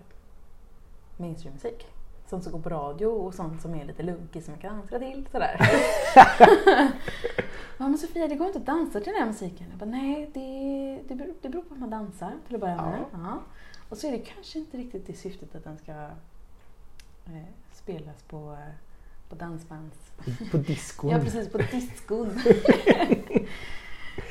mainstreammusik. 1.17 1.87
Sånt 2.25 2.43
som 2.43 2.53
går 2.53 2.59
på 2.59 2.69
radio 2.69 3.05
och 3.05 3.33
sånt 3.33 3.61
som 3.61 3.75
är 3.75 3.85
lite 3.85 4.03
lunkigt 4.03 4.45
som 4.45 4.51
man 4.51 4.61
kan 4.61 4.77
dansa 4.77 4.99
till. 4.99 5.27
Sådär. 5.31 5.57
ja 7.77 7.87
men 7.87 7.97
Sofia, 7.97 8.27
det 8.27 8.35
går 8.35 8.47
inte 8.47 8.59
att 8.59 8.65
dansa 8.65 8.99
till 8.99 9.13
den 9.13 9.21
här 9.21 9.27
musiken. 9.27 9.67
Jag 9.69 9.77
bara, 9.79 9.89
nej, 9.89 10.29
det, 10.33 11.03
det, 11.07 11.15
beror, 11.15 11.33
det 11.41 11.49
beror 11.49 11.61
på 11.61 11.73
hur 11.73 11.81
man 11.81 11.89
dansar 11.89 12.33
till 12.47 12.55
att 12.55 12.61
börja 12.61 12.75
med. 12.75 13.03
Ja. 13.11 13.39
Och 13.89 13.97
så 13.97 14.07
är 14.07 14.11
det 14.11 14.17
kanske 14.19 14.59
inte 14.59 14.77
riktigt 14.77 15.07
det 15.07 15.13
syftet 15.13 15.55
att 15.55 15.63
den 15.63 15.77
ska 15.77 15.91
eh, 17.25 17.49
spelas 17.73 18.23
på, 18.23 18.51
eh, 18.53 18.73
på 19.29 19.35
dansbands... 19.35 20.11
På 20.51 20.57
diskon? 20.57 21.09
Ja 21.13 21.19
precis, 21.19 21.51
på 21.51 21.57
diskon. 21.57 22.27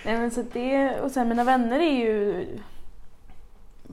Nej, 0.04 0.18
men 0.18 0.30
så 0.30 0.42
det, 0.52 1.00
och 1.00 1.10
sen 1.10 1.28
mina 1.28 1.44
vänner 1.44 1.80
är 1.80 1.92
ju... 1.92 2.46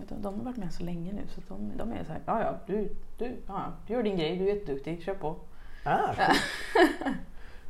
De 0.10 0.26
har 0.26 0.44
varit 0.44 0.58
med 0.58 0.74
så 0.74 0.84
länge 0.84 1.14
nu 1.14 1.22
så 1.28 1.42
de, 1.48 1.78
de 1.78 1.92
är 1.92 2.04
så 2.04 2.12
här, 2.12 2.22
ja 2.26 2.42
ja, 2.42 2.58
du, 2.68 2.90
du, 3.18 3.38
ja, 3.48 3.74
du 3.88 3.94
gör 3.94 4.04
din 4.04 4.18
grej, 4.18 4.38
du 4.38 4.50
är 4.50 4.54
jätteduktig, 4.56 5.04
kör 5.04 5.14
på. 5.16 5.36
Ah, 5.84 6.14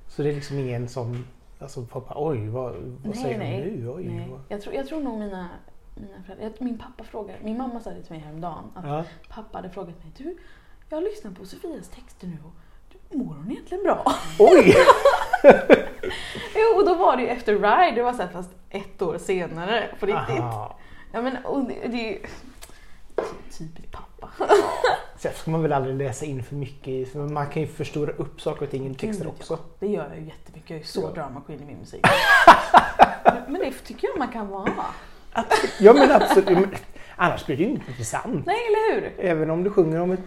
så 0.07 0.23
det 0.23 0.29
är 0.29 0.33
liksom 0.33 0.57
ingen 0.59 0.89
som 0.89 1.25
alltså, 1.59 1.85
folk 1.85 2.07
bara, 2.09 2.27
oj 2.29 2.47
vad, 2.47 2.73
vad 2.73 2.99
Nej, 3.03 3.15
säger 3.15 3.37
nej. 3.37 3.61
nu? 3.61 3.89
Oj, 3.89 4.07
Nej. 4.07 4.29
vad... 4.29 4.41
Jag, 4.49 4.61
tror, 4.61 4.75
jag 4.75 4.87
tror 4.87 5.01
nog 5.01 5.19
mina, 5.19 5.49
mina 5.95 6.23
föräldrar, 6.23 6.53
min 6.59 6.77
pappa 6.77 7.03
frågade, 7.03 7.39
min 7.43 7.57
mamma 7.57 7.79
sa 7.79 7.89
det 7.89 8.01
till 8.03 8.11
mig 8.11 8.21
häromdagen, 8.21 8.71
att 8.75 8.85
Ja. 8.85 9.03
pappa 9.29 9.57
hade 9.57 9.69
frågat 9.69 10.03
mig, 10.03 10.13
du, 10.17 10.37
jag 10.89 10.97
har 10.97 11.01
lyssnat 11.01 11.35
på 11.35 11.45
Sofias 11.45 11.89
texter 11.89 12.27
nu 12.27 12.37
och 12.45 12.53
mår 13.11 13.33
hon 13.35 13.51
egentligen 13.51 13.83
bra? 13.83 14.13
Oj! 14.39 14.75
Jo, 16.55 16.79
och 16.79 16.85
då 16.85 16.93
var 16.95 17.17
det 17.17 17.23
ju 17.23 17.29
efter 17.29 17.53
Ride, 17.53 17.91
det 17.95 18.03
var 18.03 18.13
så 18.13 18.21
här, 18.21 18.29
fast 18.29 18.49
ett 18.69 19.01
år 19.01 19.17
senare 19.17 19.87
på 19.99 20.05
riktigt. 20.05 20.39
Aha. 20.39 20.77
Ja 21.11 21.21
men 21.21 21.37
och 21.45 21.63
det, 21.63 21.73
det 21.87 22.07
är 22.07 22.11
ju 22.11 22.19
typiskt 23.57 23.91
pappa. 23.91 24.29
Sen 25.17 25.33
ska 25.33 25.51
man 25.51 25.61
väl 25.61 25.73
aldrig 25.73 25.95
läsa 25.95 26.25
in 26.25 26.43
för 26.43 26.55
mycket 26.55 27.11
för 27.11 27.19
man 27.19 27.47
kan 27.47 27.61
ju 27.61 27.67
förstora 27.67 28.11
upp 28.11 28.41
saker 28.41 28.65
och 28.65 28.71
ting 28.71 28.91
i 28.91 28.95
texter 28.95 29.27
också. 29.27 29.59
Det 29.79 29.87
gör 29.87 30.07
jag 30.09 30.17
ju 30.19 30.25
jättemycket, 30.25 30.69
jag 30.69 30.79
är 30.79 30.83
så 30.83 31.01
Ja. 31.01 31.09
drama 31.11 31.41
queen 31.45 31.61
i 31.61 31.65
min 31.65 31.77
musik. 31.77 32.05
men 33.47 33.53
det 33.61 33.71
tycker 33.71 34.07
jag 34.07 34.17
man 34.17 34.27
kan 34.27 34.47
vara. 34.47 34.71
Ja 35.79 35.93
men 35.93 36.11
absolut, 36.11 36.49
Ja, 36.49 36.77
annars 37.15 37.45
blir 37.45 37.57
det 37.57 37.63
ju 37.63 37.69
inte 37.69 37.91
intressant. 37.91 38.45
Nej, 38.45 38.55
eller 38.67 39.01
hur? 39.01 39.25
Även 39.25 39.49
om 39.49 39.63
du 39.63 39.69
sjunger 39.69 39.99
om 40.01 40.11
ett 40.11 40.23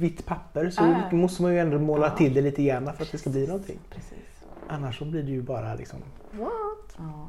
vitt 0.00 0.26
papper 0.26 0.70
så 0.70 0.82
Ah. 0.82 1.10
måste 1.12 1.42
man 1.42 1.52
ju 1.52 1.58
ändå 1.60 1.78
måla 1.78 2.06
Ja. 2.06 2.16
till 2.16 2.34
det 2.34 2.40
lite 2.40 2.62
grann 2.62 2.92
för 2.92 3.02
att 3.02 3.12
det 3.12 3.18
ska 3.18 3.30
bli 3.30 3.46
någonting. 3.46 3.78
Precis. 3.90 4.44
Annars 4.68 4.98
så 4.98 5.04
blir 5.04 5.22
det 5.22 5.30
ju 5.30 5.42
bara 5.42 5.74
liksom 5.74 5.98
What? 6.32 6.96
Ja. 6.98 7.28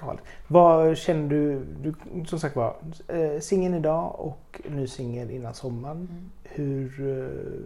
galet. 0.00 0.22
Vad 0.48 0.96
känner 0.96 1.28
du, 1.28 1.64
du 1.82 1.94
som 2.26 2.40
sagt 2.40 2.56
var, 2.56 2.76
eh, 3.08 3.40
singeln 3.40 3.74
idag 3.74 4.20
och 4.20 4.60
ny 4.68 4.86
singel 4.86 5.30
innan 5.30 5.54
sommaren. 5.54 5.96
Mm. 5.96 6.30
Hur, 6.44 7.08
eh, 7.22 7.60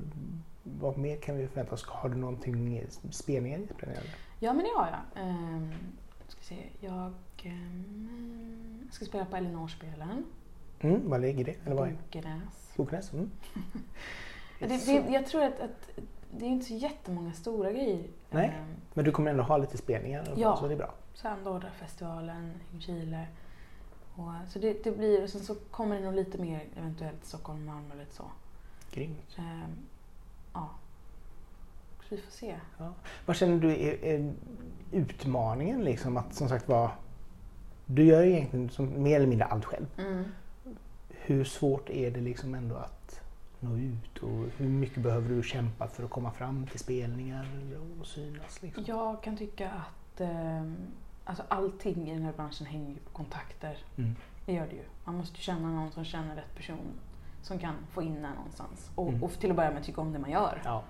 vad 0.62 0.98
mer 0.98 1.16
kan 1.16 1.36
vi 1.36 1.46
förvänta 1.46 1.74
oss? 1.74 1.84
Har 1.84 2.08
du 2.08 2.16
någonting 2.16 2.84
spelningar 3.10 3.58
inplanerade? 3.58 4.06
ja, 4.38 4.52
men 4.52 4.64
det 4.64 4.70
har 4.76 4.88
jag. 5.14 5.24
Um, 5.28 5.70
ska 6.28 6.42
se, 6.42 6.56
jag 6.80 7.12
ehm, 7.44 8.88
ska 8.92 9.04
spela 9.04 9.24
på 9.24 9.36
Elinor-spelen. 9.36 10.24
Mm, 10.80 11.10
vad 11.10 11.20
ligger 11.20 11.44
det? 11.44 11.56
Eller 11.66 11.76
vad 11.76 11.88
är 11.88 11.92
Bokenäs. 11.92 12.72
Boknäs? 12.76 13.12
Mm. 13.12 13.30
Det, 14.58 14.86
det, 14.86 15.12
jag 15.12 15.26
tror 15.26 15.42
att, 15.42 15.60
att 15.60 15.90
det 16.30 16.44
är 16.44 16.48
inte 16.48 16.66
så 16.66 16.74
jättemånga 16.74 17.32
stora 17.32 17.72
grejer. 17.72 18.04
Nej. 18.30 18.46
Ehm, 18.46 18.76
Men 18.94 19.04
du 19.04 19.10
kommer 19.12 19.30
ändå 19.30 19.42
ha 19.42 19.56
lite 19.56 19.76
spelningar? 19.76 20.34
Ja. 20.36 20.56
Så 20.56 20.68
det 20.68 20.74
är 20.74 20.78
bra. 20.78 20.94
Sandorra-festivalen 21.14 22.52
i 22.78 22.80
Chile. 22.80 23.26
Och, 24.14 24.32
så 24.48 24.58
det, 24.58 24.84
det 24.84 24.90
blir, 24.90 25.22
och 25.22 25.28
sen 25.30 25.40
så 25.40 25.54
kommer 25.54 25.96
det 25.96 26.04
nog 26.04 26.14
lite 26.14 26.38
mer 26.38 26.64
eventuellt 26.76 27.24
Stockholm, 27.24 27.64
Malmö 27.64 27.94
lite 27.94 28.14
så. 28.14 28.24
Grymt. 28.92 29.38
Ehm, 29.38 29.76
ja. 30.54 30.68
Så 32.08 32.14
vi 32.14 32.22
får 32.22 32.30
se. 32.32 32.56
Vad 33.26 33.36
känner 33.36 33.58
du 33.58 33.70
är, 33.70 34.04
är 34.04 34.32
utmaningen 34.92 35.84
liksom 35.84 36.16
att 36.16 36.34
som 36.34 36.48
sagt 36.48 36.68
var 36.68 36.90
du 37.86 38.04
gör 38.04 38.22
ju 38.22 38.30
egentligen 38.30 38.70
som, 38.70 39.02
mer 39.02 39.16
eller 39.16 39.26
mindre 39.26 39.46
allt 39.46 39.64
själv. 39.64 39.86
Hur 41.22 41.44
svårt 41.44 41.90
är 41.90 42.11
det 42.11 42.20
liksom 42.20 42.54
ändå 42.54 42.76
att 42.76 43.20
nå 43.61 43.76
ut 43.76 44.18
och 44.18 44.44
hur 44.56 44.68
mycket 44.68 45.02
behöver 45.02 45.28
du 45.28 45.42
kämpa 45.42 45.87
för 45.88 46.04
att 46.04 46.11
komma 46.11 46.30
fram 46.30 46.66
till 46.66 46.80
spelningar 46.80 47.46
och 48.00 48.06
synas? 48.06 48.62
Liksom? 48.62 48.85
Jag 48.87 49.22
kan 49.22 49.37
tycka 49.37 49.70
att 49.70 50.20
ehm, 50.20 50.76
alltså 51.24 51.42
allting 51.48 52.11
i 52.11 52.14
den 52.14 52.22
här 52.22 52.33
branschen 52.33 52.66
hänger 52.66 52.94
på 52.94 53.11
kontakter. 53.12 53.78
Mm. 53.96 54.16
Det 54.46 54.52
gör 54.52 54.66
det 54.66 54.74
ju. 54.76 54.83
Man 55.04 55.14
måste 55.14 55.37
ju 55.37 55.42
känna 55.42 55.68
någon 55.68 55.92
som 55.92 56.04
känner 56.04 56.37
rätt 56.37 56.54
person 56.56 56.92
som 57.42 57.59
kan 57.59 57.74
få 57.90 58.02
in 58.02 58.24
en 58.24 58.35
någonstans. 58.35 58.90
Och, 58.94 59.09
Mm. 59.09 59.22
och 59.24 59.33
till 59.33 59.50
att 59.50 59.56
börja 59.56 59.70
med 59.70 59.85
tycka 59.85 60.00
om 60.00 60.12
det 60.12 60.18
man 60.18 60.30
gör. 60.30 60.62
Ja. 60.64 60.83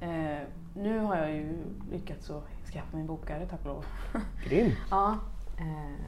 Eh, 0.00 0.42
nu 0.76 0.98
har 0.98 1.16
jag 1.16 1.32
ju 1.32 1.58
lyckats 1.92 2.30
att 2.30 2.44
skaffa 2.72 2.92
mig 2.92 3.00
en 3.00 3.06
bokare, 3.06 3.46
tack 3.46 3.60
och 3.60 3.66
lov. 3.66 3.84
Grymt! 4.48 4.74
Ja. 4.90 5.18
Eh, 5.58 6.04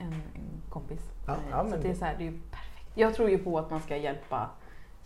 en, 0.00 0.12
en 0.12 0.62
kompis. 0.68 1.00
Ja, 1.26 1.32
Eh, 1.32 1.38
ja, 1.50 1.68
så 1.70 1.76
det 1.76 1.88
är 1.88 1.94
så 1.94 2.04
här, 2.04 2.14
det 2.18 2.26
är 2.26 2.32
perfekt. 2.50 2.90
Jag 2.94 3.14
tror 3.14 3.30
ju 3.30 3.38
på 3.38 3.58
att 3.58 3.70
man 3.70 3.80
ska 3.80 3.96
hjälpa 3.96 4.50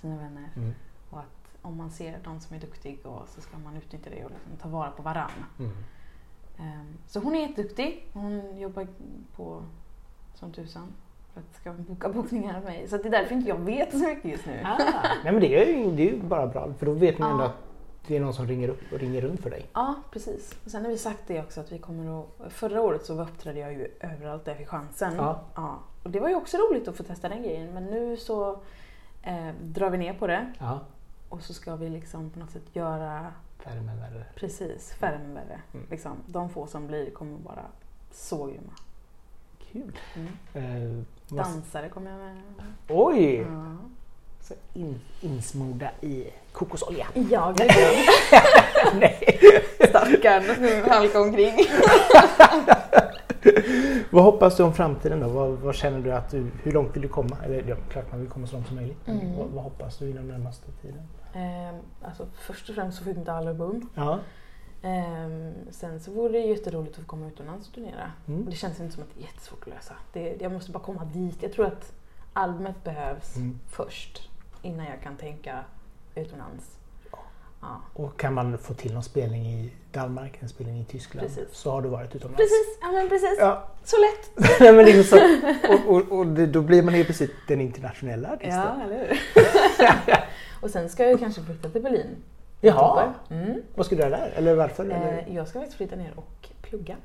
sina 0.00 0.16
vänner. 0.16 0.48
Mm. 0.57 0.74
Och 1.11 1.18
att 1.18 1.59
om 1.62 1.76
man 1.76 1.90
ser 1.90 2.18
någon 2.24 2.40
som 2.40 2.57
är 2.57 2.61
duktig 2.61 2.98
och 3.07 3.28
så 3.28 3.40
ska 3.40 3.59
man 3.59 3.76
utnyttja 3.76 4.11
det 4.11 4.24
och 4.24 4.30
liksom 4.30 4.57
ta 4.62 4.68
vara 4.68 4.90
på 4.90 5.02
varann. 5.02 5.30
Mm. 5.59 5.70
Eh, 6.59 6.85
så 7.07 7.20
hon 7.20 7.35
är 7.35 7.40
jätteduktig. 7.40 8.07
Hon 8.12 8.59
jobbar 8.59 8.87
på 9.37 9.62
som 10.35 10.52
tusan 10.52 10.92
för 11.33 11.40
att 11.40 11.54
ska 11.54 11.72
boka 11.72 12.09
bokningar 12.09 12.52
med 12.52 12.62
mig. 12.64 12.88
Så 12.88 12.96
att 12.96 13.02
det 13.02 13.09
är 13.09 13.11
därför 13.11 13.35
inte 13.35 13.48
jag 13.48 13.59
vet 13.59 13.90
så 13.90 13.98
mycket 13.98 14.24
just 14.30 14.46
nu. 14.46 14.61
Ah, 14.64 14.78
nej 15.24 15.33
men 15.33 15.40
det 15.40 15.62
är, 15.62 15.78
ju, 15.78 15.90
det 15.96 16.09
är 16.09 16.12
ju 16.12 16.22
bara 16.22 16.46
bra 16.46 16.72
för 16.78 16.87
då 16.87 16.92
vet 16.92 17.18
man 17.18 17.28
Ja. 17.28 17.33
ändå 17.35 17.44
att 17.44 17.57
det 18.07 18.17
är 18.17 18.21
någon 18.21 18.35
som 18.35 18.47
ringer 18.47 18.69
upp 18.69 18.93
och 18.93 18.99
ringer 18.99 19.21
runt 19.21 19.40
för 19.40 19.51
dig. 19.51 19.67
Ja, 19.73 19.95
precis. 20.11 20.55
Och 20.64 20.71
sen 20.71 20.85
har 20.85 20.90
vi 20.90 20.99
sagt 20.99 21.23
det 21.27 21.40
också 21.40 21.61
att 21.61 21.73
vi 21.73 21.79
kommer 21.79 22.21
att... 22.21 22.53
Förra 22.53 22.81
året 22.83 23.05
så 23.05 23.23
uppträdde 23.23 23.59
jag 23.61 23.73
ju 23.73 23.90
överallt 24.01 24.45
där 24.45 24.53
jag 24.53 24.59
fick 24.59 24.69
chansen. 24.69 25.14
Ja. 25.17 25.40
Ja. 25.55 25.79
Och 26.03 26.11
det 26.11 26.21
var 26.21 26.29
ju 26.29 26.35
också 26.35 26.57
roligt 26.57 26.88
att 26.88 26.97
få 26.97 27.03
testa 27.03 27.29
den 27.29 27.43
grejen. 27.43 27.75
Men 27.75 27.85
nu 27.85 28.17
så 28.17 28.51
eh, 29.23 29.49
drar 29.62 29.90
vi 29.90 29.99
ner 29.99 30.14
på 30.14 30.27
det 30.27 30.53
Ja, 30.59 30.81
och 31.29 31.43
så 31.43 31.55
ska 31.55 31.77
vi 31.77 31.88
liksom 31.88 32.31
på 32.31 32.38
något 32.38 32.51
sätt 32.51 32.62
göra 32.77 33.33
färre 33.59 33.81
men 33.81 34.01
värre. 34.01 34.25
precis 34.35 34.93
färre 34.93 35.19
men 35.19 35.35
värre. 35.35 35.61
Mm. 35.75 35.87
Liksom, 35.90 36.12
de 36.27 36.51
få 36.51 36.67
som 36.67 36.87
blir 36.87 37.11
kommer 37.11 37.38
vara 37.38 37.64
så 38.11 38.47
grymma. 38.47 38.73
Kul! 39.73 39.99
Mm. 40.14 40.97
Eh, 40.99 41.05
Dansare 41.29 41.88
kommer 41.88 42.11
jag 42.11 42.21
med. 42.21 42.43
Oj! 42.88 43.35
Ja, 43.35 43.77
Så 44.48 44.54
in, 44.74 45.00
insmorda 45.20 45.90
i 46.00 46.24
kokosolja. 46.52 47.07
ja 47.30 47.54
gud 47.59 47.70
Nej. 49.00 49.18
Stackarn 49.88 50.90
halka 50.90 51.20
omkring. 51.20 51.54
Vad 54.11 54.24
hoppas 54.24 54.57
du 54.57 54.62
om 54.62 54.74
framtiden 54.74 55.20
då? 55.20 55.28
Vad, 55.28 55.50
vad 55.50 55.74
känner 55.74 56.00
du 56.00 56.12
att 56.12 56.30
du, 56.30 56.50
hur 56.62 56.72
långt 56.72 56.94
vill 56.96 57.02
du 57.02 57.09
komma? 57.09 57.37
Eller 57.44 57.64
ja, 57.68 57.76
klart 57.90 58.11
man 58.11 58.20
vill 58.20 58.28
komma 58.30 58.46
så 58.46 58.54
långt 58.57 58.66
som 58.66 58.76
möjligt. 58.76 59.09
Mm. 59.09 59.37
Vad, 59.38 59.46
vad 59.48 59.64
hoppas 59.64 59.98
du 59.98 60.11
inom 60.11 60.28
närmaste 60.28 60.66
tiden? 60.83 61.02
Eh, 61.35 61.74
alltså, 62.02 62.26
först 62.35 62.68
och 62.68 62.74
främst 62.74 62.98
så 62.98 63.04
får 63.04 63.11
vi 63.12 63.18
mitt 63.18 63.28
album. 63.28 63.88
Ja. 63.94 64.18
Ehm, 64.83 65.52
sen 65.70 66.00
så 66.00 66.11
vore 66.12 66.33
det 66.33 66.38
jätteroligt 66.38 66.94
att 66.94 67.00
få 67.00 67.07
komma 67.07 67.26
utomlands 67.26 67.68
och 67.68 67.74
turnera. 67.74 68.12
Mm. 68.28 68.44
Och 68.44 68.50
det 68.50 68.57
känns 68.57 68.80
inte 68.80 68.94
som 68.94 69.02
att 69.02 69.09
det 69.14 69.20
är 69.20 69.26
jättesvårt 69.26 69.62
att 69.62 69.68
lösa. 69.74 69.94
Det, 70.12 70.37
jag 70.40 70.52
måste 70.52 70.70
bara 70.72 70.83
komma 70.83 71.04
dit. 71.04 71.37
Jag 71.42 71.52
tror 71.52 71.66
att 71.66 71.92
albumet 72.33 72.85
behövs 72.85 73.37
Mm. 73.37 73.59
först 73.70 74.30
innan 74.64 74.87
jag 74.87 75.03
kan 75.03 75.16
tänka 75.16 75.64
utomlands. 76.14 76.79
Ja. 77.61 77.81
Och 77.94 78.20
kan 78.20 78.35
man 78.35 78.59
få 78.59 78.74
till 78.74 78.94
någon 78.94 79.03
spelning 79.03 79.46
i 79.46 79.72
Danmark, 79.92 80.38
en 80.40 80.48
spelning 80.48 80.81
i 80.81 80.85
Tyskland, 80.85 81.29
Precis. 81.29 81.48
så 81.53 81.70
har 81.70 81.83
du 81.83 81.88
varit 81.88 82.14
utomlands. 82.14 82.37
Precis, 82.37 82.79
ja 82.81 82.92
men 82.92 83.09
precis. 83.09 83.37
Ja, 83.38 83.68
Så 83.85 83.96
lätt. 83.96 84.50
Nej, 84.61 84.72
men 84.72 84.85
liksom 84.85 85.18
så, 85.18 85.18
och, 85.72 85.96
och, 85.96 86.18
och 86.18 86.27
det, 86.27 86.46
då 86.46 86.62
blir 86.62 86.83
man 86.83 86.94
ju 86.94 87.05
precis 87.05 87.31
den 87.48 87.61
internationella 87.61 88.33
artisten. 88.33 88.79
Ja, 88.79 88.85
eller 88.85 88.98
hur? 88.98 89.20
och 90.62 90.70
sen 90.70 90.88
ska 90.88 91.05
jag 91.05 91.20
kanske 91.20 91.42
flytta 91.42 91.68
till 91.68 91.83
Berlin. 91.83 92.16
Jaha. 92.61 93.14
Mm. 93.31 93.62
vad 93.74 93.87
ska 93.87 93.94
du 93.96 94.03
göra 94.03 94.16
där? 94.16 94.33
Eller 94.37 94.55
varför? 94.55 94.85
Eller? 94.85 95.24
Eh, 95.27 95.35
jag 95.35 95.48
ska 95.48 95.59
faktiskt 95.59 95.77
flytta 95.77 95.96
ner 95.96 96.12
och 96.16 96.48
plugga. 96.62 96.96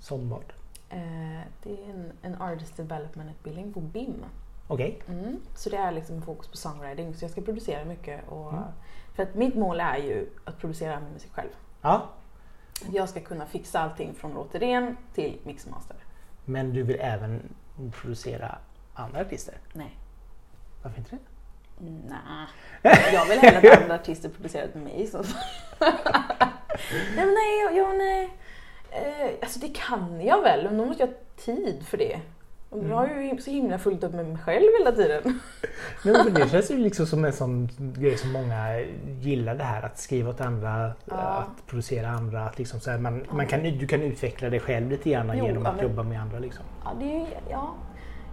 Som 0.00 0.28
vad? 0.28 0.44
Eh, 0.90 1.40
det 1.62 1.70
är 1.70 1.90
en, 1.90 2.12
en 2.22 2.42
Artist 2.42 2.76
Development-utbildning 2.76 3.72
på 3.72 3.80
BIM. 3.80 4.24
Okej. 4.68 5.02
Mm. 5.08 5.40
Så 5.56 5.70
det 5.70 5.76
är 5.76 5.92
liksom 5.92 6.22
fokus 6.22 6.48
på 6.48 6.56
songwriting, 6.56 7.14
så 7.14 7.24
jag 7.24 7.30
ska 7.30 7.40
producera 7.40 7.84
mycket. 7.84 8.28
Och, 8.28 8.52
Mm. 8.52 8.64
För 9.16 9.22
att 9.22 9.34
mitt 9.34 9.54
mål 9.54 9.80
är 9.80 9.96
ju 9.96 10.28
att 10.44 10.58
producera 10.60 10.96
all 10.96 11.02
min 11.02 11.12
musik 11.12 11.32
själv. 11.32 11.48
Ja, 11.82 12.08
Jag 12.92 13.08
ska 13.08 13.20
kunna 13.20 13.46
fixa 13.46 13.80
allting 13.80 14.14
från 14.14 14.34
låt 14.34 14.50
till 14.50 14.60
ren 14.60 14.96
till 15.14 15.38
mix 15.44 15.64
och 15.64 15.70
master. 15.70 15.96
men 16.44 16.72
du 16.72 16.82
vill 16.82 17.00
även 17.00 17.54
producera 17.92 18.58
andra 18.94 19.20
artister? 19.20 19.54
Nej. 19.72 19.98
Varför 20.82 20.98
inte 20.98 21.10
det? 21.10 21.18
Nej. 22.08 22.46
Jag 23.12 23.26
vill 23.26 23.38
hellre 23.38 23.72
att 23.72 23.82
andra 23.82 23.94
artister 23.94 24.28
producerar 24.28 24.68
till 24.68 24.80
mig. 24.80 25.06
Så. 25.06 25.18
nej, 25.80 25.92
men 27.16 27.34
nej, 27.34 27.60
jag, 27.64 27.76
jag, 27.76 27.98
nej. 27.98 28.36
Eh, 28.90 29.30
alltså 29.42 29.58
det 29.60 29.68
kan 29.68 30.20
jag 30.20 30.42
väl, 30.42 30.64
men 30.64 30.78
då 30.78 30.84
måste 30.84 31.02
jag 31.02 31.08
ha 31.08 31.14
tid 31.36 31.86
för 31.86 31.96
det. 31.98 32.20
Och 32.70 32.84
Jag 32.84 32.96
har 32.96 33.06
ju 33.08 33.38
så 33.40 33.50
himla 33.50 33.78
fullt 33.78 34.04
upp 34.04 34.12
med 34.14 34.26
mig 34.26 34.38
själv 34.38 34.66
hela 34.78 34.92
tiden. 34.92 35.22
Nej, 36.04 36.14
men 36.24 36.34
det 36.34 36.48
känns 36.48 36.70
ju 36.70 36.76
liksom 36.76 37.06
som 37.06 37.24
en 37.24 37.32
sån 37.32 37.68
grej 37.78 38.16
som 38.16 38.32
många 38.32 38.80
gillar 39.20 39.54
det 39.54 39.64
här 39.64 39.82
att 39.82 39.98
skriva 39.98 40.30
åt 40.30 40.40
andra, 40.40 40.92
Ja. 41.04 41.14
att 41.16 41.66
producera 41.66 42.08
andra. 42.08 42.44
Att 42.44 42.58
liksom 42.58 42.80
så 42.80 42.90
här, 42.90 42.98
man, 42.98 43.24
Ja. 43.28 43.34
man 43.34 43.46
kan, 43.46 43.62
du 43.62 43.86
kan 43.86 44.02
utveckla 44.02 44.50
dig 44.50 44.60
själv 44.60 44.90
lite 44.90 45.10
grann 45.10 45.30
Jo, 45.38 45.44
genom 45.46 45.62
ja, 45.62 45.70
att 45.70 45.76
men- 45.76 45.84
jobba 45.88 46.02
med 46.02 46.20
andra. 46.20 46.38
Liksom. 46.38 46.64
Ja, 46.84 46.90
det 47.00 47.16
är, 47.20 47.26
ja, 47.50 47.74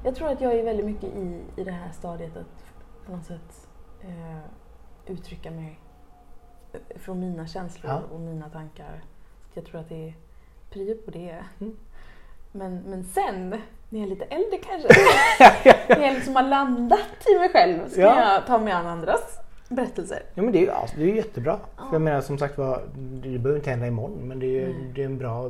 jag 0.04 0.16
tror 0.16 0.28
att 0.32 0.42
jag 0.42 0.54
är 0.54 0.64
väldigt 0.64 0.86
mycket 0.86 1.04
i, 1.16 1.42
i 1.58 1.64
det 1.64 1.72
här 1.72 1.92
stadiet 1.92 2.38
att 2.38 2.74
på 3.06 3.12
något 3.12 3.26
sätt 3.26 3.68
eh, 4.02 4.40
uttrycka 5.14 5.52
mig 5.52 5.80
från 6.96 7.20
mina 7.20 7.48
känslor 7.48 8.02
och 8.12 8.20
mina 8.20 8.50
tankar. 8.50 9.04
Så 9.54 9.60
jag 9.60 9.66
tror 9.66 9.82
att 9.82 9.90
det 9.90 10.08
är 10.10 10.14
prio 10.70 10.96
på 11.06 11.12
det. 11.12 11.44
Mm. 11.60 11.76
Men, 12.56 12.78
men 12.88 13.04
sen, 13.04 13.50
när 13.50 14.00
jag 14.00 14.02
är 14.04 14.08
lite 14.08 14.26
äldre 14.26 14.58
kanske, 14.58 14.88
när 16.00 16.06
jag 16.08 16.14
liksom 16.14 16.36
har 16.36 16.44
landat 16.44 17.00
i 17.36 17.40
mig 17.40 17.50
själv, 17.50 17.90
så 17.90 17.96
kan 17.96 18.04
Ja. 18.04 18.34
jag 18.34 18.46
ta 18.46 18.58
mig 18.58 18.74
an 18.74 18.88
andras 18.88 19.40
berättelser. 19.70 20.24
Ja, 20.34 20.42
men 20.44 20.52
det 20.52 20.60
är 20.60 20.62
ju 20.62 20.70
alltså, 20.72 20.96
det 20.98 21.04
är 21.12 21.16
jättebra. 21.16 21.60
Ja. 21.78 21.84
För 21.86 21.94
jag 21.94 22.02
menar 22.02 22.22
som 22.22 22.38
sagt 22.38 22.58
var, 22.58 22.82
det 23.24 23.40
behöver 23.40 23.56
inte 23.56 23.70
hända 23.70 23.88
imorgon 23.88 24.28
men 24.28 24.40
det 24.40 24.60
är, 24.64 24.68
Nej. 24.68 24.92
det 24.96 25.02
är 25.02 25.06
en 25.06 25.18
bra... 25.18 25.46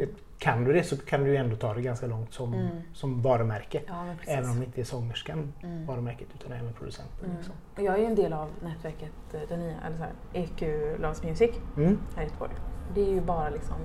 ett- 0.00 0.08
Kan 0.38 0.64
du 0.64 0.72
det 0.72 0.82
så 0.82 0.96
kan 0.96 1.24
du 1.24 1.30
ju 1.30 1.36
ändå 1.36 1.56
ta 1.56 1.74
det 1.74 1.82
ganska 1.82 2.06
långt 2.06 2.34
som, 2.34 2.54
Mm. 2.54 2.66
som 2.94 3.22
varumärke. 3.22 3.80
Ja. 3.86 4.04
Även 4.26 4.50
om 4.50 4.58
det 4.60 4.64
inte 4.64 4.80
är 4.80 4.84
sångerskan 4.84 5.52
Mm. 5.62 5.86
varumärket 5.86 6.28
utan 6.34 6.52
även 6.52 6.72
producenten. 6.72 7.24
Mm. 7.24 7.36
Liksom. 7.36 7.54
Jag 7.76 7.94
är 7.94 7.98
ju 7.98 8.04
en 8.04 8.14
del 8.14 8.32
av 8.32 8.48
nätverket, 8.62 9.12
eh, 9.34 9.40
den 9.48 9.60
nya, 9.60 9.74
eller 9.86 9.96
så 9.96 10.02
här, 10.02 10.12
EQ 10.32 10.62
Loves 11.02 11.22
Music. 11.22 11.50
Mm. 11.76 11.98
här 12.16 12.22
i 12.22 12.26
Göteborg. 12.26 12.52
Det 12.94 13.00
är 13.00 13.10
ju 13.10 13.20
bara 13.20 13.50
liksom 13.50 13.76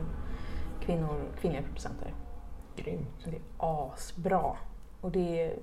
kvinnor, 0.85 1.15
kvinnliga 1.41 1.61
producenter. 1.63 2.13
Grymt. 2.75 3.07
Det 3.25 3.29
är 3.35 3.41
asbra. 3.57 4.55
Och 5.01 5.11
det 5.11 5.41
är, 5.41 5.53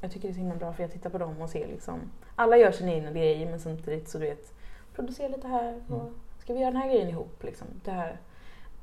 jag 0.00 0.12
tycker 0.12 0.28
det 0.28 0.32
är 0.32 0.34
så 0.34 0.38
himla 0.40 0.54
bra 0.56 0.72
för 0.72 0.82
jag 0.82 0.92
tittar 0.92 1.10
på 1.10 1.18
dem 1.18 1.42
och 1.42 1.50
ser 1.50 1.66
liksom, 1.66 2.00
alla 2.36 2.56
gör 2.56 2.72
sina 2.72 2.92
egna 2.92 3.10
grejer 3.10 3.50
men 3.50 3.60
samtidigt 3.60 4.08
så 4.08 4.18
du 4.18 4.24
vet, 4.24 4.52
producera 4.94 5.28
lite 5.28 5.48
här 5.48 5.80
och 5.88 6.00
Mm. 6.00 6.14
ska 6.42 6.52
vi 6.54 6.60
göra 6.60 6.70
den 6.70 6.82
här 6.82 6.88
grejen 6.88 7.08
ihop 7.08 7.42
liksom. 7.44 7.66
Det, 7.84 7.90
här, 7.90 8.16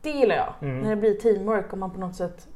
det 0.01 0.09
gillar 0.09 0.35
jag. 0.35 0.53
Mm. 0.61 0.79
När 0.81 0.89
det 0.89 0.95
blir 0.95 1.13
teamwork 1.13 1.71
och 1.73 1.77
man 1.79 1.91
på 1.91 1.99
något 1.99 2.15
sätt 2.15 2.47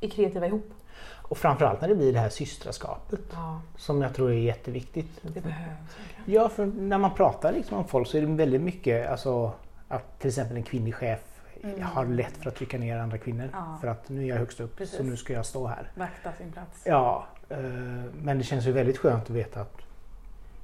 är 0.00 0.08
kreativa 0.08 0.46
ihop. 0.46 0.70
Och 1.04 1.38
framförallt 1.38 1.80
när 1.80 1.88
det 1.88 1.94
blir 1.94 2.12
det 2.12 2.18
här 2.18 2.28
systraskapet 2.28 3.20
Ja, 3.32 3.60
som 3.76 4.02
jag 4.02 4.14
tror 4.14 4.30
är 4.30 4.34
jätteviktigt. 4.34 5.08
det 5.22 5.40
behövs. 5.40 5.78
Ja, 6.24 6.48
för 6.48 6.66
när 6.66 6.98
man 6.98 7.14
pratar 7.14 7.52
liksom 7.52 7.78
om 7.78 7.84
folk 7.84 8.08
så 8.08 8.16
är 8.16 8.20
det 8.20 8.26
väldigt 8.26 8.60
mycket 8.60 9.10
alltså, 9.10 9.52
att 9.88 10.18
till 10.18 10.28
exempel 10.28 10.56
en 10.56 10.62
kvinnlig 10.62 10.94
chef 10.94 11.31
Mm. 11.64 11.82
har 11.82 12.06
lätt 12.06 12.36
för 12.36 12.48
att 12.48 12.56
trycka 12.56 12.78
ner 12.78 12.98
andra 12.98 13.18
kvinnor. 13.18 13.48
Ja. 13.52 13.78
För 13.80 13.88
att 13.88 14.08
nu 14.08 14.22
är 14.22 14.26
jag 14.28 14.36
högst 14.36 14.60
upp 14.60 14.76
Precis. 14.76 14.96
så 14.96 15.02
nu 15.02 15.16
ska 15.16 15.32
jag 15.32 15.46
stå 15.46 15.66
här. 15.66 15.90
Vakta 15.94 16.32
sin 16.32 16.52
plats. 16.52 16.82
Ja, 16.86 17.26
eh, 17.48 17.58
men 18.22 18.38
det 18.38 18.44
känns 18.44 18.66
ju 18.66 18.72
väldigt 18.72 18.98
skönt 18.98 19.22
att 19.24 19.30
veta 19.30 19.60
att 19.60 19.76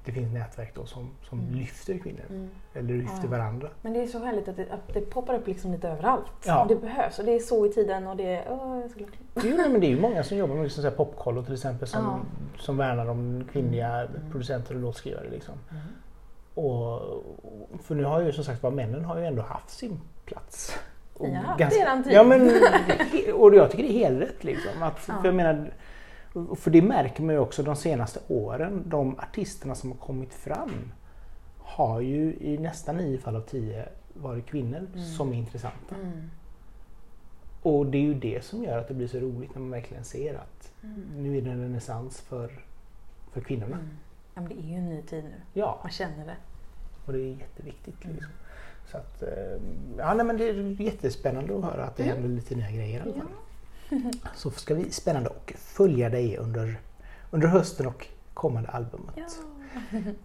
det 0.05 0.13
finns 0.13 0.33
nätverk 0.35 0.75
då 0.75 0.87
som, 0.87 1.11
som 1.29 1.41
Mm. 1.41 1.55
lyfter 1.55 1.99
kvinnor. 1.99 2.25
Mm. 2.31 2.51
Eller 2.75 2.95
lyfter 2.95 3.25
Ja. 3.25 3.31
varandra. 3.31 3.69
Men 3.83 3.93
det 3.93 4.03
är 4.03 4.07
så 4.07 4.19
härligt 4.25 4.49
att 4.49 4.57
det, 4.57 4.67
att 4.71 4.95
det 4.95 5.01
poppar 5.01 5.35
upp 5.35 5.47
liksom 5.47 5.73
lite 5.73 5.89
överallt. 5.89 6.25
Ja. 6.47 6.63
Och 6.63 6.69
det 6.69 6.77
behövs 6.77 7.19
och 7.19 7.25
det 7.25 7.33
är 7.35 7.41
så 7.41 7.67
i 7.67 7.73
tiden 7.73 8.07
och 8.07 8.17
det 8.17 8.35
är... 8.35 8.45
Jag 8.45 8.91
glad. 8.97 9.11
Jo, 9.45 9.57
men 9.57 9.81
det 9.81 9.87
är 9.87 9.91
ju 9.91 10.01
många 10.01 10.23
som 10.23 10.37
jobbar 10.37 10.55
med 10.55 10.65
liksom 10.65 10.91
popkollo 10.97 11.43
till 11.45 11.55
exempel 11.55 11.89
som, 11.89 12.03
Ja. 12.05 12.19
som 12.63 12.77
värnar 12.77 13.07
om 13.09 13.45
kvinnliga 13.53 13.89
Mm. 14.01 14.31
producenter 14.33 14.75
och 14.75 14.81
låtskrivare. 14.81 15.31
Liksom. 15.31 15.55
Och, 16.55 17.01
för 17.83 17.95
nu 17.95 18.05
har 18.05 18.21
ju 18.21 18.33
som 18.33 18.45
sagt 18.45 18.63
var 18.63 18.71
männen 18.71 19.05
har 19.05 19.19
ju 19.19 19.25
ändå 19.25 19.43
haft 19.43 19.71
sin 19.71 20.01
plats. 20.29 20.79
Och 21.15 21.27
har 21.29 21.35
haft 21.35 21.77
eran 21.77 22.05
tid. 22.05 22.13
Ja, 22.13 22.25
men, 22.25 22.51
och 23.35 23.55
jag 23.55 23.71
tycker 23.71 23.83
det 23.85 23.91
är 23.91 24.09
helt 24.09 24.21
rätt 24.23 24.45
liksom. 24.45 24.83
Att, 24.83 25.05
Ja. 25.09 25.15
för, 25.21 25.25
jag 25.29 25.35
menar, 25.35 25.73
för 26.57 26.71
det 26.71 26.83
märker 26.83 27.23
man 27.23 27.35
ju 27.35 27.41
också 27.41 27.63
de 27.63 27.77
senaste 27.77 28.21
åren. 28.29 28.83
De 28.87 29.19
artisterna 29.19 29.75
som 29.75 29.91
har 29.91 29.99
kommit 29.99 30.35
fram 30.35 30.93
har 31.59 32.01
ju 32.01 32.35
i 32.41 32.59
nästan 32.59 32.97
nio 32.97 33.19
fall 33.19 33.37
av 33.37 33.41
tio 33.41 33.89
varit 34.15 34.47
kvinnor 34.47 34.87
Mm. 34.95 35.05
som 35.05 35.33
är 35.33 35.37
intressanta. 35.37 35.95
Mm. 35.95 36.31
Och 37.63 37.87
det 37.87 37.99
är 37.99 38.03
ju 38.03 38.15
det 38.15 38.45
som 38.45 38.65
gör 38.65 38.79
att 38.79 38.89
det 38.89 38.95
blir 38.95 39.09
så 39.09 39.19
roligt 39.19 39.55
när 39.55 39.61
man 39.61 39.71
verkligen 39.71 40.05
ser 40.05 40.35
att 40.35 40.73
Mm. 40.83 41.03
nu 41.17 41.39
är 41.39 41.43
det 41.43 41.51
en 41.51 41.61
renässans 41.63 42.21
för, 42.21 42.51
för 43.33 43.41
kvinnorna. 43.41 43.77
Mm. 43.77 43.89
Ja, 44.35 44.41
men 44.41 44.49
det 44.49 44.55
är 44.55 44.69
ju 44.71 44.75
en 44.75 44.89
ny 44.89 45.03
tid 45.03 45.25
nu. 45.25 45.35
Ja, 45.53 45.79
Man 45.83 45.93
känner 45.93 46.27
det. 46.27 46.37
och 47.07 47.13
det 47.13 47.19
är 47.19 47.35
jätteviktigt. 47.39 48.05
Liksom. 48.05 48.31
Så 48.91 48.97
att, 48.99 49.23
eh, 49.23 49.29
ja, 49.99 50.15
nej, 50.15 50.27
men 50.27 50.37
det 50.37 50.49
är 50.49 50.81
jättespännande 50.83 51.57
att 51.59 51.65
höra 51.65 51.85
att 51.85 51.97
det 51.97 52.03
Mm. 52.03 52.15
händer 52.15 52.37
lite 52.37 52.55
nya 52.55 52.71
grejer 52.71 52.99
i 52.99 53.03
alla 53.03 53.13
fall. 53.13 54.13
Så 54.35 54.51
ska 54.51 54.75
vi 54.75 54.91
spännande 54.91 55.29
och 55.31 55.53
följa 55.57 56.09
dig 56.11 56.37
under, 56.37 56.81
under 57.31 57.49
hösten 57.49 57.87
och 57.87 58.07
kommande 58.35 58.69
albumet. 58.69 59.15
Ja. 59.17 59.25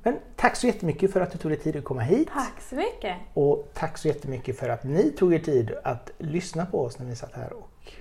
Men 0.03 0.17
tack 0.35 0.55
så 0.55 0.67
jättemycket 0.67 1.13
för 1.13 1.21
att 1.21 1.31
du 1.31 1.37
tog 1.37 1.51
dig 1.51 1.59
tid 1.59 1.75
att 1.75 1.83
komma 1.83 2.01
hit. 2.01 2.27
Tack 2.33 2.61
så 2.69 2.75
mycket. 2.75 3.17
Och 3.33 3.69
tack 3.73 3.97
så 3.97 4.07
jättemycket 4.07 4.57
för 4.59 4.69
att 4.69 4.83
ni 4.83 5.11
tog 5.11 5.33
er 5.33 5.39
tid 5.39 5.71
att 5.83 6.11
lyssna 6.17 6.65
på 6.65 6.81
oss 6.81 6.99
när 6.99 7.05
vi 7.05 7.15
satt 7.15 7.33
här 7.33 7.53
och 7.53 7.91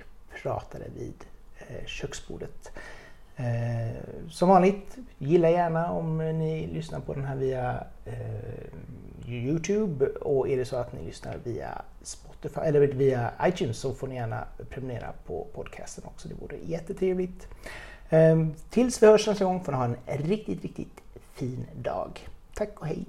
pratade 0.41 0.85
vid 0.95 1.13
eh, 1.57 1.85
köksbordet. 1.85 2.71
Eh, 3.35 4.29
som 4.29 4.49
vanligt, 4.49 4.97
gilla 5.17 5.49
gärna 5.49 5.91
om 5.91 6.17
ni 6.17 6.67
lyssnar 6.67 6.99
på 6.99 7.13
den 7.13 7.25
här 7.25 7.35
via 7.35 7.83
eh, 8.05 8.13
Youtube 9.27 10.05
och 10.05 10.49
är 10.49 10.57
det 10.57 10.65
så 10.65 10.75
att 10.75 10.93
ni 10.93 11.05
lyssnar 11.05 11.37
via 11.43 11.81
Spotify 12.01 12.61
eller 12.61 12.79
via 12.79 13.31
iTunes 13.43 13.77
så 13.77 13.93
får 13.93 14.07
ni 14.07 14.15
gärna 14.15 14.43
prenumerera 14.69 15.13
på 15.25 15.47
podcasten 15.53 16.03
också. 16.07 16.27
Det 16.27 16.35
vore 16.41 16.57
jättetrevligt. 16.65 17.47
Eh, 18.09 18.47
tills 18.69 19.03
vi 19.03 19.07
hörs 19.07 19.27
nästa 19.27 19.45
gång 19.45 19.63
får 19.63 19.71
ni 19.71 19.77
ha 19.77 19.85
en 19.85 19.97
riktigt, 20.05 20.61
riktigt 20.61 21.01
fin 21.33 21.65
dag. 21.75 22.27
Tack 22.53 22.79
och 22.79 22.87
hej! 22.87 23.05